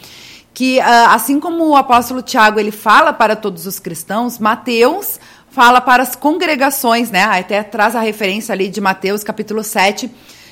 que 0.53 0.79
uh, 0.79 1.09
assim 1.09 1.39
como 1.39 1.67
o 1.67 1.75
apóstolo 1.75 2.21
Tiago, 2.21 2.59
ele 2.59 2.71
fala 2.71 3.13
para 3.13 3.35
todos 3.35 3.65
os 3.65 3.79
cristãos, 3.79 4.39
Mateus 4.39 5.19
fala 5.51 5.81
para 5.81 6.03
as 6.03 6.15
congregações, 6.15 7.09
né, 7.09 7.23
até 7.23 7.63
traz 7.63 7.95
a 7.95 8.01
referência 8.01 8.53
ali 8.53 8.67
de 8.67 8.79
Mateus, 8.81 9.23
capítulo 9.23 9.63
7, 9.63 10.09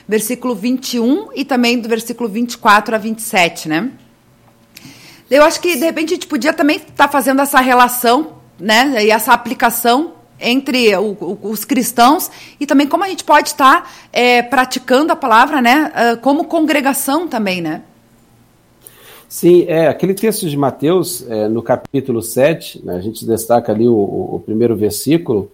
versículo 0.08 0.56
21 0.56 1.30
e 1.36 1.44
também 1.44 1.80
do 1.80 1.90
versículo 1.90 2.30
24 2.30 2.96
a 2.96 2.98
27, 2.98 3.68
né? 3.68 3.92
Eu 5.30 5.44
acho 5.44 5.60
que, 5.60 5.76
de 5.76 5.84
repente, 5.84 6.14
a 6.14 6.16
gente 6.16 6.28
podia 6.28 6.54
também 6.54 6.78
estar 6.78 6.94
tá 6.94 7.08
fazendo 7.08 7.42
essa 7.42 7.60
relação, 7.60 8.37
né? 8.60 9.06
E 9.06 9.12
essa 9.12 9.34
aplicação 9.34 10.14
entre 10.40 10.96
o, 10.96 11.18
o, 11.20 11.40
os 11.44 11.66
cristãos 11.66 12.30
e 12.60 12.66
também 12.66 12.88
como 12.88 13.04
a 13.04 13.10
gente 13.10 13.24
pode 13.24 13.50
estar 13.50 13.84
tá, 13.84 13.90
é, 14.14 14.42
praticando 14.42 15.12
a 15.12 15.16
palavra, 15.16 15.62
né, 15.62 15.92
uh, 15.92 16.18
como 16.22 16.46
congregação 16.46 17.28
também, 17.28 17.62
né? 17.62 17.82
Sim, 19.28 19.66
é, 19.68 19.88
aquele 19.88 20.14
texto 20.14 20.48
de 20.48 20.56
Mateus, 20.56 21.26
é, 21.28 21.50
no 21.50 21.62
capítulo 21.62 22.22
7, 22.22 22.86
né, 22.86 22.96
a 22.96 23.02
gente 23.02 23.26
destaca 23.26 23.74
ali 23.74 23.88
o, 23.88 23.96
o 23.96 24.42
primeiro 24.46 24.76
versículo, 24.76 25.52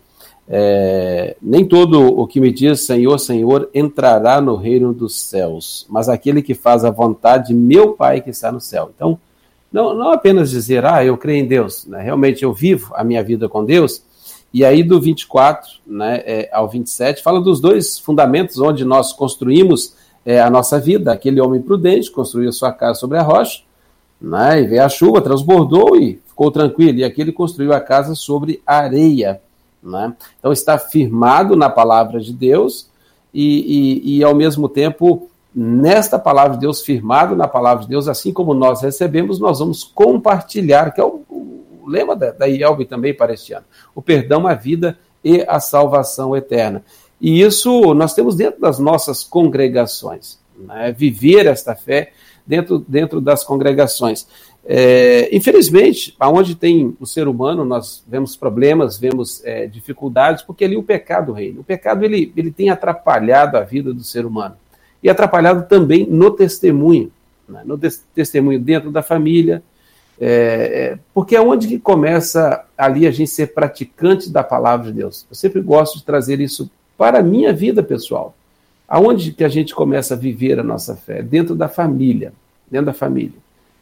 é, 0.48 1.36
nem 1.42 1.66
todo 1.66 2.00
o 2.02 2.28
que 2.28 2.40
me 2.40 2.52
diz 2.52 2.86
Senhor, 2.86 3.18
Senhor 3.18 3.70
entrará 3.74 4.42
no 4.42 4.56
reino 4.56 4.94
dos 4.94 5.20
céus, 5.22 5.88
mas 5.90 6.10
aquele 6.10 6.42
que 6.42 6.54
faz 6.54 6.84
a 6.84 6.92
vontade 6.92 7.48
de 7.48 7.54
meu 7.56 7.94
Pai 7.94 8.22
que 8.22 8.30
está 8.30 8.52
no 8.52 8.60
céu. 8.60 8.92
Então, 8.94 9.18
não, 9.74 9.94
não 9.94 10.12
apenas 10.12 10.52
dizer, 10.52 10.86
ah, 10.86 11.04
eu 11.04 11.18
creio 11.18 11.44
em 11.44 11.48
Deus, 11.48 11.86
né, 11.86 12.02
realmente 12.02 12.44
eu 12.44 12.54
vivo 12.54 12.94
a 12.96 13.04
minha 13.04 13.24
vida 13.24 13.50
com 13.50 13.66
Deus, 13.66 14.04
e 14.54 14.64
aí 14.64 14.84
do 14.84 15.02
24 15.02 15.68
né, 15.88 16.22
é, 16.26 16.50
ao 16.54 16.70
27 16.70 17.24
fala 17.24 17.42
dos 17.42 17.60
dois 17.60 17.98
fundamentos 17.98 18.60
onde 18.60 18.86
nós 18.86 19.12
construímos 19.12 19.96
é, 20.24 20.40
a 20.40 20.50
nossa 20.50 20.80
vida. 20.80 21.12
Aquele 21.12 21.42
homem 21.42 21.62
prudente 21.62 22.12
construiu 22.12 22.52
sua 22.52 22.72
casa 22.72 23.00
sobre 23.00 23.18
a 23.18 23.24
rocha, 23.24 23.64
né, 24.22 24.62
e 24.62 24.68
veio 24.68 24.84
a 24.84 24.90
chuva, 24.90 25.22
transbordou 25.22 25.96
e 25.96 26.22
ficou 26.28 26.52
tranquilo. 26.52 27.00
E 27.00 27.04
aquele 27.04 27.32
construiu 27.32 27.74
a 27.74 27.80
casa 27.80 28.14
sobre 28.14 28.62
a 28.66 28.78
areia. 28.78 29.42
Né? 29.82 30.14
Então 30.40 30.54
está 30.54 30.78
firmado 30.78 31.56
na 31.56 31.70
palavra 31.70 32.20
de 32.22 32.32
Deus 32.32 32.90
e, 33.34 34.04
e, 34.04 34.18
e, 34.18 34.24
ao 34.24 34.36
mesmo 34.36 34.70
tempo, 34.70 35.30
nesta 35.56 36.18
palavra 36.18 36.54
de 36.54 36.62
Deus, 36.62 36.82
firmado 36.82 37.36
na 37.36 37.48
palavra 37.48 37.84
de 37.84 37.90
Deus, 37.90 38.08
assim 38.08 38.34
como 38.34 38.54
nós 38.54 38.82
recebemos, 38.82 39.40
nós 39.40 39.60
vamos 39.60 39.84
compartilhar, 39.84 40.92
que 40.92 41.00
é 41.00 41.04
o, 41.04 41.24
o 41.30 41.88
lema 41.88 42.16
da, 42.16 42.32
da 42.32 42.48
IELB 42.48 42.86
também 42.86 43.14
para 43.14 43.34
este 43.34 43.54
ano: 43.54 43.66
o 43.94 44.02
perdão, 44.02 44.48
a 44.48 44.54
vida 44.54 44.98
e 45.24 45.46
a 45.48 45.60
salvação 45.60 46.36
eterna. 46.36 46.84
E 47.22 47.42
isso 47.42 47.94
nós 47.94 48.14
temos 48.14 48.36
dentro 48.36 48.60
das 48.60 48.80
nossas 48.80 49.24
congregações, 49.24 50.40
né? 50.58 50.92
viver 50.92 51.46
esta 51.46 51.76
fé 51.76 52.12
dentro, 52.46 52.84
dentro 52.88 53.22
das 53.22 53.44
congregações. 53.44 54.28
É, 54.66 55.30
infelizmente, 55.36 56.16
aonde 56.18 56.56
tem 56.56 56.96
o 57.00 57.06
ser 57.06 57.28
humano, 57.28 57.66
nós 57.66 58.04
vemos 58.08 58.36
problemas, 58.36 58.98
vemos 58.98 59.44
é, 59.44 59.68
dificuldades, 59.68 60.42
porque 60.42 60.64
ali 60.64 60.78
o 60.78 60.84
pecado 60.84 61.34
reina. 61.34 61.60
O 61.60 61.64
pecado 61.64 62.04
ele, 62.04 62.32
ele 62.36 62.50
tem 62.50 62.70
atrapalhado 62.70 63.58
a 63.58 63.62
vida 63.62 63.94
do 63.94 64.04
ser 64.04 64.26
humano 64.26 64.56
e 65.04 65.10
atrapalhado 65.10 65.68
também 65.68 66.08
no 66.08 66.32
testemunho, 66.32 67.12
né? 67.48 67.62
no 67.66 67.78
testemunho 68.16 68.60
dentro 68.60 68.90
da 68.90 69.04
família, 69.04 69.62
é, 70.20 70.26
é, 70.26 71.00
porque 71.14 71.36
é 71.36 71.42
onde 71.42 71.68
que 71.68 71.80
começa 71.80 72.66
ali 72.78 73.06
a 73.06 73.12
gente 73.12 73.30
ser 73.30 73.48
praticante 73.48 74.30
da 74.30 74.44
palavra 74.44 74.88
de 74.88 75.00
Deus. 75.00 75.26
Eu 75.30 75.36
sempre 75.36 75.60
gosto 75.60 75.98
de 75.98 76.06
trazer 76.06 76.40
isso 76.40 76.72
para 76.98 77.20
a 77.20 77.24
minha 77.24 77.52
vida 77.52 77.84
pessoal. 77.84 78.36
Aonde 78.88 79.32
que 79.32 79.44
a 79.44 79.50
gente 79.50 79.74
começa 79.74 80.14
a 80.14 80.18
viver 80.18 80.60
a 80.60 80.64
nossa 80.64 80.96
fé? 80.96 81.22
Dentro 81.22 81.56
da 81.56 81.68
família, 81.68 82.32
dentro 82.70 82.88
da 82.88 82.94
família. 82.94 83.34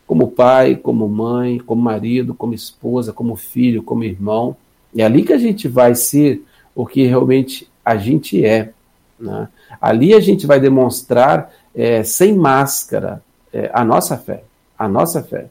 Como 0.07 0.31
pai, 0.31 0.75
como 0.75 1.07
mãe, 1.07 1.59
como 1.59 1.81
marido, 1.81 2.33
como 2.33 2.53
esposa, 2.53 3.11
como 3.11 3.35
filho, 3.35 3.83
como 3.83 4.03
irmão. 4.03 4.55
É 4.95 5.03
ali 5.03 5.23
que 5.23 5.33
a 5.33 5.37
gente 5.37 5.67
vai 5.67 5.95
ser 5.95 6.41
o 6.73 6.85
que 6.85 7.05
realmente 7.05 7.69
a 7.83 7.97
gente 7.97 8.43
é. 8.45 8.71
Né? 9.19 9.47
Ali 9.79 10.13
a 10.13 10.19
gente 10.19 10.45
vai 10.47 10.59
demonstrar 10.59 11.51
é, 11.73 12.03
sem 12.03 12.35
máscara 12.35 13.21
é, 13.53 13.69
a 13.73 13.83
nossa 13.83 14.17
fé. 14.17 14.43
A 14.77 14.87
nossa 14.87 15.21
fé. 15.21 15.45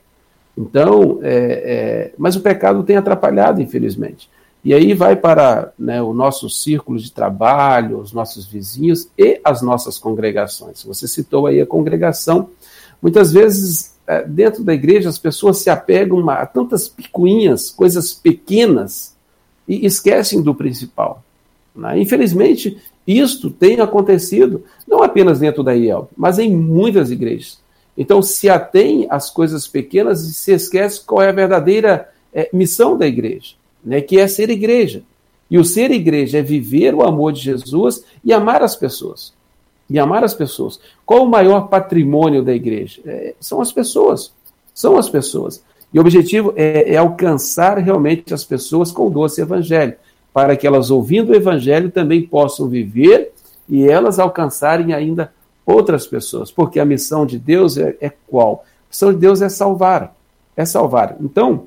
Então, 0.56 1.20
é, 1.22 1.33
é, 1.33 2.14
mas 2.18 2.37
o 2.37 2.40
pecado 2.40 2.83
tem 2.83 2.96
atrapalhado, 2.96 3.62
infelizmente. 3.62 4.28
E 4.62 4.74
aí 4.74 4.92
vai 4.92 5.16
para 5.16 5.72
né, 5.78 6.02
o 6.02 6.12
nosso 6.12 6.50
círculo 6.50 6.98
de 6.98 7.11
trabalho, 7.11 7.98
os 7.98 8.12
nossos 8.12 8.46
vizinhos 8.46 9.09
e 9.16 9.40
as 9.42 9.62
nossas 9.62 9.98
congregações. 9.98 10.83
Você 10.85 11.09
citou 11.09 11.46
aí 11.46 11.61
a 11.61 11.66
congregação. 11.66 12.50
Muitas 13.00 13.33
vezes, 13.33 13.94
é, 14.06 14.22
dentro 14.22 14.62
da 14.62 14.74
igreja, 14.74 15.09
as 15.09 15.18
pessoas 15.18 15.59
se 15.59 15.70
apegam 15.70 16.28
a 16.28 16.44
tantas 16.44 16.88
picuinhas, 16.88 17.70
coisas 17.70 18.12
pequenas, 18.12 19.14
e 19.66 19.87
esquecem 19.87 20.42
do 20.42 20.52
principal. 20.52 21.22
Né? 21.81 22.01
Infelizmente, 22.01 22.79
isto 23.07 23.51
tem 23.51 23.81
acontecido, 23.81 24.64
não 24.87 25.03
apenas 25.03 25.40
dentro 25.40 25.62
da 25.62 25.75
IEL, 25.75 26.09
mas 26.16 26.38
em 26.38 26.55
muitas 26.55 27.11
igrejas. 27.11 27.59
Então, 27.97 28.23
se 28.23 28.49
atém 28.49 29.07
às 29.11 29.31
coisas 29.31 29.66
pequenas 29.66 30.23
e 30.25 30.33
se 30.33 30.53
esquece 30.53 31.05
qual 31.05 31.23
é 31.23 31.29
a 31.29 31.33
verdadeira 31.33 32.09
é, 32.33 32.49
missão 32.53 32.97
da 32.97 33.07
igreja 33.07 33.61
né, 33.85 34.01
que 34.01 34.19
é 34.19 34.27
ser 34.29 34.51
igreja. 34.51 35.03
E 35.51 35.59
o 35.59 35.64
ser 35.64 35.90
igreja 35.90 36.38
é 36.38 36.43
viver 36.43 36.95
o 36.95 37.03
amor 37.03 37.33
de 37.33 37.40
Jesus 37.40 38.05
e 38.23 38.33
amar 38.33 38.62
as 38.62 38.77
pessoas. 38.77 39.33
E 39.88 39.99
amar 39.99 40.23
as 40.23 40.35
pessoas. 40.35 40.79
Qual 41.05 41.25
o 41.25 41.29
maior 41.29 41.69
patrimônio 41.69 42.43
da 42.43 42.55
igreja? 42.55 43.01
É, 43.05 43.35
são 43.40 43.61
as 43.61 43.73
pessoas. 43.73 44.33
São 44.73 44.97
as 44.97 45.09
pessoas. 45.09 45.64
E 45.93 45.99
o 45.99 46.03
objetivo 46.03 46.53
é, 46.55 46.93
é, 46.93 46.97
alcançar 46.97 47.79
realmente 47.79 48.33
as 48.33 48.45
pessoas 48.45 48.93
com 48.93 49.09
o 49.09 49.11
doce 49.11 49.40
evangelho, 49.40 49.97
para 50.33 50.57
que 50.57 50.66
elas, 50.66 50.90
ouvindo 50.90 51.33
o 51.33 51.35
evangelho, 51.35 51.90
também 51.90 52.23
possam 52.23 52.69
viver 52.69 53.33
e 53.69 53.88
elas 53.88 54.19
alcançarem 54.19 54.93
ainda 54.93 55.33
outras 55.66 56.07
pessoas. 56.07 56.51
Porque 56.51 56.79
a 56.79 56.85
missão 56.85 57.27
de 57.27 57.38
Deus 57.38 57.77
é, 57.77 57.97
é 58.01 58.12
qual? 58.29 58.64
A 58.64 58.88
missão 58.90 59.12
de 59.12 59.19
Deus 59.19 59.43
é 59.43 59.49
salvar. 59.49 60.14
É 60.57 60.64
salvar. 60.64 61.16
Então, 61.21 61.66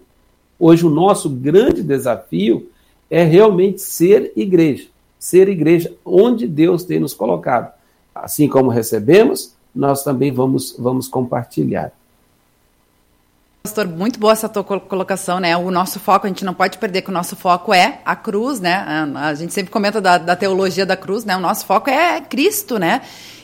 Hoje, 0.65 0.85
o 0.85 0.89
nosso 0.89 1.29
grande 1.29 1.83
desafio 1.83 2.69
é 3.09 3.21
realmente 3.21 3.81
ser 3.81 4.31
igreja. 4.33 4.87
Ser 5.19 5.49
igreja 5.49 5.93
onde 6.05 6.47
Deus 6.47 6.85
tem 6.85 7.01
nos 7.01 7.13
colocado. 7.13 7.73
Assim 8.15 8.47
como 8.47 8.69
recebemos, 8.69 9.53
nós 9.75 10.05
também 10.05 10.31
vamos, 10.31 10.73
vamos 10.79 11.09
compartilhar. 11.09 11.91
Pastor, 13.65 13.87
muito 13.87 14.19
boa 14.19 14.33
essa 14.33 14.49
tua 14.49 14.61
colocação, 14.61 15.39
né? 15.39 15.55
O 15.55 15.71
nosso 15.71 15.97
foco, 15.97 16.25
a 16.25 16.29
gente 16.29 16.43
não 16.43 16.53
pode 16.53 16.77
perder 16.77 17.01
que 17.01 17.09
o 17.09 17.13
nosso 17.13 17.33
foco 17.33 17.73
é 17.73 18.01
a 18.03 18.13
cruz, 18.13 18.59
né? 18.59 19.07
A 19.15 19.33
gente 19.35 19.53
sempre 19.53 19.71
comenta 19.71 20.01
da, 20.01 20.17
da 20.17 20.35
teologia 20.35 20.85
da 20.85 20.97
cruz, 20.97 21.23
né? 21.23 21.37
O 21.37 21.39
nosso 21.39 21.65
foco 21.65 21.89
é 21.89 22.19
Cristo, 22.19 22.77
né? 22.77 23.01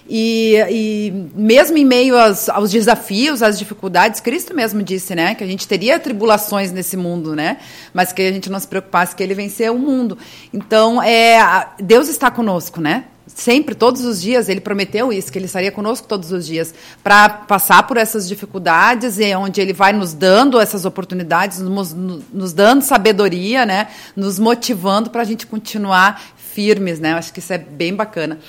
E, 0.09 0.55
e, 0.69 1.29
mesmo 1.33 1.77
em 1.77 1.85
meio 1.85 2.17
aos, 2.17 2.49
aos, 2.49 2.69
desafios, 2.69 3.41
às 3.41 3.57
dificuldades, 3.57 4.19
Cristo 4.19 4.53
mesmo 4.53 4.83
disse, 4.83 5.15
né, 5.15 5.35
que 5.35 5.43
a 5.43 5.47
gente 5.47 5.65
teria 5.65 5.97
tribulações 5.99 6.71
nesse 6.71 6.97
mundo, 6.97 7.35
né, 7.35 7.57
mas 7.93 8.11
que 8.11 8.23
a 8.23 8.31
gente 8.31 8.49
não 8.49 8.59
se 8.59 8.67
preocupasse 8.67 9.15
que 9.15 9.21
Ele 9.21 9.35
venceu 9.35 9.75
o 9.75 9.79
mundo. 9.79 10.17
Então, 10.51 11.01
é, 11.01 11.67
Deus 11.79 12.09
está 12.09 12.29
conosco, 12.29 12.81
né? 12.81 13.05
Sempre, 13.39 13.73
todos 13.73 14.03
os 14.03 14.21
dias, 14.21 14.49
Ele 14.49 14.59
prometeu 14.59 15.13
isso, 15.13 15.31
que 15.31 15.39
Ele 15.39 15.45
estaria 15.45 15.71
conosco 15.71 16.05
todos 16.05 16.29
os 16.33 16.45
dias 16.45 16.73
para 17.01 17.29
passar 17.29 17.83
por 17.83 17.95
essas 17.95 18.27
dificuldades 18.27 19.17
e 19.17 19.33
onde 19.33 19.61
Ele 19.61 19.71
vai 19.71 19.93
nos 19.93 20.13
dando 20.13 20.59
essas 20.59 20.83
oportunidades, 20.83 21.61
nos, 21.61 21.93
nos 21.93 22.51
dando 22.51 22.81
sabedoria, 22.81 23.65
né, 23.65 23.87
nos 24.13 24.37
motivando 24.39 25.09
para 25.09 25.21
a 25.21 25.25
gente 25.25 25.47
continuar 25.47 26.21
firmes, 26.35 26.99
né? 26.99 27.13
Acho 27.13 27.31
que 27.31 27.39
isso 27.39 27.53
é 27.53 27.57
bem 27.57 27.95
bacana. 27.95 28.39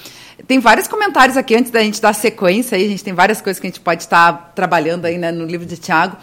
Tem 0.48 0.58
vários 0.58 0.88
comentários 0.88 1.36
aqui 1.36 1.54
antes 1.54 1.70
da 1.70 1.80
gente 1.80 2.00
dar 2.00 2.12
sequência 2.12 2.76
aí, 2.76 2.84
a 2.84 2.88
gente 2.88 3.04
tem 3.04 3.14
várias 3.14 3.40
coisas 3.40 3.60
que 3.60 3.68
a 3.68 3.70
gente 3.70 3.78
pode 3.78 4.02
estar 4.02 4.52
trabalhando 4.56 5.04
aí 5.04 5.18
né, 5.18 5.30
no 5.30 5.46
livro 5.46 5.64
de 5.64 5.76
Tiago. 5.76 6.16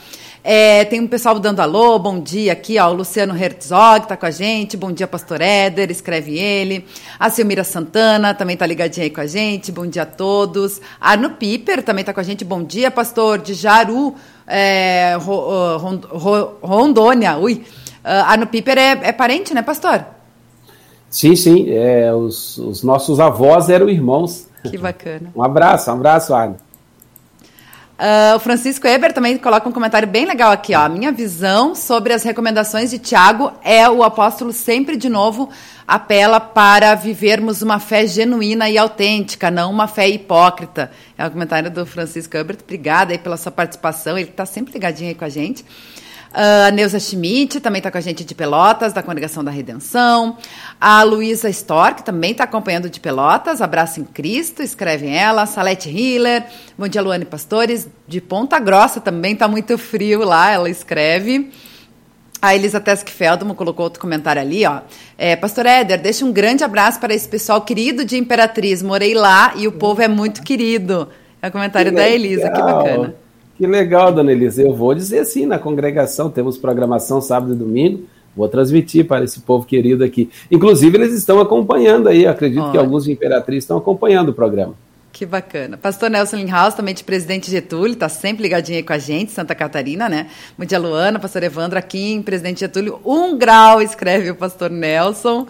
É, 0.50 0.86
tem 0.86 1.02
um 1.02 1.08
pessoal 1.08 1.38
dando 1.42 1.60
alô, 1.60 2.00
bom 2.00 2.22
dia 2.22 2.54
aqui, 2.54 2.80
ó, 2.80 2.90
o 2.90 2.94
Luciano 2.94 3.36
Herzog 3.36 4.04
está 4.04 4.16
com 4.16 4.26
a 4.26 4.32
gente, 4.32 4.78
bom 4.78 4.94
dia, 4.94 5.06
Pastor 5.06 5.42
Éder, 5.42 5.92
escreve 5.92 6.40
ele. 6.40 6.86
A 7.20 7.30
Silmira 7.30 7.66
Santana 7.66 8.34
também 8.34 8.54
está 8.54 8.66
ligadinha 8.66 9.04
aí 9.04 9.10
com 9.10 9.20
a 9.20 9.28
gente, 9.28 9.74
bom 9.74 9.86
dia 9.86 10.04
a 10.04 10.06
todos. 10.06 10.80
Arno 11.02 11.32
Piper 11.32 11.84
também 11.84 12.02
está 12.02 12.14
com 12.14 12.22
a 12.22 12.24
gente, 12.24 12.46
bom 12.46 12.64
dia, 12.64 12.90
Pastor, 12.90 13.40
de 13.40 13.54
Jaru, 13.54 14.16
é, 14.48 15.18
Rondônia, 16.62 17.38
ui. 17.38 17.56
Uh, 17.56 18.24
Arno 18.26 18.48
Piper 18.48 18.78
é, 18.78 18.92
é 19.04 19.12
parente, 19.12 19.54
né, 19.54 19.62
Pastor? 19.62 20.06
Sim, 21.10 21.36
sim. 21.36 21.70
É, 21.72 22.14
os, 22.14 22.58
os, 22.58 22.84
nossos 22.84 23.20
avós 23.20 23.70
eram 23.70 23.90
irmãos. 23.90 24.48
Que 24.64 24.78
bacana. 24.78 25.30
um 25.36 25.44
abraço, 25.44 25.92
um 25.92 25.96
abraço, 25.96 26.34
Arno. 26.34 26.56
Uh, 27.98 28.36
o 28.36 28.40
Francisco 28.40 28.86
Eber 28.86 29.12
também 29.12 29.40
coloca 29.40 29.68
um 29.68 29.72
comentário 29.72 30.08
bem 30.08 30.26
legal 30.26 30.52
aqui. 30.52 30.76
Ó. 30.76 30.88
Minha 30.88 31.12
visão 31.12 31.74
sobre 31.74 32.14
as 32.14 32.24
recomendações 32.24 32.92
de 32.92 33.00
Tiago 33.00 33.52
é 33.64 33.90
o 33.90 34.04
apóstolo 34.04 34.54
sempre 34.54 34.96
de 34.96 35.10
novo 35.10 35.50
apela 35.88 36.40
para 36.40 36.94
vivermos 36.94 37.64
uma 37.64 37.80
fé 37.80 38.06
genuína 38.06 38.70
e 38.70 38.78
autêntica, 38.78 39.50
não 39.50 39.72
uma 39.72 39.88
fé 39.88 40.08
hipócrita. 40.08 40.92
É 41.18 41.26
o 41.26 41.32
comentário 41.32 41.72
do 41.72 41.86
Francisco 41.88 42.38
Eber. 42.38 42.58
Obrigada 42.62 43.14
aí 43.14 43.18
pela 43.18 43.38
sua 43.38 43.52
participação. 43.52 44.16
Ele 44.16 44.30
está 44.30 44.46
sempre 44.46 44.74
ligadinho 44.74 45.10
aí 45.10 45.16
com 45.16 45.26
a 45.26 45.30
gente. 45.30 45.66
A 46.34 46.72
Neuza 46.72 47.00
Schmidt 47.00 47.60
também 47.60 47.80
está 47.80 47.90
com 47.90 47.98
a 47.98 48.02
gente 48.02 48.24
de 48.24 48.36
Pelotas, 48.36 48.94
da 48.94 49.02
Congregação 49.02 49.44
da 49.44 49.52
Redenção. 49.52 50.38
A 50.80 51.02
Luísa 51.04 51.50
Stork 51.50 52.04
também 52.04 52.32
está 52.32 52.44
acompanhando 52.44 52.90
de 52.90 53.00
Pelotas. 53.00 53.62
Abraço 53.62 54.00
em 54.00 54.04
Cristo, 54.04 54.62
escreve 54.62 55.08
ela. 55.08 55.46
Salete 55.46 55.90
Hiller. 55.90 56.46
Bom 56.78 56.88
dia, 56.88 57.02
Luane 57.02 57.25
Pastores. 57.25 57.88
De 58.08 58.21
Ponta 58.21 58.60
Grossa 58.60 59.00
também 59.00 59.34
está 59.34 59.48
muito 59.48 59.78
frio 59.78 60.23
lá, 60.23 60.52
ela 60.52 60.69
escreve. 60.69 61.52
A 62.40 62.54
Elisa 62.56 62.80
Tesk 62.80 63.10
Feldman 63.10 63.56
colocou 63.56 63.86
outro 63.86 64.00
comentário 64.00 64.42
ali, 64.42 64.63
ó. 64.65 64.82
É, 65.17 65.36
Pastor 65.36 65.65
Éder, 65.65 66.00
deixa 66.00 66.23
um 66.23 66.32
grande 66.32 66.63
abraço 66.63 67.00
para 67.00 67.13
esse 67.13 67.28
pessoal 67.28 67.62
querido 67.62 68.06
de 68.06 68.15
Imperatriz. 68.15 68.84
Morei 68.84 69.15
lá 69.15 69.54
e 69.56 69.67
o 69.67 69.71
povo 69.71 70.04
é 70.04 70.08
muito 70.08 70.44
querido. 70.44 71.10
É 71.42 71.48
o 71.48 71.52
comentário 71.52 71.92
da 71.92 72.08
Elisa, 72.08 72.52
que 72.52 72.62
bacana. 72.62 73.15
Que 73.58 73.66
legal, 73.66 74.12
dona 74.12 74.32
Elisa. 74.32 74.62
Eu 74.62 74.74
vou 74.74 74.94
dizer 74.94 75.20
assim, 75.20 75.46
na 75.46 75.58
congregação 75.58 76.30
temos 76.30 76.58
programação 76.58 77.20
sábado 77.20 77.54
e 77.54 77.56
domingo. 77.56 78.04
Vou 78.36 78.48
transmitir 78.48 79.08
para 79.08 79.26
esse 79.26 79.40
povo 79.40 79.66
querido 79.66 80.04
aqui. 80.04 80.30
Inclusive, 80.52 80.96
eles 80.96 81.14
estão 81.14 81.40
acompanhando 81.40 82.08
aí. 82.08 82.28
Acredito 82.28 82.62
Olha. 82.62 82.72
que 82.72 82.78
alguns 82.78 83.06
de 83.06 83.12
Imperatriz 83.12 83.64
estão 83.64 83.78
acompanhando 83.78 84.30
o 84.30 84.34
programa. 84.34 84.76
Que 85.12 85.26
bacana. 85.26 85.76
Pastor 85.76 86.12
Nelson 86.12 86.36
Linhaus, 86.36 86.76
também 86.76 86.94
de 86.94 87.04
Presidente 87.04 87.50
Getúlio, 87.50 87.94
está 87.94 88.08
sempre 88.08 88.44
ligadinho 88.44 88.78
aí 88.78 88.84
com 88.84 88.94
a 88.94 89.00
gente, 89.00 89.32
Santa 89.32 89.56
Catarina, 89.56 90.08
né? 90.08 90.28
Bom 90.56 90.64
dia, 90.64 90.78
Luana, 90.78 91.18
Pastor 91.18 91.42
Evandro 91.42 91.80
aqui 91.80 92.14
em 92.14 92.22
Presidente 92.22 92.60
Getúlio. 92.60 93.00
Um 93.04 93.36
grau, 93.36 93.82
escreve 93.82 94.30
o 94.30 94.36
Pastor 94.36 94.70
Nelson. 94.70 95.48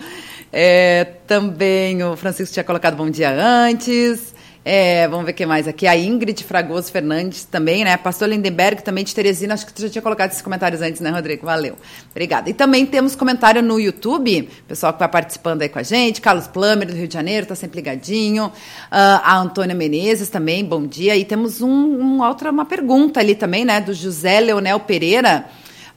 É, 0.54 1.06
também 1.28 2.02
o 2.02 2.16
Francisco 2.16 2.54
tinha 2.54 2.64
colocado 2.64 2.96
bom 2.96 3.10
dia 3.10 3.30
antes. 3.30 4.34
É, 4.70 5.08
vamos 5.08 5.26
ver 5.26 5.32
o 5.32 5.34
que 5.34 5.46
mais 5.46 5.66
aqui. 5.66 5.88
A 5.88 5.96
Ingrid 5.96 6.44
Fragoso 6.44 6.92
Fernandes 6.92 7.46
também, 7.46 7.86
né? 7.86 7.96
Pastor 7.96 8.28
Lindenberg 8.28 8.84
também 8.84 9.06
de 9.06 9.16
Teresina. 9.16 9.54
Acho 9.54 9.66
que 9.66 9.72
tu 9.72 9.82
já 9.82 9.90
tinha 9.90 10.02
colocado 10.02 10.32
esses 10.32 10.42
comentários 10.42 10.82
antes, 10.82 11.00
né, 11.00 11.10
Rodrigo? 11.10 11.46
Valeu. 11.46 11.78
Obrigada. 12.12 12.50
E 12.50 12.54
também 12.54 12.86
temos 12.86 13.16
comentário 13.16 13.62
no 13.64 13.80
YouTube, 13.80 14.50
pessoal 14.68 14.92
que 14.92 15.00
vai 15.00 15.08
participando 15.08 15.62
aí 15.62 15.70
com 15.70 15.80
a 15.80 15.84
gente. 15.84 16.20
Carlos 16.20 16.48
Plummer, 16.48 16.86
do 16.86 16.94
Rio 16.94 17.08
de 17.08 17.14
Janeiro, 17.14 17.46
tá 17.46 17.56
sempre 17.56 17.78
ligadinho. 17.78 18.48
Uh, 18.48 18.52
a 18.92 19.38
Antônia 19.38 19.74
Menezes 19.74 20.28
também, 20.28 20.66
bom 20.66 20.86
dia. 20.86 21.16
E 21.16 21.24
temos 21.24 21.62
um, 21.62 21.70
um 21.70 22.22
outra, 22.22 22.52
uma 22.52 22.66
pergunta 22.66 23.22
ali 23.22 23.36
também, 23.36 23.64
né, 23.64 23.80
do 23.80 23.94
José 23.94 24.42
Leonel 24.42 24.82
Pereira. 24.82 25.46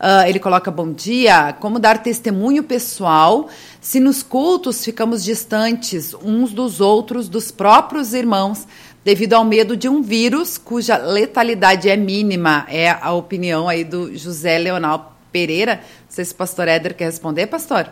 Uh, 0.01 0.27
ele 0.27 0.39
coloca 0.39 0.71
bom 0.71 0.91
dia. 0.91 1.53
Como 1.61 1.79
dar 1.79 2.03
testemunho 2.03 2.65
pessoal 2.65 3.49
se 3.83 4.01
nos 4.01 4.23
cultos 4.23 4.83
ficamos 4.83 5.23
distantes 5.23 6.15
uns 6.25 6.55
dos 6.55 6.81
outros, 6.81 7.29
dos 7.29 7.51
próprios 7.51 8.15
irmãos, 8.15 8.67
devido 9.05 9.35
ao 9.35 9.45
medo 9.45 9.77
de 9.77 9.91
um 9.91 10.01
vírus 10.01 10.57
cuja 10.57 10.97
letalidade 10.97 11.91
é 11.91 11.99
mínima? 11.99 12.65
É 12.71 12.89
a 12.89 13.13
opinião 13.13 13.69
aí 13.69 13.85
do 13.85 14.17
José 14.17 14.57
Leonel 14.57 15.05
Pereira. 15.31 15.77
Não 15.77 15.81
sei 16.09 16.25
se 16.25 16.33
o 16.33 16.37
pastor 16.37 16.67
Éder 16.67 16.97
quer 16.97 17.05
responder, 17.05 17.47
pastor. 17.49 17.87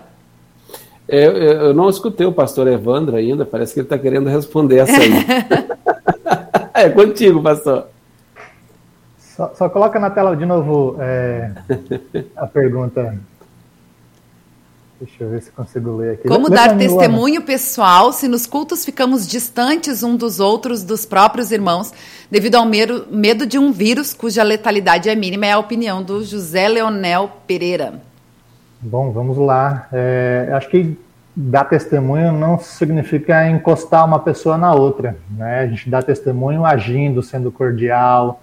É, 1.07 1.27
eu 1.27 1.75
não 1.75 1.91
escutei 1.91 2.27
o 2.27 2.33
pastor 2.33 2.69
Evandro 2.69 3.17
ainda, 3.17 3.45
parece 3.45 3.75
que 3.75 3.81
ele 3.81 3.87
está 3.87 3.99
querendo 3.99 4.31
responder 4.31 4.79
essa 4.79 4.99
aí. 4.99 5.13
é 6.73 6.89
contigo, 6.89 7.43
pastor. 7.43 7.87
Só, 9.39 9.53
só, 9.55 9.69
coloca 9.69 10.01
na 10.01 10.11
tela 10.11 10.37
de 10.37 10.45
novo 10.45 10.97
é, 10.99 11.53
a 12.37 12.45
pergunta. 12.45 13.17
Deixa 14.99 15.23
eu 15.23 15.31
ver 15.31 15.43
se 15.43 15.53
consigo 15.53 15.97
ler 15.97 16.15
aqui. 16.15 16.27
Como 16.27 16.51
dar 16.51 16.77
testemunho 16.77 17.41
pessoal 17.43 18.13
se 18.13 18.27
nos 18.27 18.47
cultos 18.47 18.85
ficamos 18.85 19.29
distantes 19.29 20.03
um 20.03 20.17
dos 20.17 20.41
outros, 20.41 20.83
dos 20.83 21.07
próprios 21.07 21.53
irmãos, 21.53 21.93
devido 22.29 22.57
ao 22.57 22.67
medo, 22.67 23.07
medo 23.13 23.47
de 23.47 23.57
um 23.57 23.71
vírus 23.71 24.13
cuja 24.13 24.43
letalidade 24.43 25.09
é 25.09 25.15
mínima? 25.15 25.47
É 25.47 25.53
a 25.53 25.59
opinião 25.61 26.03
do 26.03 26.25
José 26.25 26.67
Leonel 26.67 27.31
Pereira. 27.47 28.03
Bom, 28.81 29.13
vamos 29.13 29.39
lá. 29.39 29.87
É, 29.93 30.51
acho 30.53 30.69
que 30.69 30.99
dar 31.37 31.63
testemunho 31.67 32.33
não 32.33 32.59
significa 32.59 33.49
encostar 33.49 34.05
uma 34.05 34.19
pessoa 34.19 34.59
na 34.59 34.75
outra. 34.75 35.17
Né? 35.31 35.61
A 35.61 35.67
gente 35.69 35.89
dá 35.89 36.03
testemunho 36.03 36.65
agindo, 36.65 37.23
sendo 37.23 37.53
cordial, 37.53 38.43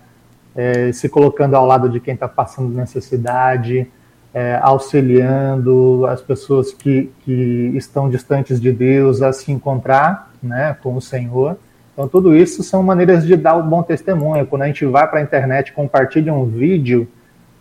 é, 0.56 0.92
se 0.92 1.10
colocando 1.10 1.56
ao 1.56 1.66
lado 1.66 1.90
de 1.90 2.00
quem 2.00 2.14
está 2.14 2.28
passando 2.28 2.70
necessidade, 2.70 3.88
é, 4.34 4.60
auxiliando 4.62 6.06
as 6.08 6.22
pessoas 6.22 6.74
que, 6.74 7.12
que 7.22 7.72
estão 7.76 8.10
distantes 8.10 8.60
de 8.60 8.72
Deus 8.72 9.22
a 9.22 9.32
se 9.34 9.52
encontrar 9.52 10.32
né, 10.42 10.76
com 10.82 10.96
o 10.96 11.02
Senhor. 11.02 11.58
Então, 11.94 12.08
tudo 12.08 12.36
isso 12.36 12.62
são 12.62 12.84
maneiras 12.84 13.26
de 13.26 13.36
dar 13.38 13.56
um 13.56 13.68
bom 13.68 13.82
testemunho. 13.82 14.46
Quando 14.46 14.64
a 14.64 14.68
gente 14.68 14.86
vai 14.86 15.08
para 15.10 15.20
a 15.20 15.24
internet, 15.24 15.72
compartilha 15.72 16.34
um 16.34 16.46
vídeo 16.46 17.08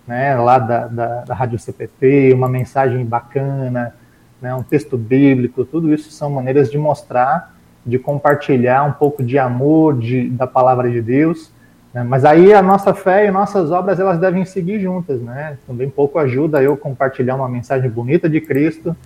né, 0.07 0.35
lá 0.37 0.59
da, 0.59 0.87
da, 0.87 1.21
da 1.23 1.35
Rádio 1.35 1.59
CPT, 1.59 2.33
uma 2.35 2.49
mensagem 2.49 3.05
bacana, 3.05 3.95
né, 4.43 4.55
um 4.55 4.63
texto 4.63 4.99
bíblico, 4.99 5.65
tudo 5.65 5.95
isso 5.95 6.11
são 6.11 6.29
maneiras 6.29 6.71
de 6.71 6.77
mostrar, 6.77 7.55
de 7.87 7.99
compartilhar 7.99 8.83
um 8.83 8.93
pouco 8.93 9.23
de 9.23 9.39
amor 9.39 9.97
de, 9.99 10.29
da 10.31 10.47
palavra 10.47 10.91
de 10.91 11.01
Deus? 11.01 11.54
Mas 12.03 12.25
aí 12.25 12.53
a 12.53 12.61
nossa 12.61 12.93
fé 12.93 13.27
e 13.27 13.31
nossas 13.31 13.71
obras 13.71 14.01
elas 14.01 14.19
devem 14.19 14.45
seguir 14.45 14.81
juntas, 14.81 15.21
né? 15.21 15.59
Também 15.67 15.89
pouco 15.89 16.19
ajuda 16.19 16.61
eu 16.61 16.77
compartilhar 16.77 17.37
uma 17.37 17.49
mensagem 17.49 17.89
bonita 17.89 18.29
de 18.29 18.41
Cristo 18.41 18.97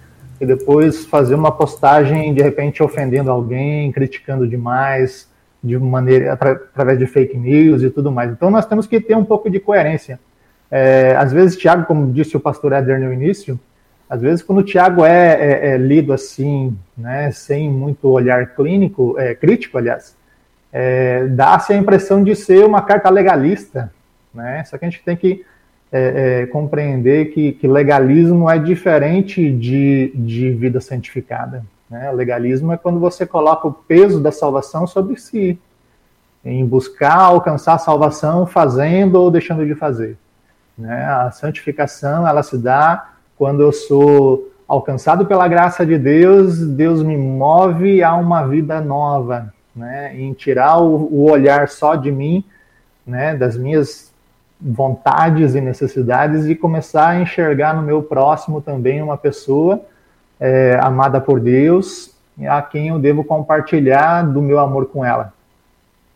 e 0.40 0.46
depois 0.46 1.04
fazer 1.04 1.34
uma 1.34 1.52
postagem 1.52 2.32
de 2.32 2.40
repente 2.40 2.82
ofendendo 2.82 3.30
alguém, 3.30 3.92
criticando 3.92 4.48
demais, 4.48 5.28
de 5.62 5.76
maneira 5.78 6.32
através 6.32 6.98
de 6.98 7.06
fake 7.06 7.36
news 7.36 7.82
e 7.82 7.90
tudo 7.90 8.10
mais. 8.10 8.30
Então 8.30 8.50
nós 8.50 8.64
temos 8.64 8.86
que 8.86 9.00
ter 9.00 9.16
um 9.16 9.24
pouco 9.24 9.50
de 9.50 9.60
coerência. 9.60 10.18
É, 10.70 11.16
às 11.16 11.32
vezes, 11.32 11.56
Tiago, 11.56 11.84
como 11.86 12.12
disse 12.12 12.36
o 12.36 12.40
pastor 12.40 12.72
Éder 12.72 13.00
no 13.00 13.12
início, 13.12 13.58
às 14.08 14.20
vezes 14.20 14.42
quando 14.42 14.58
o 14.58 14.62
Tiago 14.62 15.04
é, 15.04 15.34
é, 15.34 15.68
é, 15.70 15.76
lido 15.76 16.12
assim, 16.12 16.76
né, 16.96 17.30
sem 17.30 17.70
muito 17.70 18.08
olhar 18.08 18.54
clínico, 18.54 19.16
é, 19.18 19.34
crítico, 19.34 19.76
aliás, 19.76 20.16
é, 20.72 21.26
dá-se 21.26 21.72
a 21.72 21.76
impressão 21.76 22.22
de 22.22 22.34
ser 22.36 22.64
uma 22.64 22.82
carta 22.82 23.08
legalista, 23.08 23.92
né? 24.32 24.64
Só 24.64 24.76
que 24.76 24.84
a 24.84 24.90
gente 24.90 25.02
tem 25.02 25.16
que 25.16 25.44
é, 25.90 26.42
é, 26.42 26.46
compreender 26.46 27.32
que, 27.32 27.52
que, 27.52 27.66
legalismo 27.66 28.50
é 28.50 28.58
diferente 28.58 29.50
de, 29.50 30.12
de 30.14 30.50
vida 30.50 30.80
santificada. 30.80 31.64
Né? 31.88 32.10
Legalismo 32.12 32.72
é 32.72 32.76
quando 32.76 33.00
você 33.00 33.24
coloca 33.24 33.66
o 33.66 33.72
peso 33.72 34.20
da 34.20 34.30
salvação 34.30 34.86
sobre 34.86 35.18
si, 35.18 35.58
em 36.44 36.64
buscar 36.66 37.16
alcançar 37.16 37.74
a 37.74 37.78
salvação 37.78 38.46
fazendo 38.46 39.16
ou 39.16 39.30
deixando 39.30 39.66
de 39.66 39.74
fazer. 39.74 40.18
Né? 40.76 41.04
A 41.06 41.30
santificação 41.30 42.28
ela 42.28 42.42
se 42.42 42.58
dá 42.58 43.12
quando 43.36 43.62
eu 43.62 43.72
sou 43.72 44.52
alcançado 44.66 45.24
pela 45.24 45.48
graça 45.48 45.86
de 45.86 45.96
Deus, 45.96 46.58
Deus 46.58 47.02
me 47.02 47.16
move 47.16 48.02
a 48.02 48.14
uma 48.14 48.46
vida 48.46 48.80
nova, 48.82 49.54
né, 49.78 50.14
em 50.18 50.32
tirar 50.32 50.78
o, 50.78 51.08
o 51.10 51.30
olhar 51.30 51.68
só 51.68 51.94
de 51.94 52.10
mim, 52.10 52.44
né, 53.06 53.34
das 53.34 53.56
minhas 53.56 54.12
vontades 54.60 55.54
e 55.54 55.60
necessidades 55.60 56.46
e 56.46 56.54
começar 56.54 57.10
a 57.10 57.20
enxergar 57.20 57.74
no 57.74 57.82
meu 57.82 58.02
próximo 58.02 58.60
também 58.60 59.00
uma 59.00 59.16
pessoa 59.16 59.80
é, 60.40 60.78
amada 60.82 61.20
por 61.20 61.40
Deus, 61.40 62.14
a 62.48 62.60
quem 62.62 62.88
eu 62.88 62.98
devo 62.98 63.24
compartilhar 63.24 64.22
do 64.22 64.42
meu 64.42 64.58
amor 64.58 64.86
com 64.86 65.04
ela. 65.04 65.32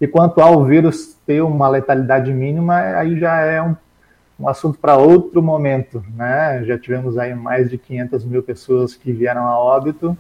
E 0.01 0.07
quanto 0.07 0.41
ao 0.41 0.65
vírus 0.65 1.17
ter 1.27 1.43
uma 1.43 1.69
letalidade 1.69 2.33
mínima, 2.33 2.77
aí 2.77 3.19
já 3.19 3.41
é 3.41 3.63
um, 3.63 3.77
um 4.39 4.49
assunto 4.49 4.79
para 4.79 4.97
outro 4.97 5.41
momento, 5.43 6.05
né? 6.17 6.65
Já 6.65 6.77
tivemos 6.79 7.17
aí 7.17 7.35
mais 7.35 7.71
de 7.71 7.79
500 7.79 8.25
mil 8.25 8.43
pessoas 8.43 8.95
que 8.95 9.13
vieram 9.13 9.47
a 9.47 9.57
óbito, 9.57 10.17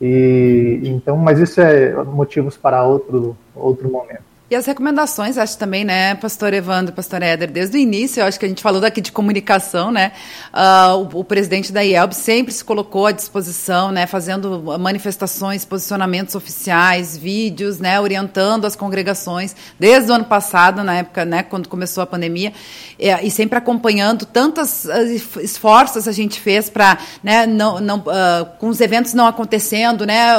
e 0.00 0.80
então, 0.84 1.16
mas 1.16 1.38
isso 1.38 1.60
é 1.60 1.92
motivos 2.04 2.56
para 2.56 2.84
outro 2.84 3.36
outro 3.54 3.90
momento. 3.90 4.29
E 4.50 4.56
as 4.56 4.66
recomendações, 4.66 5.38
acho 5.38 5.56
também, 5.56 5.84
né, 5.84 6.16
pastor 6.16 6.52
Evandro, 6.52 6.92
pastor 6.92 7.22
Éder, 7.22 7.48
desde 7.52 7.76
o 7.76 7.80
início, 7.80 8.20
eu 8.20 8.26
acho 8.26 8.36
que 8.36 8.44
a 8.44 8.48
gente 8.48 8.60
falou 8.60 8.80
daqui 8.80 9.00
de 9.00 9.12
comunicação, 9.12 9.92
né, 9.92 10.10
uh, 10.52 10.96
o, 10.96 11.20
o, 11.20 11.24
presidente 11.24 11.72
da 11.72 11.84
IELB 11.84 12.12
sempre 12.12 12.52
se 12.52 12.64
colocou 12.64 13.06
à 13.06 13.12
disposição, 13.12 13.92
né, 13.92 14.08
fazendo 14.08 14.60
manifestações, 14.76 15.64
posicionamentos 15.64 16.34
oficiais, 16.34 17.16
vídeos, 17.16 17.78
né, 17.78 18.00
orientando 18.00 18.64
as 18.64 18.74
congregações, 18.74 19.54
desde 19.78 20.10
o 20.10 20.14
ano 20.16 20.24
passado, 20.24 20.82
na 20.82 20.96
época, 20.96 21.24
né, 21.24 21.44
quando 21.44 21.68
começou 21.68 22.02
a 22.02 22.06
pandemia, 22.06 22.52
e, 22.98 23.08
e 23.08 23.30
sempre 23.30 23.56
acompanhando 23.56 24.26
tantas 24.26 24.84
uh, 24.84 25.40
esforços 25.42 26.08
a 26.08 26.12
gente 26.12 26.40
fez 26.40 26.68
para, 26.68 26.98
né, 27.22 27.46
não, 27.46 27.78
não, 27.78 27.98
uh, 27.98 28.46
com 28.58 28.66
os 28.66 28.80
eventos 28.80 29.14
não 29.14 29.28
acontecendo, 29.28 30.04
né, 30.04 30.34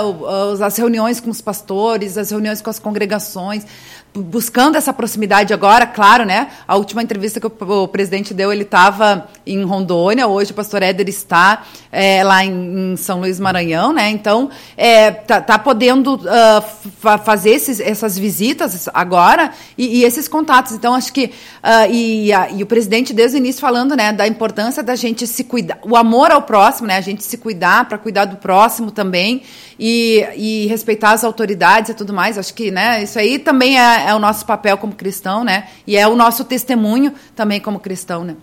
as 0.61 0.75
reuniões 0.75 1.21
com 1.21 1.29
os 1.29 1.39
pastores, 1.39 2.17
as 2.17 2.29
reuniões 2.29 2.61
com 2.61 2.69
as 2.69 2.77
congregações, 2.77 3.65
buscando 4.13 4.75
essa 4.75 4.91
proximidade 4.91 5.53
agora, 5.53 5.85
claro, 5.85 6.25
né? 6.25 6.49
A 6.67 6.75
última 6.75 7.01
entrevista 7.01 7.39
que 7.39 7.47
o, 7.47 7.83
o 7.83 7.87
presidente 7.87 8.33
deu, 8.33 8.51
ele 8.51 8.63
estava 8.63 9.29
em 9.45 9.63
Rondônia, 9.63 10.27
hoje 10.27 10.51
o 10.51 10.53
pastor 10.53 10.83
Éder 10.83 11.07
está 11.07 11.63
é, 11.91 12.21
lá 12.23 12.43
em, 12.43 12.93
em, 12.93 12.97
São 12.97 13.21
Luís 13.21 13.39
Maranhão, 13.39 13.93
né? 13.93 14.09
Então, 14.09 14.49
é, 14.75 15.11
tá, 15.11 15.39
tá 15.39 15.57
podendo 15.57 16.15
uh, 16.15 16.61
fa 16.99 17.17
fazer 17.17 17.51
esses, 17.51 17.79
essas 17.79 18.17
visitas 18.17 18.89
agora 18.93 19.51
e, 19.77 19.99
e, 19.99 20.03
esses 20.03 20.27
contatos. 20.27 20.73
Então, 20.73 20.93
acho 20.93 21.13
que 21.13 21.25
uh, 21.25 21.91
e, 21.91 22.33
a, 22.33 22.49
e, 22.49 22.63
o 22.63 22.65
presidente 22.65 23.13
desde 23.13 23.37
o 23.37 23.39
início 23.39 23.61
falando, 23.61 23.95
né, 23.95 24.11
da 24.11 24.27
importância 24.27 24.83
da 24.83 24.95
gente 24.95 25.25
se 25.25 25.45
cuidar, 25.45 25.79
o 25.83 25.95
amor 25.95 26.31
ao 26.31 26.41
próximo, 26.41 26.87
né? 26.87 26.97
A 26.97 27.01
gente 27.01 27.23
se 27.23 27.37
cuidar 27.37 27.87
para 27.87 27.97
cuidar 27.97 28.25
do 28.25 28.35
próximo 28.35 28.91
também 28.91 29.43
e, 29.79 30.25
e 30.35 30.67
respeitar 30.67 31.13
as 31.13 31.23
autoridades 31.23 31.91
e 31.91 31.93
tudo 31.93 32.13
mais. 32.13 32.37
Acho 32.37 32.53
que, 32.53 32.71
né? 32.71 33.03
Isso 33.03 33.17
aí 33.17 33.39
também 33.39 33.79
é 33.79 34.00
é 34.09 34.13
o 34.13 34.19
nosso 34.19 34.45
papel 34.45 34.77
como 34.77 34.93
cristão, 34.93 35.43
né? 35.43 35.67
E 35.85 35.97
é 35.97 36.07
o 36.07 36.15
nosso 36.15 36.43
testemunho 36.45 37.13
também 37.35 37.59
como 37.59 37.79
cristão, 37.79 38.23
né? 38.23 38.35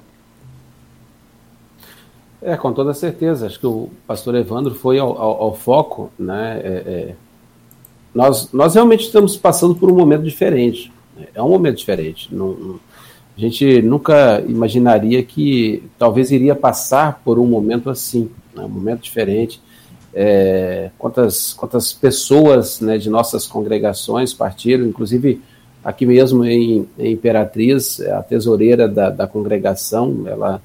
É, 2.40 2.56
com 2.56 2.72
toda 2.72 2.94
certeza. 2.94 3.46
Acho 3.46 3.58
que 3.58 3.66
o 3.66 3.90
pastor 4.06 4.34
Evandro 4.34 4.74
foi 4.74 4.98
ao, 4.98 5.20
ao, 5.20 5.42
ao 5.42 5.54
foco, 5.54 6.10
né? 6.18 6.60
É, 6.62 6.68
é, 6.68 7.14
nós, 8.14 8.52
nós 8.52 8.74
realmente 8.74 9.04
estamos 9.04 9.36
passando 9.36 9.74
por 9.74 9.90
um 9.90 9.94
momento 9.94 10.22
diferente. 10.22 10.92
É 11.34 11.42
um 11.42 11.48
momento 11.48 11.76
diferente. 11.78 12.32
Não, 12.34 12.52
não, 12.52 12.80
a 13.36 13.40
gente 13.40 13.82
nunca 13.82 14.42
imaginaria 14.48 15.22
que 15.22 15.82
talvez 15.98 16.30
iria 16.30 16.54
passar 16.54 17.20
por 17.24 17.38
um 17.38 17.46
momento 17.46 17.90
assim, 17.90 18.30
né? 18.54 18.64
um 18.64 18.68
momento 18.68 19.02
diferente. 19.02 19.60
É, 20.20 20.90
quantas, 20.98 21.52
quantas 21.52 21.92
pessoas 21.92 22.80
né, 22.80 22.98
de 22.98 23.08
nossas 23.08 23.46
congregações 23.46 24.34
partiram, 24.34 24.84
inclusive 24.84 25.40
aqui 25.84 26.04
mesmo 26.04 26.44
em, 26.44 26.88
em 26.98 27.12
Imperatriz, 27.12 28.00
a 28.00 28.20
tesoureira 28.20 28.88
da, 28.88 29.10
da 29.10 29.28
congregação, 29.28 30.24
ela 30.26 30.60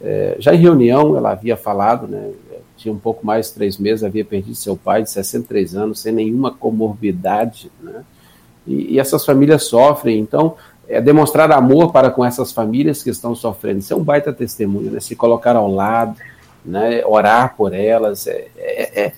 é, 0.00 0.36
já 0.38 0.54
em 0.54 0.58
reunião 0.58 1.16
ela 1.16 1.32
havia 1.32 1.56
falado, 1.56 2.06
né, 2.06 2.30
tinha 2.76 2.94
um 2.94 2.98
pouco 2.98 3.26
mais 3.26 3.48
de 3.48 3.54
três 3.54 3.78
meses, 3.78 4.04
havia 4.04 4.24
perdido 4.24 4.54
seu 4.54 4.76
pai 4.76 5.02
de 5.02 5.10
63 5.10 5.74
anos, 5.74 5.98
sem 5.98 6.12
nenhuma 6.12 6.52
comorbidade, 6.52 7.72
né, 7.82 8.04
e, 8.64 8.94
e 8.94 9.00
essas 9.00 9.24
famílias 9.24 9.64
sofrem, 9.64 10.20
então 10.20 10.54
é 10.88 11.00
demonstrar 11.00 11.50
amor 11.50 11.90
para 11.90 12.10
com 12.10 12.24
essas 12.24 12.52
famílias 12.52 13.02
que 13.02 13.10
estão 13.10 13.34
sofrendo, 13.34 13.80
isso 13.80 13.92
é 13.92 13.96
um 13.96 14.04
baita 14.04 14.32
testemunho, 14.32 14.92
né, 14.92 15.00
se 15.00 15.16
colocar 15.16 15.56
ao 15.56 15.68
lado, 15.68 16.14
né, 16.64 17.04
orar 17.04 17.54
por 17.56 17.74
elas, 17.74 18.26
é, 18.26 18.48
é, 18.56 19.04
é, 19.04 19.12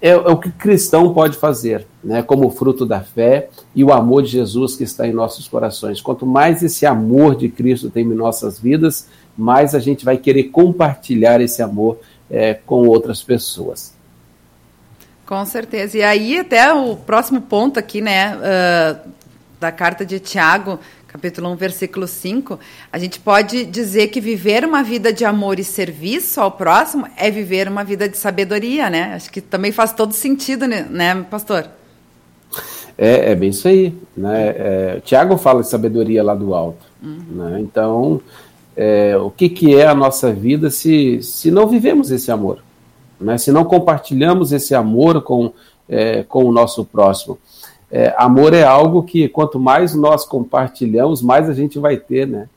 é, 0.00 0.16
o 0.16 0.36
que 0.36 0.50
cristão 0.50 1.14
pode 1.14 1.36
fazer, 1.36 1.86
né, 2.02 2.22
como 2.22 2.50
fruto 2.50 2.84
da 2.84 3.00
fé 3.00 3.48
e 3.74 3.84
o 3.84 3.92
amor 3.92 4.22
de 4.22 4.30
Jesus 4.30 4.76
que 4.76 4.84
está 4.84 5.06
em 5.06 5.12
nossos 5.12 5.48
corações. 5.48 6.00
Quanto 6.00 6.26
mais 6.26 6.62
esse 6.62 6.84
amor 6.84 7.36
de 7.36 7.48
Cristo 7.48 7.88
tem 7.88 8.04
em 8.04 8.14
nossas 8.14 8.58
vidas, 8.58 9.08
mais 9.36 9.74
a 9.74 9.78
gente 9.78 10.04
vai 10.04 10.16
querer 10.16 10.44
compartilhar 10.44 11.40
esse 11.40 11.62
amor 11.62 11.98
é, 12.30 12.54
com 12.54 12.86
outras 12.86 13.22
pessoas. 13.22 13.94
Com 15.24 15.46
certeza. 15.46 15.96
E 15.96 16.02
aí, 16.02 16.40
até 16.40 16.72
o 16.74 16.96
próximo 16.96 17.40
ponto 17.40 17.78
aqui, 17.78 18.00
né, 18.00 18.36
uh, 18.36 19.10
da 19.58 19.70
carta 19.70 20.04
de 20.04 20.18
Tiago, 20.18 20.78
capítulo 21.12 21.50
1, 21.50 21.56
versículo 21.56 22.08
5, 22.08 22.58
a 22.90 22.98
gente 22.98 23.20
pode 23.20 23.66
dizer 23.66 24.08
que 24.08 24.18
viver 24.18 24.64
uma 24.64 24.82
vida 24.82 25.12
de 25.12 25.26
amor 25.26 25.58
e 25.58 25.64
serviço 25.64 26.40
ao 26.40 26.50
próximo 26.50 27.06
é 27.18 27.30
viver 27.30 27.68
uma 27.68 27.84
vida 27.84 28.08
de 28.08 28.16
sabedoria, 28.16 28.88
né? 28.88 29.12
Acho 29.14 29.30
que 29.30 29.42
também 29.42 29.70
faz 29.70 29.92
todo 29.92 30.14
sentido, 30.14 30.66
né, 30.66 30.86
né 30.88 31.26
pastor? 31.30 31.68
É, 32.96 33.32
é 33.32 33.34
bem 33.34 33.50
isso 33.50 33.68
aí. 33.68 33.94
Né? 34.16 34.54
É, 34.56 35.00
Tiago 35.04 35.36
fala 35.36 35.60
de 35.60 35.68
sabedoria 35.68 36.22
lá 36.22 36.34
do 36.34 36.54
alto. 36.54 36.86
Uhum. 37.02 37.24
Né? 37.28 37.60
Então, 37.60 38.20
é, 38.74 39.14
o 39.18 39.30
que, 39.30 39.50
que 39.50 39.76
é 39.76 39.86
a 39.86 39.94
nossa 39.94 40.32
vida 40.32 40.70
se, 40.70 41.22
se 41.22 41.50
não 41.50 41.66
vivemos 41.66 42.10
esse 42.10 42.30
amor? 42.30 42.64
Né? 43.20 43.36
Se 43.36 43.52
não 43.52 43.66
compartilhamos 43.66 44.50
esse 44.50 44.74
amor 44.74 45.20
com, 45.20 45.52
é, 45.86 46.22
com 46.22 46.44
o 46.44 46.52
nosso 46.52 46.86
próximo. 46.86 47.38
É, 47.94 48.14
amor 48.16 48.54
é 48.54 48.64
algo 48.64 49.02
que 49.02 49.28
quanto 49.28 49.60
mais 49.60 49.94
nós 49.94 50.24
compartilhamos, 50.24 51.20
mais 51.20 51.50
a 51.50 51.52
gente 51.52 51.78
vai 51.78 51.98
ter, 51.98 52.26
né? 52.26 52.48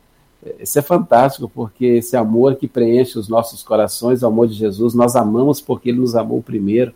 Isso 0.59 0.79
é 0.79 0.81
fantástico, 0.81 1.51
porque 1.53 1.85
esse 1.85 2.15
amor 2.15 2.55
que 2.55 2.69
preenche 2.69 3.19
os 3.19 3.27
nossos 3.27 3.61
corações, 3.61 4.23
o 4.23 4.27
amor 4.27 4.47
de 4.47 4.53
Jesus, 4.53 4.93
nós 4.93 5.13
amamos 5.15 5.59
porque 5.59 5.89
ele 5.89 5.99
nos 5.99 6.15
amou 6.15 6.41
primeiro. 6.41 6.93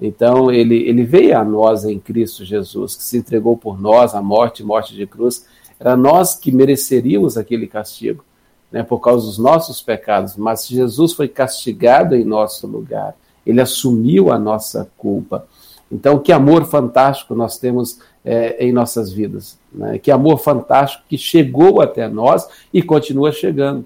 Então, 0.00 0.50
ele, 0.50 0.76
ele 0.88 1.04
veio 1.04 1.38
a 1.38 1.44
nós 1.44 1.84
em 1.84 2.00
Cristo 2.00 2.44
Jesus, 2.44 2.96
que 2.96 3.04
se 3.04 3.18
entregou 3.18 3.56
por 3.56 3.80
nós, 3.80 4.14
a 4.14 4.22
morte, 4.22 4.64
morte 4.64 4.94
de 4.94 5.06
cruz. 5.06 5.46
Era 5.78 5.96
nós 5.96 6.34
que 6.34 6.50
mereceríamos 6.50 7.36
aquele 7.36 7.68
castigo, 7.68 8.24
né, 8.72 8.82
por 8.82 8.98
causa 8.98 9.26
dos 9.26 9.38
nossos 9.38 9.80
pecados, 9.80 10.34
mas 10.36 10.66
Jesus 10.66 11.12
foi 11.12 11.28
castigado 11.28 12.16
em 12.16 12.24
nosso 12.24 12.66
lugar. 12.66 13.14
Ele 13.46 13.60
assumiu 13.60 14.32
a 14.32 14.38
nossa 14.38 14.90
culpa. 14.96 15.46
Então, 15.90 16.18
que 16.18 16.32
amor 16.32 16.64
fantástico 16.64 17.34
nós 17.34 17.58
temos 17.58 18.00
é, 18.24 18.64
em 18.64 18.72
nossas 18.72 19.12
vidas. 19.12 19.56
Né? 19.72 19.98
Que 19.98 20.10
amor 20.10 20.38
fantástico 20.38 21.04
que 21.08 21.16
chegou 21.16 21.80
até 21.80 22.08
nós 22.08 22.48
e 22.72 22.82
continua 22.82 23.30
chegando. 23.30 23.84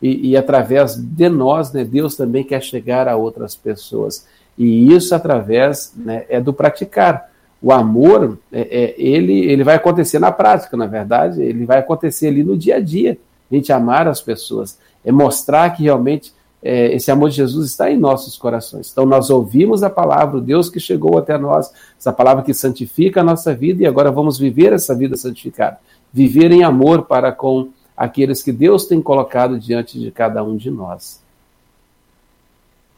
E, 0.00 0.30
e 0.30 0.36
através 0.36 0.94
de 0.94 1.28
nós, 1.28 1.72
né, 1.72 1.84
Deus 1.84 2.14
também 2.14 2.44
quer 2.44 2.62
chegar 2.62 3.08
a 3.08 3.16
outras 3.16 3.56
pessoas. 3.56 4.26
E 4.56 4.92
isso 4.92 5.14
através 5.14 5.92
né, 5.96 6.24
é 6.28 6.40
do 6.40 6.52
praticar. 6.52 7.30
O 7.60 7.72
amor, 7.72 8.38
é, 8.52 8.60
é, 8.60 8.94
ele, 8.96 9.40
ele 9.50 9.64
vai 9.64 9.74
acontecer 9.74 10.20
na 10.20 10.30
prática, 10.30 10.76
na 10.76 10.86
verdade, 10.86 11.42
ele 11.42 11.64
vai 11.64 11.78
acontecer 11.78 12.28
ali 12.28 12.44
no 12.44 12.56
dia 12.56 12.76
a 12.76 12.80
dia. 12.80 13.18
A 13.50 13.54
gente 13.54 13.72
amar 13.72 14.06
as 14.06 14.20
pessoas, 14.20 14.78
é 15.04 15.10
mostrar 15.10 15.70
que 15.70 15.82
realmente 15.82 16.32
é, 16.62 16.94
esse 16.94 17.10
amor 17.10 17.30
de 17.30 17.36
Jesus 17.36 17.70
está 17.70 17.90
em 17.90 17.96
nossos 17.96 18.36
corações. 18.36 18.90
Então, 18.90 19.06
nós 19.06 19.30
ouvimos 19.30 19.82
a 19.82 19.90
palavra, 19.90 20.38
o 20.38 20.40
Deus 20.40 20.68
que 20.68 20.80
chegou 20.80 21.18
até 21.18 21.38
nós, 21.38 21.72
essa 21.98 22.12
palavra 22.12 22.42
que 22.42 22.52
santifica 22.52 23.20
a 23.20 23.24
nossa 23.24 23.54
vida, 23.54 23.82
e 23.82 23.86
agora 23.86 24.10
vamos 24.10 24.38
viver 24.38 24.72
essa 24.72 24.94
vida 24.94 25.16
santificada. 25.16 25.78
Viver 26.12 26.50
em 26.50 26.64
amor 26.64 27.02
para 27.02 27.30
com 27.32 27.68
aqueles 27.96 28.42
que 28.42 28.52
Deus 28.52 28.86
tem 28.86 29.00
colocado 29.00 29.58
diante 29.58 29.98
de 29.98 30.10
cada 30.10 30.42
um 30.42 30.56
de 30.56 30.70
nós. 30.70 31.20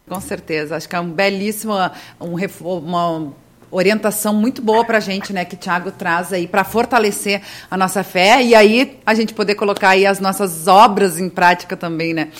Com 0.08 0.20
certeza, 0.20 0.76
acho 0.76 0.88
que 0.88 0.96
é 0.96 1.00
um 1.00 1.10
belíssimo, 1.10 1.74
um, 2.20 2.34
uma 2.78 3.32
orientação 3.70 4.34
muito 4.34 4.60
boa 4.60 4.84
para 4.84 4.98
a 4.98 5.00
gente, 5.00 5.32
né, 5.32 5.44
que 5.44 5.54
o 5.54 5.58
Thiago 5.58 5.92
traz 5.92 6.32
aí 6.32 6.48
para 6.48 6.64
fortalecer 6.64 7.42
a 7.70 7.76
nossa 7.76 8.02
fé 8.02 8.42
e 8.42 8.54
aí 8.54 8.98
a 9.06 9.14
gente 9.14 9.32
poder 9.32 9.54
colocar 9.54 9.90
aí 9.90 10.04
as 10.04 10.18
nossas 10.18 10.66
obras 10.66 11.18
em 11.18 11.28
prática 11.28 11.76
também, 11.76 12.12
né. 12.12 12.30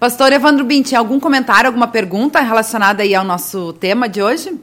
Pastor 0.00 0.32
Evandro 0.32 0.64
Binti, 0.64 0.96
algum 0.96 1.20
comentário, 1.20 1.68
alguma 1.68 1.86
pergunta 1.86 2.40
relacionada 2.40 3.02
aí 3.02 3.14
ao 3.14 3.22
nosso 3.22 3.74
tema 3.74 4.08
de 4.08 4.22
hoje? 4.22 4.58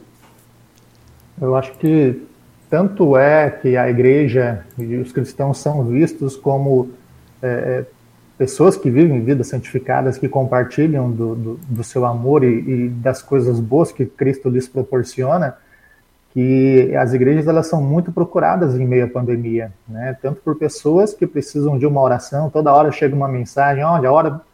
Eu 1.40 1.54
acho 1.54 1.74
que 1.74 2.20
tanto 2.68 3.16
é 3.16 3.48
que 3.48 3.76
a 3.76 3.88
igreja 3.88 4.66
e 4.76 4.96
os 4.96 5.12
cristãos 5.12 5.58
são 5.58 5.84
vistos 5.84 6.36
como 6.36 6.90
é, 7.40 7.48
é 7.48 7.84
pessoas 8.36 8.76
que 8.76 8.90
vivem 8.90 9.22
vidas 9.22 9.46
santificadas, 9.46 10.18
que 10.18 10.28
compartilham 10.28 11.08
do, 11.08 11.36
do, 11.36 11.60
do 11.68 11.84
seu 11.84 12.04
amor 12.04 12.42
e, 12.42 12.58
e, 12.58 12.88
das 12.88 13.22
coisas 13.22 13.60
boas 13.60 13.92
que 13.92 14.06
Cristo 14.06 14.50
lhes 14.50 14.66
proporciona, 14.66 15.56
que 16.34 16.92
as 16.96 17.14
igrejas 17.14 17.46
elas 17.46 17.68
são 17.68 17.80
muito 17.80 18.10
procuradas 18.10 18.74
em 18.74 18.84
meio 18.84 19.04
à 19.04 19.08
pandemia, 19.08 19.72
né? 19.88 20.16
Tanto 20.20 20.40
por 20.40 20.56
pessoas 20.56 21.14
que 21.14 21.28
precisam 21.28 21.78
de 21.78 21.86
uma 21.86 22.00
oração, 22.00 22.50
toda 22.50 22.74
hora 22.74 22.90
chega 22.90 23.14
uma 23.14 23.28
mensagem, 23.28 23.84
olha, 23.84 24.10
ora 24.10 24.47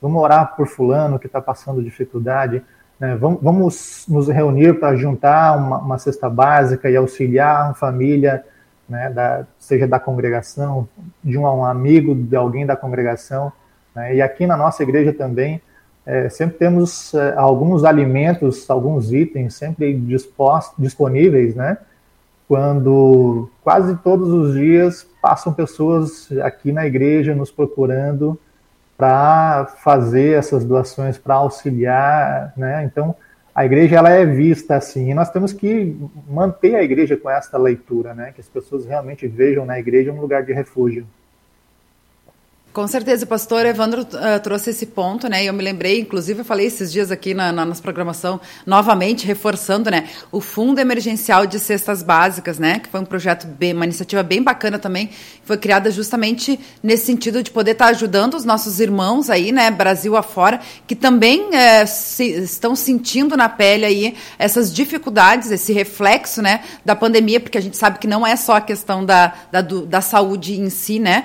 vamos 0.00 0.22
orar 0.22 0.56
por 0.56 0.66
fulano 0.66 1.18
que 1.18 1.26
está 1.26 1.40
passando 1.40 1.82
dificuldade, 1.82 2.62
né? 2.98 3.16
vamos, 3.16 3.38
vamos, 3.42 4.04
nos 4.08 4.28
reunir 4.28 4.78
para 4.78 4.96
juntar 4.96 5.56
uma, 5.56 5.78
uma, 5.78 5.98
cesta 5.98 6.28
básica 6.28 6.90
e 6.90 6.96
auxiliar 6.96 7.66
uma 7.66 7.74
família, 7.74 8.44
né, 8.88 9.10
da, 9.10 9.44
seja 9.58 9.86
da 9.86 10.00
congregação, 10.00 10.88
de 11.22 11.36
um, 11.36 11.42
um, 11.42 11.64
amigo, 11.64 12.14
de 12.14 12.34
alguém 12.36 12.64
da 12.64 12.76
congregação. 12.76 13.52
Né? 13.94 14.16
E 14.16 14.22
aqui 14.22 14.46
na 14.46 14.56
nossa 14.56 14.82
igreja 14.82 15.12
também, 15.12 15.60
é, 16.06 16.28
sempre 16.28 16.56
temos 16.56 17.12
é, 17.12 17.34
alguns 17.36 17.84
alimentos, 17.84 18.68
alguns 18.70 19.12
itens 19.12 19.54
sempre 19.54 19.94
dispostos, 19.94 20.74
disponíveis, 20.78 21.54
né? 21.54 21.76
quando 22.48 23.50
quase 23.62 23.94
todos 23.96 24.30
os 24.30 24.54
dias 24.54 25.06
passam 25.20 25.52
pessoas 25.52 26.30
aqui 26.42 26.72
na 26.72 26.86
igreja 26.86 27.34
nos 27.34 27.50
procurando 27.50 28.40
para 28.98 29.66
fazer 29.84 30.36
essas 30.36 30.64
doações, 30.64 31.16
para 31.16 31.36
auxiliar, 31.36 32.52
né? 32.56 32.82
Então, 32.84 33.14
a 33.54 33.64
igreja 33.64 33.96
ela 33.96 34.10
é 34.10 34.26
vista 34.26 34.74
assim, 34.74 35.10
e 35.10 35.14
nós 35.14 35.30
temos 35.30 35.52
que 35.52 35.96
manter 36.28 36.74
a 36.74 36.82
igreja 36.82 37.16
com 37.16 37.30
essa 37.30 37.56
leitura, 37.56 38.12
né? 38.12 38.32
Que 38.32 38.40
as 38.40 38.48
pessoas 38.48 38.84
realmente 38.84 39.28
vejam 39.28 39.64
na 39.64 39.78
igreja 39.78 40.12
um 40.12 40.20
lugar 40.20 40.42
de 40.42 40.52
refúgio. 40.52 41.06
Com 42.78 42.86
certeza, 42.86 43.24
o 43.24 43.26
pastor 43.26 43.66
Evandro 43.66 44.02
uh, 44.02 44.40
trouxe 44.40 44.70
esse 44.70 44.86
ponto, 44.86 45.28
né? 45.28 45.42
E 45.42 45.48
eu 45.48 45.52
me 45.52 45.64
lembrei, 45.64 45.98
inclusive, 45.98 46.42
eu 46.42 46.44
falei 46.44 46.68
esses 46.68 46.92
dias 46.92 47.10
aqui 47.10 47.34
na, 47.34 47.50
na 47.50 47.64
nossa 47.64 47.82
programação, 47.82 48.40
novamente, 48.64 49.26
reforçando, 49.26 49.90
né? 49.90 50.04
O 50.30 50.40
Fundo 50.40 50.78
Emergencial 50.78 51.44
de 51.44 51.58
Cestas 51.58 52.04
Básicas, 52.04 52.56
né? 52.56 52.78
Que 52.78 52.88
foi 52.88 53.00
um 53.00 53.04
projeto 53.04 53.48
bem, 53.48 53.74
uma 53.74 53.84
iniciativa 53.84 54.22
bem 54.22 54.44
bacana 54.44 54.78
também, 54.78 55.10
foi 55.42 55.56
criada 55.56 55.90
justamente 55.90 56.60
nesse 56.80 57.06
sentido 57.06 57.42
de 57.42 57.50
poder 57.50 57.72
estar 57.72 57.86
ajudando 57.86 58.34
os 58.34 58.44
nossos 58.44 58.78
irmãos 58.78 59.28
aí, 59.28 59.50
né? 59.50 59.72
Brasil 59.72 60.16
afora, 60.16 60.60
que 60.86 60.94
também 60.94 61.52
é, 61.56 61.84
se, 61.84 62.26
estão 62.26 62.76
sentindo 62.76 63.36
na 63.36 63.48
pele 63.48 63.86
aí 63.86 64.14
essas 64.38 64.72
dificuldades, 64.72 65.50
esse 65.50 65.72
reflexo, 65.72 66.40
né? 66.40 66.60
Da 66.84 66.94
pandemia, 66.94 67.40
porque 67.40 67.58
a 67.58 67.60
gente 67.60 67.76
sabe 67.76 67.98
que 67.98 68.06
não 68.06 68.24
é 68.24 68.36
só 68.36 68.54
a 68.54 68.60
questão 68.60 69.04
da, 69.04 69.34
da, 69.50 69.60
do, 69.60 69.84
da 69.84 70.00
saúde 70.00 70.60
em 70.60 70.70
si, 70.70 71.00
né? 71.00 71.24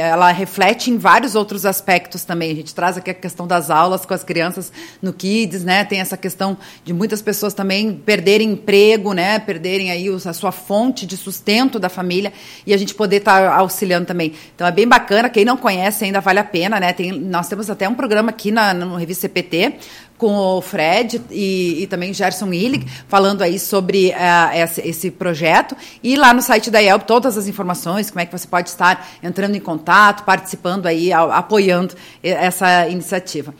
Ela 0.00 0.32
reflete 0.32 0.53
reflete 0.54 0.88
em 0.88 0.96
vários 0.96 1.34
outros 1.34 1.66
aspectos 1.66 2.24
também. 2.24 2.52
A 2.52 2.54
gente 2.54 2.72
traz 2.72 2.96
aqui 2.96 3.10
a 3.10 3.14
questão 3.14 3.44
das 3.44 3.70
aulas 3.70 4.06
com 4.06 4.14
as 4.14 4.22
crianças 4.22 4.72
no 5.02 5.12
Kids, 5.12 5.64
né? 5.64 5.84
Tem 5.84 6.00
essa 6.00 6.16
questão 6.16 6.56
de 6.84 6.92
muitas 6.92 7.20
pessoas 7.20 7.52
também 7.52 7.92
perderem 7.92 8.52
emprego, 8.52 9.12
né? 9.12 9.40
Perderem 9.40 9.90
aí 9.90 10.08
a 10.08 10.32
sua 10.32 10.52
fonte 10.52 11.06
de 11.06 11.16
sustento 11.16 11.80
da 11.80 11.88
família 11.88 12.32
e 12.64 12.72
a 12.72 12.76
gente 12.76 12.94
poder 12.94 13.16
estar 13.16 13.50
tá 13.50 13.56
auxiliando 13.56 14.06
também. 14.06 14.32
Então 14.54 14.64
é 14.64 14.70
bem 14.70 14.86
bacana. 14.86 15.28
Quem 15.28 15.44
não 15.44 15.56
conhece 15.56 16.04
ainda 16.04 16.20
vale 16.20 16.38
a 16.38 16.44
pena, 16.44 16.78
né? 16.78 16.92
Tem, 16.92 17.10
nós 17.10 17.48
temos 17.48 17.68
até 17.68 17.88
um 17.88 17.94
programa 17.94 18.30
aqui 18.30 18.52
na, 18.52 18.72
no 18.72 18.94
Revista 18.94 19.22
CPT 19.22 19.74
com 20.16 20.34
o 20.34 20.60
Fred 20.60 21.20
e, 21.30 21.82
e 21.82 21.86
também 21.86 22.14
Gerson 22.14 22.52
Illig, 22.52 22.86
falando 23.08 23.42
aí 23.42 23.58
sobre 23.58 24.10
uh, 24.10 24.56
esse, 24.56 24.80
esse, 24.80 25.10
projeto. 25.10 25.76
E 26.02 26.16
lá 26.16 26.32
no 26.32 26.40
site 26.40 26.70
da 26.70 26.80
IELB, 26.80 27.04
todas 27.04 27.36
as 27.36 27.46
informações, 27.46 28.10
como 28.10 28.20
é 28.20 28.26
que 28.26 28.32
você 28.32 28.46
pode 28.46 28.68
estar 28.68 29.08
entrando 29.22 29.56
em 29.56 29.60
contato, 29.60 30.24
participando 30.24 30.86
aí, 30.86 31.12
apoiando 31.12 31.94
essa 32.22 32.88
iniciativa. 32.88 33.54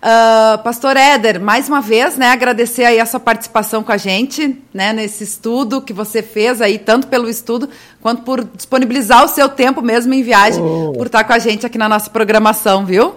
Uh, 0.00 0.56
Pastor 0.62 0.96
Éder, 0.96 1.38
mais 1.38 1.68
uma 1.68 1.82
vez, 1.82 2.16
né, 2.16 2.30
agradecer 2.30 2.84
aí 2.84 2.98
a 2.98 3.04
sua 3.04 3.20
participação 3.20 3.82
com 3.82 3.92
a 3.92 3.98
gente, 3.98 4.58
né, 4.72 4.94
nesse 4.94 5.24
estudo 5.24 5.82
que 5.82 5.92
você 5.92 6.22
fez 6.22 6.62
aí, 6.62 6.78
tanto 6.78 7.06
pelo 7.06 7.28
estudo, 7.28 7.68
quanto 8.00 8.22
por 8.22 8.42
disponibilizar 8.42 9.22
o 9.22 9.28
seu 9.28 9.46
tempo 9.46 9.82
mesmo 9.82 10.14
em 10.14 10.22
viagem, 10.22 10.62
oh. 10.62 10.92
por 10.92 11.04
estar 11.04 11.22
com 11.24 11.34
a 11.34 11.38
gente 11.38 11.66
aqui 11.66 11.76
na 11.76 11.86
nossa 11.86 12.08
programação, 12.08 12.86
viu? 12.86 13.14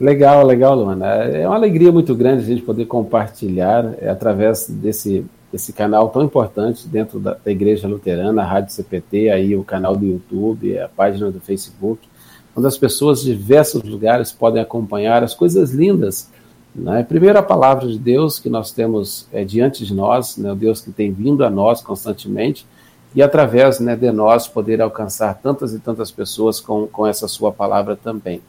Legal, 0.00 0.44
legal, 0.44 0.74
Luana. 0.74 1.06
É 1.06 1.46
uma 1.46 1.56
alegria 1.56 1.92
muito 1.92 2.14
grande 2.14 2.42
a 2.42 2.46
gente 2.46 2.62
poder 2.62 2.86
compartilhar 2.86 3.94
é, 4.00 4.08
através 4.08 4.68
desse, 4.68 5.24
desse 5.52 5.72
canal 5.72 6.08
tão 6.08 6.22
importante 6.22 6.88
dentro 6.88 7.20
da, 7.20 7.36
da, 7.44 7.50
Igreja 7.50 7.86
Luterana, 7.86 8.42
a 8.42 8.44
Rádio 8.44 8.72
CPT, 8.72 9.30
aí 9.30 9.54
o 9.54 9.62
canal 9.62 9.94
do 9.94 10.04
YouTube, 10.04 10.78
a 10.78 10.88
página 10.88 11.30
do 11.30 11.40
Facebook, 11.40 12.08
onde 12.56 12.66
as 12.66 12.76
pessoas 12.76 13.22
de 13.22 13.36
diversos 13.36 13.82
lugares 13.82 14.32
podem 14.32 14.60
acompanhar 14.60 15.22
as 15.22 15.34
coisas 15.34 15.70
lindas. 15.70 16.28
Né? 16.74 17.04
Primeiro, 17.04 17.38
a 17.38 17.42
palavra 17.42 17.86
de 17.86 17.98
Deus 17.98 18.38
que 18.38 18.48
nós 18.48 18.72
temos 18.72 19.28
é, 19.32 19.44
diante 19.44 19.84
de 19.84 19.94
nós, 19.94 20.36
né? 20.36 20.50
o 20.50 20.56
Deus 20.56 20.80
que 20.80 20.90
tem 20.90 21.12
vindo 21.12 21.44
a 21.44 21.50
nós 21.50 21.80
constantemente, 21.80 22.66
e 23.14 23.22
através 23.22 23.78
né, 23.78 23.94
de 23.94 24.10
nós 24.10 24.48
poder 24.48 24.80
alcançar 24.80 25.34
tantas 25.34 25.74
e 25.74 25.78
tantas 25.78 26.10
pessoas 26.10 26.60
com, 26.60 26.86
com 26.86 27.06
essa 27.06 27.28
sua 27.28 27.52
palavra 27.52 27.94
também. 27.94 28.40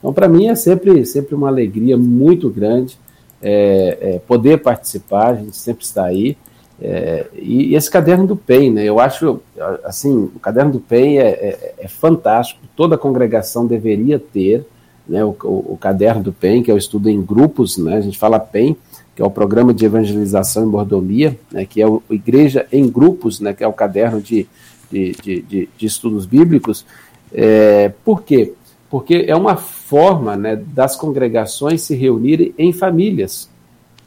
Então, 0.00 0.12
para 0.12 0.28
mim, 0.28 0.48
é 0.48 0.54
sempre, 0.54 1.04
sempre 1.06 1.34
uma 1.34 1.48
alegria 1.48 1.96
muito 1.96 2.50
grande 2.50 2.98
é, 3.40 3.98
é, 4.00 4.18
poder 4.18 4.58
participar, 4.58 5.28
a 5.28 5.34
gente 5.34 5.56
sempre 5.56 5.84
está 5.84 6.04
aí. 6.04 6.36
É, 6.80 7.26
e, 7.34 7.68
e, 7.68 7.74
esse 7.74 7.90
caderno 7.90 8.26
do 8.26 8.34
PEN, 8.34 8.72
né, 8.72 8.84
eu 8.84 8.98
acho, 8.98 9.40
assim, 9.84 10.30
o 10.34 10.38
caderno 10.38 10.72
do 10.72 10.80
PEN 10.80 11.18
é, 11.18 11.28
é, 11.28 11.74
é 11.78 11.88
fantástico, 11.88 12.60
toda 12.74 12.96
congregação 12.96 13.66
deveria 13.66 14.18
ter 14.18 14.66
né, 15.06 15.22
o, 15.22 15.36
o, 15.44 15.72
o, 15.74 15.78
caderno 15.78 16.22
do 16.22 16.32
PEN, 16.32 16.62
que 16.62 16.70
é 16.70 16.74
o 16.74 16.78
estudo 16.78 17.10
em 17.10 17.20
grupos, 17.20 17.76
né, 17.76 17.96
a 17.96 18.00
gente 18.00 18.18
fala 18.18 18.40
PEN, 18.40 18.74
que 19.14 19.20
é 19.20 19.24
o 19.24 19.30
Programa 19.30 19.74
de 19.74 19.84
Evangelização 19.84 20.62
e 20.62 20.66
Mordomia, 20.66 21.38
né, 21.52 21.66
que 21.66 21.82
é 21.82 21.86
o 21.86 22.02
Igreja 22.08 22.66
em 22.72 22.88
Grupos, 22.88 23.40
né, 23.40 23.52
que 23.52 23.62
é 23.62 23.68
o 23.68 23.72
caderno 23.74 24.22
de, 24.22 24.46
de, 24.90 25.12
de, 25.12 25.42
de, 25.42 25.68
de 25.76 25.86
estudos 25.86 26.24
bíblicos. 26.24 26.86
É, 27.32 27.92
por 28.04 28.22
quê? 28.22 28.54
Porque 28.90 29.24
é 29.28 29.36
uma 29.36 29.56
forma 29.56 30.36
né, 30.36 30.56
das 30.56 30.96
congregações 30.96 31.82
se 31.82 31.94
reunirem 31.94 32.52
em 32.58 32.72
famílias, 32.72 33.48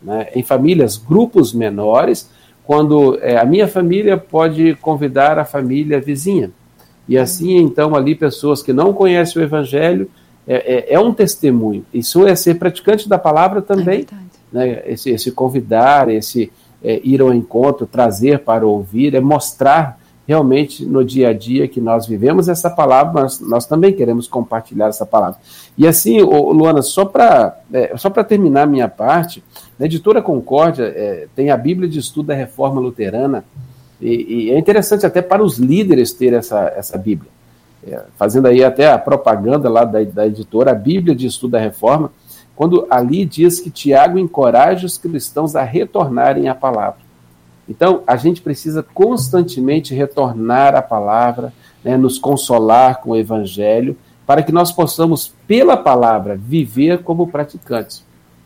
né, 0.01 0.27
em 0.35 0.43
famílias, 0.43 0.97
grupos 0.97 1.53
menores, 1.53 2.29
quando 2.65 3.17
é, 3.21 3.37
a 3.37 3.45
minha 3.45 3.67
família 3.67 4.17
pode 4.17 4.75
convidar 4.75 5.39
a 5.39 5.45
família 5.45 6.01
vizinha. 6.01 6.51
E 7.07 7.17
assim, 7.17 7.57
então, 7.57 7.95
ali, 7.95 8.13
pessoas 8.13 8.61
que 8.61 8.73
não 8.73 8.93
conhecem 8.93 9.41
o 9.41 9.45
Evangelho, 9.45 10.09
é, 10.47 10.89
é, 10.89 10.93
é 10.95 10.99
um 10.99 11.13
testemunho. 11.13 11.85
Isso 11.93 12.25
é 12.27 12.35
ser 12.35 12.55
praticante 12.55 13.07
da 13.07 13.17
palavra 13.17 13.61
também. 13.61 14.05
É 14.11 14.55
né, 14.55 14.83
esse, 14.85 15.09
esse 15.09 15.31
convidar, 15.31 16.09
esse 16.09 16.51
é, 16.83 17.01
ir 17.03 17.21
ao 17.21 17.33
encontro, 17.33 17.87
trazer 17.87 18.39
para 18.39 18.67
ouvir, 18.67 19.15
é 19.15 19.21
mostrar 19.21 19.99
realmente 20.27 20.85
no 20.85 21.03
dia 21.03 21.29
a 21.29 21.33
dia 21.33 21.67
que 21.67 21.81
nós 21.81 22.07
vivemos 22.07 22.47
essa 22.47 22.69
palavra, 22.69 23.23
mas 23.23 23.39
nós 23.39 23.65
também 23.65 23.93
queremos 23.93 24.27
compartilhar 24.27 24.87
essa 24.87 25.05
palavra. 25.05 25.39
E 25.77 25.87
assim, 25.87 26.21
Luana, 26.21 26.81
só 26.81 27.05
para 27.05 27.57
é, 27.73 27.95
só 27.97 28.09
terminar 28.09 28.65
minha 28.65 28.87
parte, 28.87 29.43
a 29.79 29.85
editora 29.85 30.21
Concórdia 30.21 30.83
é, 30.83 31.27
tem 31.35 31.49
a 31.51 31.57
Bíblia 31.57 31.89
de 31.89 31.99
Estudo 31.99 32.27
da 32.27 32.35
Reforma 32.35 32.79
Luterana, 32.79 33.43
e, 33.99 34.47
e, 34.47 34.51
é 34.51 34.57
interessante 34.57 35.05
até 35.05 35.21
para 35.21 35.41
os 35.41 35.57
líderes 35.57 36.11
ter 36.11 36.33
essa, 36.33 36.73
essa 36.75 36.97
Bíblia. 36.97 37.31
É, 37.85 38.01
fazendo 38.17 38.47
aí 38.47 38.63
até 38.63 38.91
a 38.91 38.97
propaganda 38.97 39.69
lá 39.69 39.85
da, 39.85 40.03
da 40.03 40.27
editora, 40.27 40.71
a 40.71 40.75
Bíblia 40.75 41.15
de 41.15 41.27
Estudo 41.27 41.51
da 41.51 41.59
Reforma, 41.59 42.11
quando 42.55 42.85
ali 42.89 43.25
diz 43.25 43.59
que 43.59 43.69
Tiago 43.69 44.17
encoraja 44.17 44.85
os 44.85 44.97
cristãos 44.97 45.55
a 45.55 45.63
retornarem 45.63 46.47
à 46.47 46.55
palavra. 46.55 46.99
Então, 47.67 48.03
a 48.05 48.15
gente 48.15 48.41
precisa 48.41 48.83
constantemente 48.83 49.93
retornar 49.93 50.75
à 50.75 50.81
palavra, 50.81 51.53
né, 51.83 51.95
nos 51.97 52.17
consolar 52.17 53.01
com 53.01 53.11
o 53.11 53.15
evangelho, 53.15 53.97
para 54.25 54.43
que 54.43 54.51
nós 54.51 54.71
possamos, 54.71 55.33
pela 55.47 55.77
palavra, 55.77 56.35
viver 56.35 57.03
como 57.03 57.27
praticantes. 57.27 58.03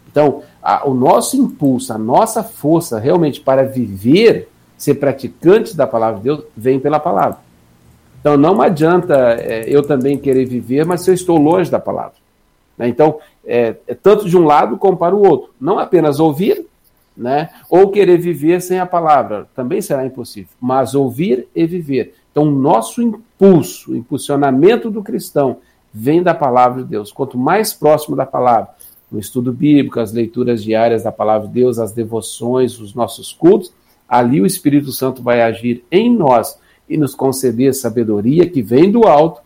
Então, 0.10 0.42
a, 0.62 0.88
o 0.88 0.94
nosso 0.94 1.38
impulso, 1.38 1.94
a 1.94 1.98
nossa 1.98 2.44
força 2.44 3.00
realmente 3.00 3.40
para 3.40 3.64
viver, 3.64 4.50
ser 4.78 4.96
praticante 4.96 5.76
da 5.76 5.86
palavra 5.88 6.18
de 6.18 6.24
Deus, 6.24 6.44
vem 6.56 6.80
pela 6.80 7.00
palavra. 7.00 7.40
Então, 8.20 8.36
não 8.36 8.62
adianta 8.62 9.16
é, 9.40 9.66
eu 9.68 9.84
também 9.84 10.18
querer 10.18 10.46
viver, 10.46 10.86
mas 10.86 11.02
se 11.02 11.10
eu 11.10 11.14
estou 11.14 11.38
longe 11.38 11.70
da 11.70 11.80
palavra. 11.80 12.16
Né? 12.78 12.88
Então, 12.88 13.20
é, 13.46 13.76
é 13.88 13.96
tanto 13.96 14.28
de 14.28 14.38
um 14.38 14.46
lado 14.46 14.78
como 14.78 14.98
para 14.98 15.16
o 15.16 15.26
outro. 15.26 15.52
Não 15.60 15.80
apenas 15.80 16.20
ouvir, 16.20 16.66
né? 17.18 17.50
Ou 17.70 17.90
querer 17.90 18.18
viver 18.18 18.62
sem 18.62 18.80
a 18.80 18.86
palavra, 18.86 19.48
também 19.56 19.82
será 19.82 20.06
impossível. 20.06 20.52
Mas 20.62 20.94
ouvir 20.94 21.48
e 21.56 21.66
viver. 21.66 22.14
Então, 22.32 22.44
o 22.44 22.52
nosso 22.52 23.02
impulso, 23.02 23.92
o 23.92 23.96
impulsionamento 23.96 24.92
do 24.92 25.02
cristão 25.02 25.58
vem 25.92 26.22
da 26.22 26.34
palavra 26.34 26.84
de 26.84 26.90
Deus. 26.90 27.12
Quanto 27.12 27.38
mais 27.38 27.74
próximo 27.74 28.16
da 28.16 28.26
palavra, 28.26 28.70
no 29.12 29.20
estudo 29.20 29.52
bíblico, 29.52 30.00
as 30.00 30.12
leituras 30.12 30.64
diárias 30.64 31.04
da 31.04 31.12
palavra 31.12 31.48
de 31.48 31.54
Deus, 31.56 31.80
as 31.80 31.92
devoções, 31.92 32.80
os 32.80 32.94
nossos 32.94 33.34
cultos, 33.34 33.74
ali 34.08 34.40
o 34.40 34.46
Espírito 34.46 34.92
Santo 34.92 35.24
vai 35.24 35.42
agir 35.42 35.84
em 35.92 36.16
nós 36.16 36.60
e 36.88 36.98
nos 36.98 37.16
conceder 37.16 37.74
sabedoria 37.74 38.50
que 38.50 38.62
vem 38.62 38.92
do 38.92 39.08
alto 39.08 39.42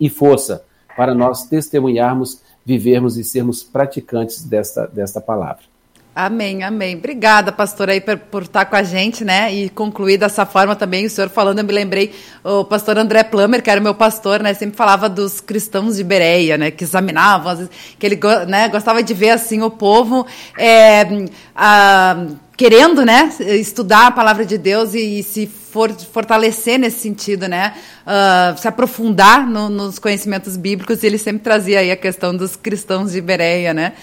e 0.00 0.08
força 0.08 0.64
para 0.96 1.14
nós 1.14 1.44
testemunharmos, 1.44 2.40
vivermos 2.64 3.16
e 3.18 3.24
sermos 3.24 3.62
praticantes 3.62 4.44
desta, 4.44 4.86
desta 4.86 5.20
palavra. 5.20 5.73
Amém, 6.16 6.62
amém. 6.62 6.94
Obrigada, 6.94 7.50
pastor, 7.50 7.90
aí 7.90 8.00
por, 8.00 8.16
por, 8.16 8.42
estar 8.42 8.66
com 8.66 8.76
a 8.76 8.84
gente, 8.84 9.24
né? 9.24 9.52
E 9.52 9.68
concluir 9.68 10.16
dessa 10.16 10.46
forma 10.46 10.76
também, 10.76 11.04
o 11.04 11.10
senhor 11.10 11.28
falando, 11.28 11.58
eu 11.58 11.64
me 11.64 11.72
lembrei, 11.72 12.14
o 12.44 12.64
pastor 12.64 12.96
André 12.96 13.24
Plummer, 13.24 13.60
que 13.60 13.68
era 13.68 13.80
meu 13.80 13.96
pastor, 13.96 14.40
né? 14.40 14.54
Sempre 14.54 14.76
falava 14.76 15.08
dos 15.08 15.40
cristãos 15.40 15.96
de 15.96 16.04
Bereia, 16.04 16.56
né? 16.56 16.70
Que 16.70 16.84
examinavam, 16.84 17.50
às 17.50 17.58
vezes, 17.58 17.72
que 17.98 18.06
ele 18.06 18.20
né, 18.46 18.68
gostava 18.68 19.02
de 19.02 19.12
ver, 19.12 19.30
assim, 19.30 19.60
o 19.62 19.70
povo 19.70 20.24
é, 20.56 21.26
a, 21.52 22.26
querendo, 22.56 23.04
né? 23.04 23.30
Estudar 23.40 24.06
a 24.06 24.12
palavra 24.12 24.46
de 24.46 24.56
Deus 24.56 24.94
e, 24.94 25.18
e 25.18 25.22
se 25.24 25.50
for, 25.74 25.90
fortalecer 25.90 26.78
nesse 26.78 27.00
sentido, 27.00 27.48
né? 27.48 27.74
Uh, 28.06 28.56
se 28.56 28.68
aprofundar 28.68 29.44
no, 29.44 29.68
nos 29.68 29.98
conhecimentos 29.98 30.56
bíblicos, 30.56 31.02
e 31.02 31.06
ele 31.06 31.18
sempre 31.18 31.42
trazia 31.42 31.80
aí 31.80 31.90
a 31.90 31.96
questão 31.96 32.34
dos 32.34 32.54
cristãos 32.54 33.10
de 33.10 33.20
Bereia, 33.20 33.74
né? 33.74 33.94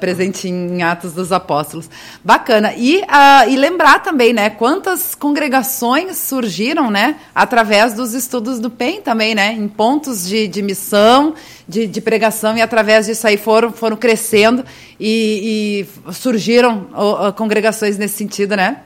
Presente 0.00 0.48
em 0.48 0.82
Atos 0.82 1.12
dos 1.12 1.30
Apóstolos. 1.30 1.88
Bacana. 2.24 2.74
E, 2.76 2.98
uh, 2.98 3.48
e 3.48 3.56
lembrar 3.56 4.02
também, 4.02 4.32
né? 4.32 4.50
Quantas 4.50 5.14
congregações 5.14 6.16
surgiram, 6.16 6.90
né? 6.90 7.14
Através 7.32 7.94
dos 7.94 8.12
estudos 8.12 8.58
do 8.58 8.68
PEN 8.68 9.00
também, 9.00 9.36
né? 9.36 9.52
Em 9.52 9.68
pontos 9.68 10.26
de, 10.26 10.48
de 10.48 10.62
missão, 10.62 11.34
de, 11.68 11.86
de 11.86 12.00
pregação, 12.00 12.56
e 12.56 12.62
através 12.62 13.06
disso 13.06 13.24
aí 13.24 13.36
foram, 13.36 13.72
foram 13.72 13.96
crescendo 13.96 14.64
e, 14.98 15.86
e 16.08 16.12
surgiram 16.12 16.88
uh, 16.92 17.32
congregações 17.34 17.96
nesse 17.96 18.16
sentido, 18.16 18.56
né? 18.56 18.78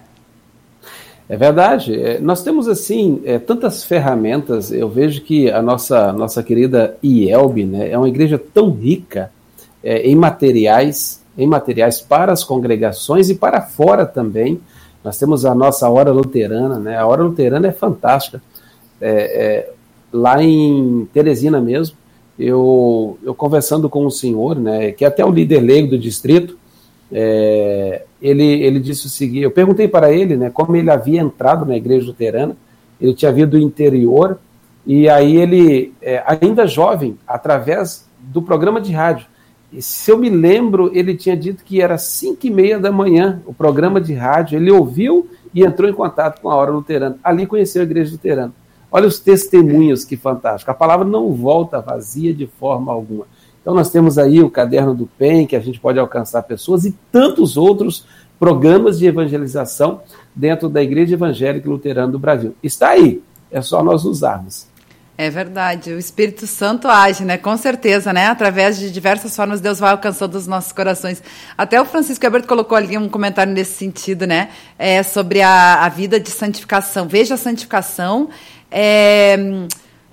É 1.33 1.37
verdade. 1.39 1.99
É, 1.99 2.20
nós 2.20 2.43
temos, 2.43 2.68
assim, 2.68 3.22
é, 3.24 3.39
tantas 3.39 3.83
ferramentas. 3.83 4.70
Eu 4.70 4.87
vejo 4.87 5.22
que 5.22 5.51
a 5.51 5.62
nossa, 5.62 6.12
nossa 6.12 6.43
querida 6.43 6.99
IELB 7.03 7.64
né, 7.64 7.91
é 7.91 7.97
uma 7.97 8.07
igreja 8.07 8.39
tão 8.39 8.70
rica 8.70 9.33
é, 9.83 10.07
em 10.07 10.14
materiais, 10.14 11.22
em 11.39 11.47
materiais 11.47 12.03
para 12.03 12.35
as 12.35 12.45
congregações 12.45 13.30
e 13.30 13.35
para 13.35 13.62
fora 13.62 14.05
também. 14.05 14.61
Nós 15.03 15.18
temos 15.18 15.47
a 15.47 15.55
nossa 15.55 15.89
Hora 15.89 16.12
Luterana, 16.12 16.78
né? 16.78 16.99
A 16.99 17.07
Hora 17.07 17.22
Luterana 17.22 17.66
é 17.66 17.72
fantástica. 17.72 18.43
É, 19.01 19.11
é, 19.11 19.70
lá 20.12 20.43
em 20.45 21.09
Teresina 21.14 21.62
mesmo, 21.62 21.97
eu, 22.39 23.16
eu 23.24 23.35
conversando 23.35 23.89
com 23.89 24.05
um 24.05 24.11
senhor, 24.11 24.55
né, 24.61 24.93
que 24.93 25.03
é 25.03 25.09
até 25.09 25.24
o 25.24 25.30
líder 25.30 25.61
leigo 25.61 25.89
do 25.89 25.99
distrito, 25.99 26.59
é, 27.12 28.04
ele, 28.20 28.62
ele 28.62 28.80
disse 28.80 29.06
o 29.06 29.10
seguinte: 29.10 29.42
eu 29.42 29.50
perguntei 29.50 29.86
para 29.86 30.12
ele 30.12 30.36
né, 30.36 30.50
como 30.50 30.74
ele 30.74 30.90
havia 30.90 31.20
entrado 31.20 31.66
na 31.66 31.76
igreja 31.76 32.06
luterana. 32.06 32.56
Ele 33.00 33.14
tinha 33.14 33.32
vindo 33.32 33.50
do 33.50 33.58
interior 33.58 34.38
E 34.86 35.08
aí 35.08 35.36
ele, 35.36 35.92
é, 36.00 36.22
ainda 36.24 36.68
jovem, 36.68 37.18
através 37.26 38.08
do 38.20 38.40
programa 38.40 38.80
de 38.80 38.92
rádio, 38.92 39.26
se 39.80 40.10
eu 40.10 40.18
me 40.18 40.28
lembro, 40.28 40.90
ele 40.94 41.16
tinha 41.16 41.36
dito 41.36 41.64
que 41.64 41.80
era 41.80 41.96
5 41.96 42.46
e 42.46 42.50
meia 42.50 42.78
da 42.78 42.92
manhã 42.92 43.42
o 43.46 43.54
programa 43.54 44.00
de 44.00 44.12
rádio. 44.12 44.56
Ele 44.56 44.70
ouviu 44.70 45.28
e 45.54 45.64
entrou 45.64 45.88
em 45.88 45.94
contato 45.94 46.40
com 46.40 46.50
a 46.50 46.54
Hora 46.54 46.70
Luterana. 46.70 47.18
Ali 47.24 47.46
conheceu 47.46 47.82
a 47.82 47.84
Igreja 47.84 48.12
Luterana. 48.12 48.52
Olha 48.90 49.08
os 49.08 49.18
testemunhos, 49.18 50.04
que 50.04 50.16
fantástico. 50.16 50.70
A 50.70 50.74
palavra 50.74 51.06
não 51.06 51.32
volta 51.32 51.80
vazia 51.80 52.34
de 52.34 52.46
forma 52.46 52.92
alguma. 52.92 53.26
Então 53.62 53.74
nós 53.74 53.90
temos 53.90 54.18
aí 54.18 54.42
o 54.42 54.50
caderno 54.50 54.92
do 54.92 55.06
PEN, 55.06 55.46
que 55.46 55.56
a 55.56 55.60
gente 55.60 55.80
pode 55.80 55.98
alcançar 55.98 56.42
pessoas, 56.42 56.84
e 56.84 56.92
tantos 57.10 57.56
outros 57.56 58.04
programas 58.38 58.98
de 58.98 59.06
evangelização 59.06 60.00
dentro 60.34 60.68
da 60.68 60.82
Igreja 60.82 61.14
Evangélica 61.14 61.70
Luterana 61.70 62.10
do 62.10 62.18
Brasil. 62.18 62.56
Está 62.60 62.90
aí, 62.90 63.22
é 63.50 63.62
só 63.62 63.82
nós 63.84 64.04
usarmos. 64.04 64.66
É 65.16 65.30
verdade, 65.30 65.92
o 65.92 65.98
Espírito 65.98 66.46
Santo 66.46 66.88
age, 66.88 67.24
né? 67.24 67.36
Com 67.36 67.56
certeza, 67.56 68.12
né? 68.12 68.26
Através 68.26 68.78
de 68.78 68.90
diversas 68.90 69.36
formas, 69.36 69.60
Deus 69.60 69.78
vai 69.78 69.90
alcançando 69.90 70.34
os 70.34 70.48
nossos 70.48 70.72
corações. 70.72 71.22
Até 71.56 71.80
o 71.80 71.84
Francisco 71.84 72.24
Herbert 72.24 72.46
colocou 72.46 72.76
ali 72.76 72.98
um 72.98 73.08
comentário 73.08 73.52
nesse 73.52 73.74
sentido, 73.74 74.26
né? 74.26 74.48
É, 74.76 75.02
sobre 75.04 75.40
a, 75.40 75.84
a 75.84 75.88
vida 75.88 76.18
de 76.18 76.30
santificação. 76.30 77.06
Veja 77.06 77.34
a 77.34 77.36
santificação 77.36 78.30
é, 78.70 79.36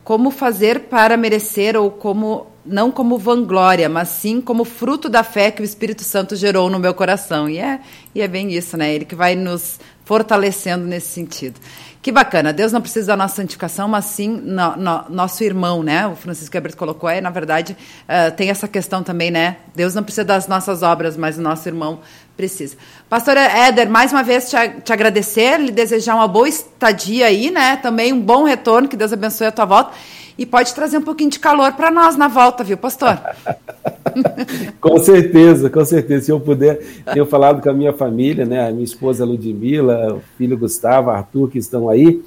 como 0.03 0.29
fazer 0.29 0.81
para 0.81 1.15
merecer 1.15 1.77
ou 1.77 1.89
como 1.89 2.47
não 2.69 2.91
como 2.91 3.17
vanglória, 3.17 3.89
mas 3.89 4.09
sim 4.09 4.39
como 4.39 4.63
fruto 4.63 5.09
da 5.09 5.23
fé 5.23 5.51
que 5.51 5.61
o 5.61 5.65
Espírito 5.65 6.03
Santo 6.03 6.35
gerou 6.35 6.69
no 6.69 6.79
meu 6.79 6.93
coração. 6.93 7.49
E 7.49 7.57
é, 7.57 7.79
e 8.13 8.21
é 8.21 8.27
bem 8.27 8.53
isso, 8.53 8.77
né? 8.77 8.93
Ele 8.93 9.05
que 9.05 9.15
vai 9.15 9.35
nos 9.35 9.79
fortalecendo 10.05 10.85
nesse 10.85 11.07
sentido. 11.07 11.59
Que 12.01 12.13
bacana. 12.13 12.53
Deus 12.53 12.71
não 12.71 12.79
precisa 12.79 13.07
da 13.07 13.17
nossa 13.17 13.35
santificação, 13.35 13.87
mas 13.87 14.05
sim 14.05 14.29
no, 14.29 14.75
no, 14.77 15.05
nosso 15.09 15.43
irmão, 15.43 15.83
né? 15.83 16.07
O 16.07 16.15
Francisco 16.15 16.55
Herbert 16.55 16.77
colocou 16.77 17.09
aí, 17.09 17.19
na 17.19 17.29
verdade, 17.29 17.75
uh, 18.03 18.33
tem 18.35 18.49
essa 18.49 18.69
questão 18.69 19.03
também, 19.03 19.29
né? 19.29 19.57
Deus 19.75 19.93
não 19.93 20.01
precisa 20.01 20.23
das 20.23 20.47
nossas 20.47 20.81
obras, 20.81 21.17
mas 21.17 21.37
o 21.37 21.41
nosso 21.41 21.67
irmão 21.67 21.99
precisa. 22.37 22.77
Pastora 23.09 23.41
Éder, 23.41 23.89
mais 23.89 24.13
uma 24.13 24.23
vez 24.23 24.49
te, 24.49 24.55
te 24.81 24.93
agradecer, 24.93 25.59
lhe 25.59 25.71
desejar 25.71 26.15
uma 26.15 26.27
boa 26.27 26.47
estadia 26.47 27.25
aí, 27.25 27.51
né? 27.51 27.75
Também 27.75 28.13
um 28.13 28.21
bom 28.21 28.45
retorno, 28.45 28.87
que 28.87 28.95
Deus 28.95 29.11
abençoe 29.11 29.47
a 29.47 29.51
tua 29.51 29.65
volta. 29.65 29.91
E 30.39 30.45
pode 30.45 30.73
trazer 30.73 30.97
um 30.97 31.01
pouquinho 31.01 31.29
de 31.29 31.37
calor 31.37 31.73
para 31.73 31.91
nós 31.91 32.15
na 32.15 32.29
volta, 32.29 32.63
viu, 32.63 32.77
pastor? 32.77 33.19
com 34.79 34.97
certeza, 34.97 35.69
com 35.69 35.83
certeza. 35.83 36.27
Se 36.27 36.31
eu 36.31 36.39
puder, 36.39 36.79
tenho 37.13 37.25
falado 37.25 37.61
com 37.61 37.69
a 37.69 37.73
minha 37.73 37.91
família, 37.91 38.45
né? 38.45 38.65
A 38.65 38.71
minha 38.71 38.85
esposa 38.85 39.25
Ludmila, 39.25 40.13
o 40.13 40.21
filho 40.37 40.57
Gustavo, 40.57 41.09
Arthur, 41.09 41.49
que 41.49 41.57
estão 41.57 41.89
aí. 41.89 42.23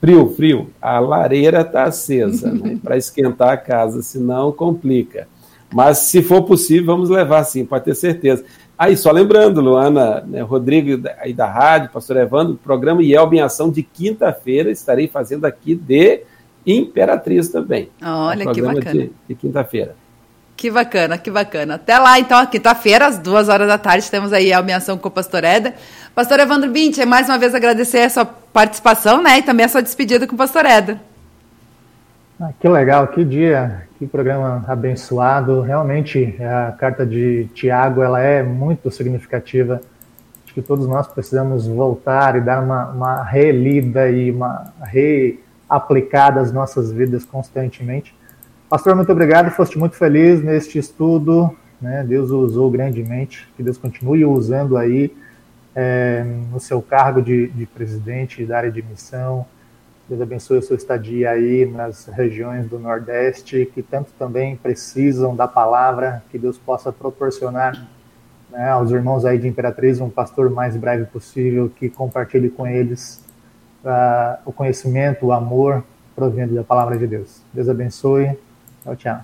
Frio, 0.00 0.34
frio. 0.34 0.70
A 0.82 0.98
lareira 0.98 1.60
está 1.60 1.84
acesa, 1.84 2.50
né? 2.50 2.76
Para 2.82 2.96
esquentar 2.96 3.50
a 3.50 3.56
casa, 3.56 4.02
senão 4.02 4.50
complica. 4.50 5.28
Mas 5.72 5.98
se 5.98 6.24
for 6.24 6.42
possível, 6.42 6.86
vamos 6.86 7.08
levar 7.08 7.44
sim, 7.44 7.64
pode 7.64 7.84
ter 7.84 7.94
certeza. 7.94 8.44
Aí, 8.76 8.96
só 8.96 9.12
lembrando, 9.12 9.60
Luana, 9.60 10.22
né, 10.26 10.40
Rodrigo 10.42 11.08
aí 11.20 11.32
da 11.32 11.46
rádio, 11.46 11.90
pastor 11.92 12.16
Evandro, 12.16 12.58
programa 12.64 13.00
Yelb 13.00 13.36
em 13.36 13.40
Ação 13.40 13.70
de 13.70 13.84
quinta-feira, 13.84 14.72
estarei 14.72 15.06
fazendo 15.06 15.44
aqui 15.44 15.76
de 15.76 16.24
Imperatriz 16.66 17.48
também. 17.48 17.90
Olha, 18.02 18.52
que 18.52 18.62
bacana. 18.62 18.92
De, 18.92 19.12
de 19.28 19.34
quinta-feira. 19.34 19.94
Que 20.56 20.70
bacana, 20.70 21.18
que 21.18 21.30
bacana. 21.30 21.74
Até 21.74 21.98
lá, 21.98 22.18
então, 22.18 22.44
quinta-feira, 22.46 23.06
às 23.06 23.18
duas 23.18 23.48
horas 23.48 23.66
da 23.66 23.76
tarde, 23.76 24.08
temos 24.10 24.32
aí 24.32 24.52
a 24.52 24.62
minha 24.62 24.76
ação 24.76 24.96
com 24.96 25.08
o 25.08 25.10
pastor 25.10 25.42
Eda. 25.42 25.74
Pastor 26.14 26.38
Evandro 26.38 26.70
Bint, 26.70 26.98
mais 27.04 27.28
uma 27.28 27.38
vez 27.38 27.54
agradecer 27.54 28.00
a 28.00 28.08
sua 28.08 28.24
participação, 28.24 29.22
né? 29.22 29.38
E 29.38 29.42
também 29.42 29.66
a 29.66 29.68
sua 29.68 29.82
despedida 29.82 30.26
com 30.26 30.34
o 30.34 30.38
pastor 30.38 30.64
Eda. 30.64 31.00
Ah, 32.40 32.50
que 32.58 32.68
legal, 32.68 33.08
que 33.08 33.24
dia, 33.24 33.88
que 33.98 34.06
programa 34.06 34.64
abençoado. 34.68 35.60
Realmente, 35.60 36.36
a 36.40 36.72
carta 36.72 37.04
de 37.04 37.48
Tiago, 37.54 38.02
ela 38.02 38.20
é 38.20 38.42
muito 38.42 38.90
significativa. 38.90 39.80
Acho 40.44 40.54
que 40.54 40.62
todos 40.62 40.86
nós 40.86 41.08
precisamos 41.08 41.66
voltar 41.66 42.36
e 42.36 42.40
dar 42.40 42.62
uma, 42.62 42.86
uma 42.90 43.22
relida 43.24 44.08
e 44.08 44.30
uma 44.30 44.72
reaplicada 45.74 46.40
às 46.40 46.52
nossas 46.52 46.90
vidas 46.90 47.24
constantemente 47.24 48.14
Pastor, 48.74 48.96
muito 48.96 49.12
obrigado. 49.12 49.50
Foste 49.52 49.78
muito 49.78 49.94
feliz 49.94 50.42
neste 50.42 50.78
estudo. 50.78 51.54
Né? 51.80 52.02
Deus 52.02 52.32
o 52.32 52.40
usou 52.40 52.70
grandemente. 52.70 53.48
Que 53.56 53.62
Deus 53.62 53.78
continue 53.78 54.24
usando 54.24 54.76
aí 54.76 55.14
é, 55.76 56.24
no 56.50 56.58
seu 56.58 56.82
cargo 56.82 57.22
de, 57.22 57.46
de 57.48 57.66
presidente 57.66 58.44
da 58.44 58.56
área 58.56 58.72
de 58.72 58.82
missão. 58.82 59.46
Deus 60.08 60.20
abençoe 60.20 60.58
a 60.58 60.62
sua 60.62 60.76
estadia 60.76 61.30
aí 61.30 61.64
nas 61.66 62.06
regiões 62.06 62.66
do 62.66 62.78
Nordeste, 62.78 63.70
que 63.72 63.80
tanto 63.80 64.12
também 64.18 64.56
precisam 64.56 65.36
da 65.36 65.46
palavra, 65.46 66.24
que 66.30 66.38
Deus 66.38 66.58
possa 66.58 66.92
proporcionar 66.92 67.86
né, 68.50 68.70
aos 68.70 68.90
irmãos 68.90 69.24
aí 69.24 69.38
de 69.38 69.46
Imperatriz 69.46 70.00
um 70.00 70.10
pastor 70.10 70.50
mais 70.50 70.76
breve 70.76 71.04
possível, 71.04 71.70
que 71.74 71.88
compartilhe 71.88 72.50
com 72.50 72.66
eles 72.66 73.23
uh, 73.84 74.38
o 74.44 74.52
conhecimento, 74.52 75.26
o 75.26 75.32
amor 75.32 75.84
provindo 76.14 76.54
da 76.54 76.62
palavra 76.62 76.96
de 76.96 77.06
Deus. 77.06 77.40
Deus 77.52 77.68
abençoe. 77.68 78.36
Tchau, 78.82 78.96
tchau. 78.96 79.20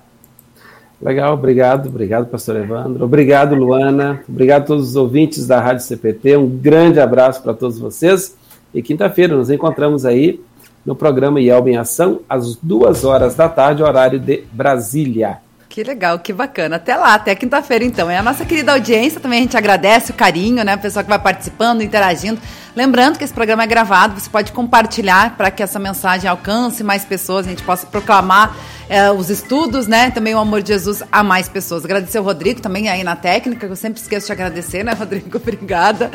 Legal, 1.00 1.32
obrigado, 1.32 1.88
obrigado, 1.88 2.26
pastor 2.26 2.56
Evandro. 2.56 3.04
Obrigado, 3.04 3.54
Luana. 3.54 4.22
Obrigado 4.28 4.62
a 4.62 4.66
todos 4.66 4.90
os 4.90 4.96
ouvintes 4.96 5.46
da 5.46 5.58
Rádio 5.58 5.84
CPT. 5.84 6.36
Um 6.36 6.46
grande 6.46 7.00
abraço 7.00 7.42
para 7.42 7.54
todos 7.54 7.78
vocês. 7.78 8.36
E 8.74 8.82
quinta-feira 8.82 9.34
nos 9.34 9.50
encontramos 9.50 10.04
aí 10.04 10.40
no 10.84 10.94
programa 10.94 11.40
IELB 11.40 11.70
em 11.70 11.76
Ação, 11.76 12.20
às 12.28 12.54
duas 12.56 13.04
horas 13.04 13.34
da 13.34 13.48
tarde, 13.48 13.82
horário 13.82 14.18
de 14.18 14.44
Brasília. 14.52 15.38
Que 15.70 15.84
legal, 15.84 16.18
que 16.18 16.32
bacana. 16.32 16.76
Até 16.76 16.96
lá, 16.96 17.14
até 17.14 17.34
quinta-feira 17.34 17.84
então. 17.84 18.10
É 18.10 18.18
a 18.18 18.22
nossa 18.22 18.44
querida 18.44 18.72
audiência, 18.72 19.20
também 19.20 19.38
a 19.38 19.42
gente 19.42 19.56
agradece 19.56 20.10
o 20.10 20.14
carinho, 20.14 20.64
né? 20.64 20.74
O 20.74 20.78
pessoal 20.78 21.04
que 21.04 21.08
vai 21.08 21.18
participando, 21.18 21.80
interagindo. 21.80 22.40
Lembrando 22.74 23.18
que 23.18 23.24
esse 23.24 23.32
programa 23.32 23.64
é 23.64 23.66
gravado, 23.66 24.18
você 24.18 24.30
pode 24.30 24.52
compartilhar 24.52 25.36
para 25.36 25.50
que 25.50 25.62
essa 25.62 25.78
mensagem 25.78 26.30
alcance 26.30 26.84
mais 26.84 27.04
pessoas, 27.04 27.46
a 27.46 27.50
gente 27.50 27.62
possa 27.62 27.86
proclamar 27.86 28.56
é, 28.88 29.10
os 29.10 29.30
estudos, 29.30 29.86
né? 29.86 30.10
Também 30.10 30.34
o 30.34 30.38
amor 30.38 30.62
de 30.62 30.68
Jesus 30.68 31.02
a 31.10 31.22
mais 31.22 31.48
pessoas. 31.48 31.84
Agradecer 31.84 32.18
o 32.18 32.22
Rodrigo 32.22 32.60
também 32.60 32.88
aí 32.88 33.04
na 33.04 33.14
técnica, 33.16 33.66
que 33.66 33.72
eu 33.72 33.76
sempre 33.76 34.00
esqueço 34.00 34.26
de 34.26 34.32
agradecer, 34.32 34.84
né, 34.84 34.92
Rodrigo? 34.98 35.36
Obrigada. 35.36 36.10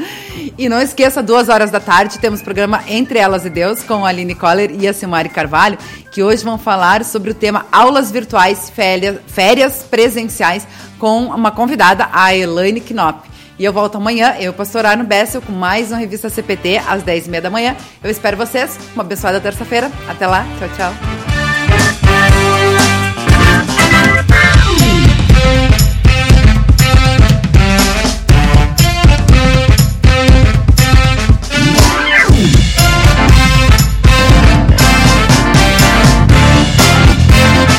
E 0.58 0.68
não 0.70 0.82
esqueça, 0.82 1.24
duas 1.24 1.50
horas 1.50 1.72
da 1.72 1.80
tarde, 1.80 2.20
temos 2.20 2.42
programa 2.42 2.84
Entre 2.88 3.20
Elas 3.20 3.46
e 3.46 3.50
Deus 3.50 3.84
com 3.84 4.06
a 4.06 4.10
Aline 4.10 4.36
Coller 4.36 4.72
e 4.78 4.88
a 4.88 4.94
Simari 4.94 5.30
Carvalho, 5.30 5.78
que 6.12 6.24
hoje 6.24 6.44
vão 6.44 6.58
falar 6.58 7.04
sobre 7.04 7.32
o 7.32 7.34
tema 7.34 7.66
aulas 7.72 8.12
virtuais, 8.12 8.70
férias, 8.70 9.20
férias 9.28 9.84
presenciais, 9.90 10.68
com 11.00 11.26
uma 11.26 11.52
convidada, 11.52 12.08
a 12.12 12.36
Elaine 12.36 12.82
Knop. 12.82 13.35
E 13.58 13.64
eu 13.64 13.72
volto 13.72 13.96
amanhã, 13.96 14.36
eu, 14.40 14.54
pastor 14.54 14.86
Arno 14.86 15.04
Bessel, 15.04 15.42
com 15.42 15.52
mais 15.52 15.92
uma 15.92 15.98
revista 15.98 16.30
CPT 16.30 16.78
às 16.86 17.04
10h30 17.04 17.42
da 17.42 17.50
manhã. 17.50 17.76
Eu 18.04 18.12
espero 18.12 18.36
vocês. 18.36 18.78
Uma 18.94 19.04
abençoada 19.04 19.40
terça-feira. 19.40 19.90
Até 20.08 20.28
lá. 20.28 20.46
Tchau, 20.60 20.70
tchau. 20.76 21.35